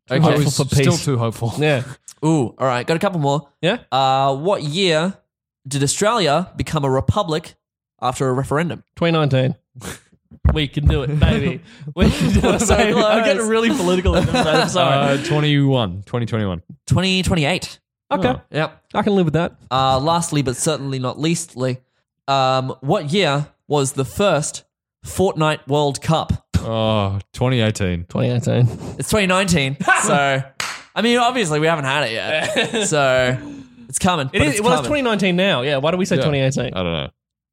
Too 0.07 0.15
Okay. 0.15 0.15
I 0.15 0.19
hopeful 0.19 0.43
was 0.45 0.57
for 0.57 0.65
peace. 0.65 0.79
still 0.79 0.97
too 0.97 1.17
hopeful. 1.17 1.53
Yeah. 1.57 1.83
Ooh, 2.25 2.53
all 2.57 2.67
right. 2.67 2.85
Got 2.85 2.97
a 2.97 2.99
couple 2.99 3.19
more. 3.19 3.49
Yeah. 3.61 3.79
Uh, 3.91 4.35
what 4.35 4.63
year 4.63 5.13
did 5.67 5.81
Australia 5.83 6.51
become 6.57 6.83
a 6.83 6.89
republic 6.89 7.55
after 8.01 8.27
a 8.27 8.33
referendum? 8.33 8.83
2019. 8.95 9.55
We 10.53 10.67
can 10.67 10.85
do 10.87 11.03
it, 11.03 11.19
baby. 11.19 11.61
We 11.95 12.09
can 12.11 12.33
do 12.41 12.49
it, 12.53 12.59
So 12.59 12.75
baby. 12.75 12.99
I'm 12.99 13.23
getting 13.23 13.47
really 13.47 13.69
political. 13.69 14.15
in 14.15 14.25
this 14.25 14.35
episode. 14.35 14.55
I'm 14.61 14.69
sorry. 14.69 15.19
Uh 15.19 15.23
21. 15.23 16.03
2021. 16.03 16.61
2028. 16.85 17.79
Okay. 18.19 18.41
Yep. 18.51 18.83
I 18.93 19.01
can 19.01 19.15
live 19.15 19.25
with 19.25 19.33
that. 19.33 19.55
Uh, 19.71 19.99
lastly, 19.99 20.41
but 20.41 20.55
certainly 20.55 20.99
not 20.99 21.19
leastly, 21.19 21.79
um, 22.27 22.75
what 22.81 23.11
year 23.11 23.47
was 23.67 23.93
the 23.93 24.05
first 24.05 24.63
Fortnite 25.05 25.67
World 25.67 26.01
Cup? 26.01 26.45
Oh, 26.57 27.19
2018. 27.33 28.05
2018. 28.05 28.95
It's 28.99 29.09
2019. 29.09 29.77
so, 30.03 30.43
I 30.95 31.01
mean, 31.01 31.17
obviously 31.17 31.59
we 31.59 31.67
haven't 31.67 31.85
had 31.85 32.03
it 32.03 32.11
yet. 32.13 32.83
so, 32.87 33.37
it's 33.89 33.99
coming. 33.99 34.27
It 34.33 34.39
but 34.39 34.41
is. 34.47 34.53
it's 34.55 34.61
Well, 34.61 34.73
it's 34.79 34.87
coming. 34.87 35.03
2019 35.03 35.35
now. 35.35 35.61
Yeah. 35.61 35.77
Why 35.77 35.91
do 35.91 35.97
we 35.97 36.05
say 36.05 36.15
Yeah. 36.15 36.21
2018? 36.23 36.73
I 36.73 36.83
don't 36.83 36.93
know. 36.93 37.09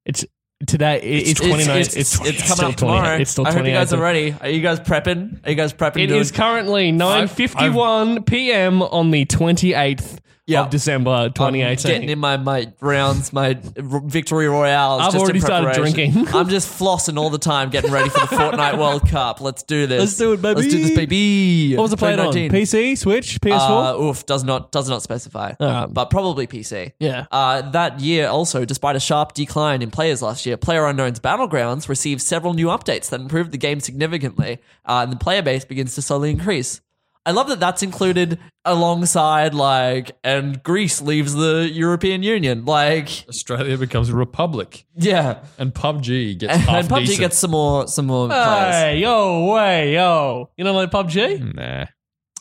It's 0.06 0.24
today. 0.66 1.00
it- 1.02 1.28
It's, 1.28 1.40
29. 1.40 1.80
It's, 1.80 1.96
it's, 1.96 2.14
it's 2.20 2.42
coming 2.42 2.56
still 2.56 2.68
up 2.68 2.76
tomorrow. 2.76 3.00
28. 3.00 3.20
It's 3.22 3.30
still 3.32 3.46
I 3.46 3.52
hope 3.52 3.66
you 3.66 3.72
guys 3.72 3.92
are 3.92 4.00
ready. 4.00 4.34
Are 4.40 4.48
you 4.48 4.60
guys 4.62 4.78
prepping? 4.78 5.44
Are 5.44 5.50
you 5.50 5.56
guys 5.56 5.72
prepping? 5.72 6.02
It 6.04 6.06
doing- 6.08 6.20
is 6.20 6.30
currently 6.30 6.92
9:51 6.92 8.26
p.m. 8.26 8.82
on 8.82 9.10
the 9.10 9.24
28th 9.26 10.18
Yeah. 10.46 10.62
of 10.62 10.70
December, 10.70 11.10
I'm 11.10 11.32
2018. 11.32 11.92
getting 11.92 12.08
in 12.08 12.18
my, 12.18 12.36
my 12.36 12.72
rounds, 12.80 13.32
my 13.32 13.58
victory 13.62 14.48
royales. 14.48 15.00
I've 15.02 15.12
just 15.12 15.16
in 15.16 15.20
already 15.22 15.40
started 15.40 15.66
preparation. 15.66 16.12
drinking. 16.12 16.34
I'm 16.34 16.48
just 16.48 16.68
flossing 16.76 17.18
all 17.18 17.30
the 17.30 17.38
time, 17.38 17.70
getting 17.70 17.92
ready 17.92 18.08
for 18.08 18.20
the 18.20 18.26
Fortnite 18.26 18.78
World 18.78 19.08
Cup. 19.08 19.40
Let's 19.40 19.62
do 19.62 19.86
this. 19.86 20.00
Let's 20.00 20.16
do 20.16 20.32
it, 20.32 20.42
baby. 20.42 20.60
Let's 20.62 20.72
do 20.74 20.82
this, 20.82 20.96
baby. 20.96 21.76
what 21.76 21.82
was 21.84 21.92
it 21.92 21.98
played 21.98 22.18
on? 22.18 22.32
PC, 22.32 22.98
Switch, 22.98 23.40
PS4. 23.40 23.94
Uh, 23.94 24.02
oof, 24.02 24.26
does 24.26 24.42
not 24.42 24.72
does 24.72 24.88
not 24.88 25.02
specify, 25.02 25.52
Alright. 25.60 25.94
but 25.94 26.10
probably 26.10 26.46
PC. 26.46 26.92
Yeah. 26.98 27.26
Uh, 27.30 27.62
that 27.70 28.00
year, 28.00 28.28
also, 28.28 28.64
despite 28.64 28.96
a 28.96 29.00
sharp 29.00 29.34
decline 29.34 29.82
in 29.82 29.90
players 29.90 30.20
last 30.22 30.46
year, 30.46 30.56
PlayerUnknown's 30.56 31.20
Battlegrounds 31.20 31.88
received 31.88 32.22
several 32.22 32.54
new 32.54 32.66
updates 32.66 33.10
that 33.10 33.20
improved 33.20 33.52
the 33.52 33.58
game 33.58 33.78
significantly, 33.80 34.58
uh, 34.84 35.00
and 35.02 35.12
the 35.12 35.16
player 35.16 35.42
base 35.42 35.64
begins 35.64 35.94
to 35.94 36.02
slowly 36.02 36.30
increase. 36.30 36.80
I 37.26 37.32
love 37.32 37.48
that 37.48 37.60
that's 37.60 37.82
included 37.82 38.38
alongside 38.64 39.54
like, 39.54 40.12
and 40.24 40.62
Greece 40.62 41.02
leaves 41.02 41.34
the 41.34 41.68
European 41.70 42.22
Union. 42.22 42.64
Like, 42.64 43.24
Australia 43.28 43.76
becomes 43.76 44.08
a 44.08 44.14
republic, 44.14 44.86
yeah, 44.96 45.44
and 45.58 45.72
PUBG 45.74 46.38
gets 46.38 46.54
and, 46.54 46.62
half 46.62 46.88
PUBG 46.88 46.98
decent. 47.00 47.18
gets 47.20 47.38
some 47.38 47.50
more 47.50 47.86
some 47.88 48.06
more 48.06 48.28
players. 48.28 48.74
Hey, 48.74 48.98
yo, 49.00 49.52
way, 49.52 49.94
yo. 49.94 50.50
You 50.56 50.64
know 50.64 50.72
like 50.72 50.90
PUBG? 50.90 51.54
Nah. 51.54 51.86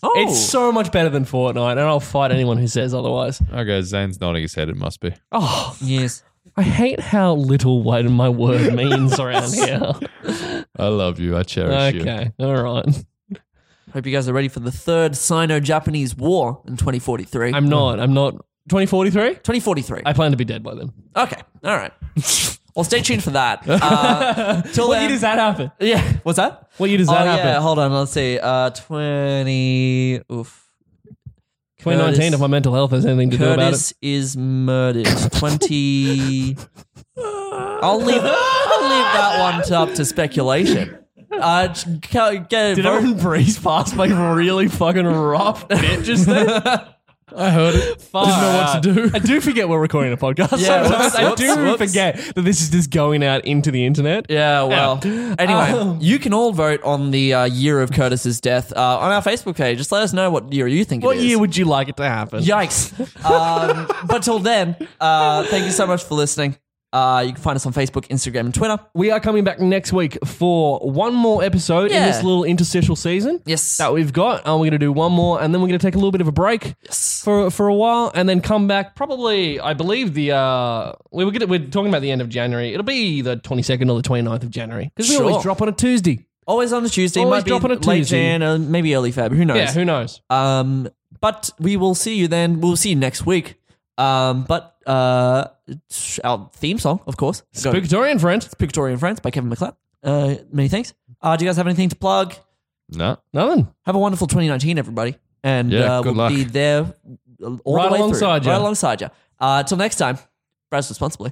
Oh, 0.02 0.14
It's 0.16 0.40
so 0.40 0.72
much 0.72 0.94
better 0.94 1.10
than 1.10 1.26
Fortnite, 1.26 1.72
and 1.72 1.82
I'll 1.82 2.00
fight 2.00 2.32
anyone 2.32 2.58
who 2.58 2.68
says 2.68 2.94
otherwise. 2.94 3.42
Okay, 3.54 3.82
Zane's 3.82 4.22
nodding 4.22 4.44
his 4.44 4.56
head. 4.56 4.70
It 4.70 4.78
must 4.78 5.02
be. 5.02 5.14
Oh, 5.34 5.76
yes. 5.82 6.24
I 6.56 6.62
hate 6.64 7.02
how 7.02 7.34
little 7.34 7.84
what 7.84 8.06
my 8.06 8.30
word 8.30 8.74
means 8.74 9.20
around 9.20 9.54
here. 9.54 9.92
I 10.78 10.88
love 10.88 11.20
you. 11.20 11.36
I 11.38 11.44
cherish 11.44 11.96
you. 11.96 12.02
Okay, 12.02 12.32
all 12.40 12.56
right. 12.64 13.06
Hope 13.94 14.06
you 14.06 14.12
guys 14.12 14.30
are 14.30 14.34
ready 14.34 14.48
for 14.48 14.60
the 14.60 14.72
third 14.72 15.16
Sino-Japanese 15.16 16.16
War 16.16 16.62
in 16.68 16.78
2043. 16.78 17.54
I'm 17.54 17.70
not. 17.70 18.00
I'm 18.00 18.14
not. 18.14 18.34
2043? 18.70 19.30
2043. 19.36 20.04
I 20.06 20.14
plan 20.14 20.32
to 20.32 20.38
be 20.38 20.46
dead 20.46 20.62
by 20.62 20.76
then. 20.76 20.94
Okay. 21.16 21.42
All 21.64 21.76
right. 21.76 21.92
well, 22.76 22.84
stay 22.84 23.02
tuned 23.02 23.24
for 23.24 23.32
that. 23.32 23.64
Uh, 23.68 24.62
till 24.74 24.90
What 24.90 24.96
then, 24.96 25.02
year 25.04 25.10
does 25.10 25.22
that 25.22 25.40
happen? 25.40 25.72
Yeah. 25.80 26.02
What's 26.22 26.38
that? 26.38 26.70
What 26.78 26.90
year 26.90 27.00
does 27.00 27.10
oh, 27.10 27.14
that 27.14 27.26
yeah. 27.26 27.60
Hold 27.60 27.80
on. 27.80 27.92
Let's 27.92 28.12
see. 28.12 28.38
Uh, 28.38 28.70
20. 28.70 30.22
Oof. 30.32 30.70
2019, 31.80 32.32
Kurtis- 32.32 32.34
if 32.36 32.40
my 32.40 32.48
mental 32.48 32.74
health 32.74 32.92
has 32.92 33.06
anything 33.06 33.32
to 33.32 33.38
do 33.38 33.46
about 33.46 33.60
it. 33.60 33.74
Kurtis 33.74 33.94
is 34.04 34.38
murdered. 34.38 35.08
20. 35.32 36.58
I'll 37.82 37.98
leave, 37.98 38.22
I'll 38.22 38.84
leave 38.84 39.14
that 39.14 39.38
one 39.40 39.64
to, 39.68 39.80
up 39.80 39.94
to 39.96 40.06
speculation. 40.06 40.99
Uh, 41.32 41.68
j- 41.68 42.00
ca- 42.02 42.32
get 42.50 42.76
Did 42.76 42.84
vote- 42.86 42.98
everyone 42.98 43.20
breeze 43.20 43.60
past 43.60 43.96
my 43.96 44.08
really 44.34 44.68
fucking 44.68 45.06
rough 45.06 45.68
bit 45.68 46.04
just 46.04 46.26
then? 46.26 46.48
I 47.36 47.52
heard 47.52 47.76
it. 47.76 48.02
Fuck. 48.02 48.26
Didn't 48.26 48.42
know 48.42 48.58
what 48.58 48.84
to 48.84 48.94
do. 48.94 49.12
I 49.14 49.20
do 49.20 49.40
forget 49.40 49.70
we're 49.70 49.80
recording 49.80 50.12
a 50.12 50.18
podcast. 50.18 50.60
Yeah, 50.60 50.82
Sometimes 50.88 51.04
whoops, 51.04 51.16
I 51.16 51.24
whoops, 51.30 51.42
do 51.42 51.56
whoops. 51.64 51.78
forget 51.78 52.16
that 52.34 52.42
this 52.42 52.60
is 52.60 52.72
just 52.72 52.90
going 52.90 53.24
out 53.24 53.46
into 53.46 53.70
the 53.70 53.86
internet. 53.86 54.26
Yeah, 54.30 54.64
well. 54.64 55.00
Anyway, 55.04 55.72
Um, 55.72 56.00
you 56.02 56.18
can 56.18 56.34
all 56.34 56.52
vote 56.54 56.82
on 56.82 57.12
the 57.12 57.36
uh, 57.36 57.44
year 57.46 57.82
of 57.82 57.92
Kurtis's 57.92 58.42
death 58.42 58.74
uh, 58.76 58.98
on 58.98 59.12
our 59.12 59.22
Facebook 59.22 59.56
page. 59.58 59.78
Just 59.78 59.92
let 59.92 60.02
us 60.02 60.12
know 60.12 60.32
what 60.32 60.52
year 60.52 60.68
you 60.68 60.84
think 60.84 61.04
What 61.04 61.18
it 61.18 61.20
is. 61.20 61.26
year 61.26 61.38
would 61.40 61.56
you 61.56 61.66
like 61.66 61.88
it 61.88 61.98
to 61.98 62.04
happen? 62.04 62.40
Yikes. 62.44 62.98
um, 63.24 63.88
but 64.08 64.24
till 64.24 64.40
then, 64.40 64.76
uh, 65.00 65.44
thank 65.44 65.66
you 65.66 65.72
so 65.72 65.86
much 65.86 66.04
for 66.04 66.16
listening. 66.16 66.58
Uh, 66.92 67.24
you 67.26 67.34
can 67.34 67.42
find 67.42 67.56
us 67.56 67.66
on 67.68 67.74
Facebook, 67.74 68.08
Instagram, 68.08 68.42
and 68.42 68.54
Twitter. 68.54 68.80
We 68.96 69.12
are 69.12 69.20
coming 69.20 69.44
back 69.44 69.60
next 69.60 69.94
week 69.94 70.18
for 70.26 70.80
one 70.80 71.14
more 71.14 71.44
episode 71.44 71.92
in 71.92 71.98
Yeah. 71.98 72.08
this 72.08 72.24
little 72.24 72.44
interstitial 72.44 72.96
season. 72.96 73.42
Yes. 73.46 73.78
That 73.78 73.94
we've 73.94 74.12
got. 74.12 74.42
And 74.46 74.56
we're 74.56 74.66
going 74.66 74.72
to 74.72 74.78
do 74.80 74.92
one 74.92 75.12
more, 75.12 75.42
and 75.42 75.54
then 75.54 75.62
we're 75.62 75.68
going 75.68 75.80
to 75.80 75.86
take 75.86 75.94
a 75.94 75.98
little 76.00 76.12
bit 76.12 76.22
of 76.22 76.28
a 76.28 76.32
break 76.32 76.74
Yes. 76.84 77.22
for 77.24 77.52
for 77.52 77.68
a 77.68 77.76
while, 77.76 78.12
and 78.16 78.28
then 78.28 78.42
come 78.42 78.68
back. 78.68 78.96
Probably, 78.96 79.60
I 79.60 79.74
believe 79.74 80.14
the 80.16 80.32
uh, 80.32 80.94
we 81.12 81.26
were 81.26 81.32
gonna, 81.32 81.46
we're 81.48 81.60
talking 81.60 81.90
about 81.90 82.02
the 82.02 82.10
end 82.12 82.22
of 82.22 82.30
January. 82.30 82.72
It'll 82.74 82.84
be 82.84 83.22
the 83.22 83.36
twenty 83.36 83.62
second 83.62 83.90
or 83.92 84.02
the 84.02 84.08
29th 84.10 84.44
of 84.44 84.50
January 84.50 84.92
because 84.96 85.10
we 85.10 85.16
Sure. 85.18 85.26
always 85.28 85.44
drop 85.44 85.62
on 85.62 85.70
a 85.70 85.74
Tuesday. 85.74 86.26
Always 86.48 86.74
on 86.74 86.84
a 86.84 86.90
Tuesday. 86.90 87.20
Always 87.20 87.42
Might 87.42 87.46
be 87.46 87.50
drop 87.50 87.64
on 87.66 87.72
a 87.72 87.76
late 87.76 87.84
Tuesday. 88.00 88.24
Jan, 88.24 88.42
or 88.42 88.58
maybe 88.58 88.96
early 88.96 89.12
Feb. 89.12 89.32
Who 89.36 89.46
knows? 89.46 89.58
Yeah, 89.58 89.72
who 89.74 89.86
knows? 89.86 90.22
Um, 90.32 90.90
but 91.22 91.52
we 91.60 91.78
will 91.78 91.94
see 91.94 92.16
you 92.16 92.28
then. 92.28 92.62
We'll 92.62 92.76
see 92.78 92.90
you 92.90 92.96
next 92.96 93.28
week. 93.28 93.59
Um, 94.00 94.46
but 94.48 94.76
uh, 94.88 95.48
our 96.24 96.50
theme 96.54 96.80
song, 96.80 97.02
of 97.06 97.18
course. 97.18 97.44
Go- 97.64 97.72
Victorian 97.72 98.18
friend. 98.20 98.48
Victorian 98.58 98.98
Friends 98.98 99.20
by 99.20 99.30
Kevin 99.32 99.50
MacLeod. 99.50 99.76
Uh, 100.02 100.36
many 100.52 100.70
thanks. 100.70 100.94
Uh, 101.22 101.36
do 101.36 101.44
you 101.44 101.50
guys 101.50 101.58
have 101.58 101.68
anything 101.68 101.90
to 101.90 101.96
plug? 101.96 102.34
No. 102.90 103.18
Nothing. 103.34 103.68
Have 103.86 103.96
a 103.96 104.00
wonderful 104.00 104.28
2019, 104.28 104.78
everybody. 104.80 105.16
And 105.44 105.72
Yeah, 105.72 105.80
uh, 106.00 106.02
good 106.02 106.16
we'll 106.16 106.26
luck. 106.26 106.34
be 106.34 106.44
there 106.46 106.94
all 107.44 107.76
Right 107.76 107.88
the 107.88 107.94
way 107.94 108.00
alongside 108.00 108.44
through. 108.44 108.52
ya. 108.52 108.58
Right 108.58 108.62
alongside 108.62 109.02
you. 109.02 109.10
Uh, 109.40 109.64
till 109.64 109.78
next 109.78 109.98
time, 109.98 110.18
browse 110.72 110.90
responsibly. 110.90 111.32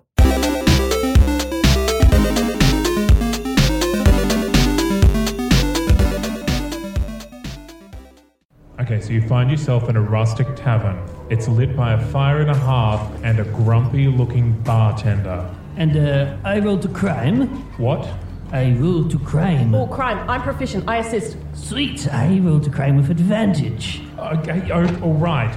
Okay, 8.80 9.01
so 9.01 9.11
you 9.11 9.22
find 9.28 9.49
yourself 9.49 9.89
in 9.89 9.95
a 9.95 10.01
rustic 10.01 10.47
tavern. 10.55 10.97
It's 11.30 11.47
lit 11.49 11.75
by 11.75 11.93
a 11.93 12.05
fire 12.07 12.39
and 12.39 12.49
a 12.49 12.55
hearth 12.55 13.19
and 13.23 13.39
a 13.39 13.43
grumpy 13.43 14.07
looking 14.07 14.53
bartender. 14.63 15.53
And 15.75 15.97
uh, 15.97 16.38
I 16.45 16.59
roll 16.59 16.80
to 16.80 16.88
crime. 16.88 17.47
What? 17.78 18.07
I 18.51 18.71
roll 18.80 19.09
to 19.09 19.19
crime. 19.19 19.75
Oh, 19.75 19.88
crime. 19.88 20.17
I'm 20.30 20.41
proficient. 20.41 20.88
I 20.88 20.97
assist. 20.99 21.36
Sweet, 21.53 22.07
I 22.13 22.39
roll 22.39 22.61
to 22.61 22.69
crime 22.69 22.95
with 22.95 23.11
advantage. 23.11 24.01
Okay, 24.17 24.71
oh, 24.71 25.01
all 25.01 25.13
right. 25.15 25.53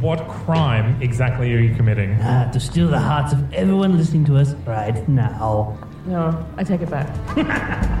What 0.00 0.26
crime 0.28 1.00
exactly 1.02 1.54
are 1.54 1.58
you 1.58 1.74
committing? 1.74 2.18
Ah, 2.22 2.50
to 2.50 2.58
steal 2.58 2.88
the 2.88 2.98
hearts 2.98 3.34
of 3.34 3.52
everyone 3.52 3.98
listening 3.98 4.24
to 4.26 4.38
us 4.38 4.54
right 4.66 5.06
now. 5.06 5.76
No, 6.06 6.46
I 6.56 6.64
take 6.64 6.80
it 6.80 6.90
back. 6.90 8.00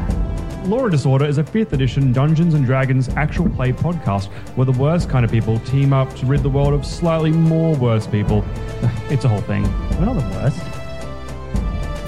Law 0.66 0.84
and 0.84 0.90
Disorder 0.90 1.26
is 1.26 1.36
a 1.36 1.44
5th 1.44 1.72
edition 1.72 2.12
Dungeons 2.12 2.54
and 2.54 2.64
Dragons 2.64 3.10
actual 3.10 3.50
play 3.50 3.72
podcast 3.72 4.26
where 4.56 4.64
the 4.64 4.72
worst 4.72 5.10
kind 5.10 5.24
of 5.24 5.30
people 5.30 5.58
team 5.60 5.92
up 5.92 6.14
to 6.16 6.26
rid 6.26 6.42
the 6.42 6.48
world 6.48 6.72
of 6.72 6.86
slightly 6.86 7.30
more 7.30 7.74
worse 7.76 8.06
people. 8.06 8.44
It's 9.10 9.24
a 9.24 9.28
whole 9.28 9.42
thing. 9.42 9.62
We're 9.98 10.06
not 10.06 10.14
the 10.14 10.28
worst. 10.38 10.58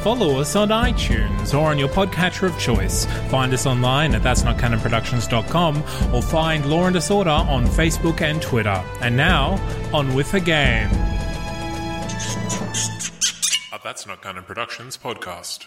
Follow 0.02 0.40
us 0.40 0.56
on 0.56 0.68
iTunes 0.68 1.52
or 1.52 1.66
on 1.68 1.78
your 1.78 1.88
podcatcher 1.88 2.44
of 2.44 2.58
choice. 2.58 3.04
Find 3.28 3.52
us 3.52 3.66
online 3.66 4.14
at 4.14 4.22
that's 4.22 4.44
not 4.44 4.56
canonproductions.com 4.56 5.82
or 6.14 6.22
find 6.22 6.64
Law 6.66 6.84
and 6.86 6.94
Disorder 6.94 7.30
on 7.30 7.66
Facebook 7.66 8.20
and 8.22 8.40
Twitter. 8.40 8.82
And 9.00 9.16
now, 9.16 9.54
on 9.92 10.14
with 10.14 10.32
the 10.32 10.40
game. 10.40 10.88
A 13.72 13.80
That's 13.84 14.06
Not 14.06 14.22
Canon 14.22 14.44
Productions 14.44 14.96
podcast. 14.96 15.66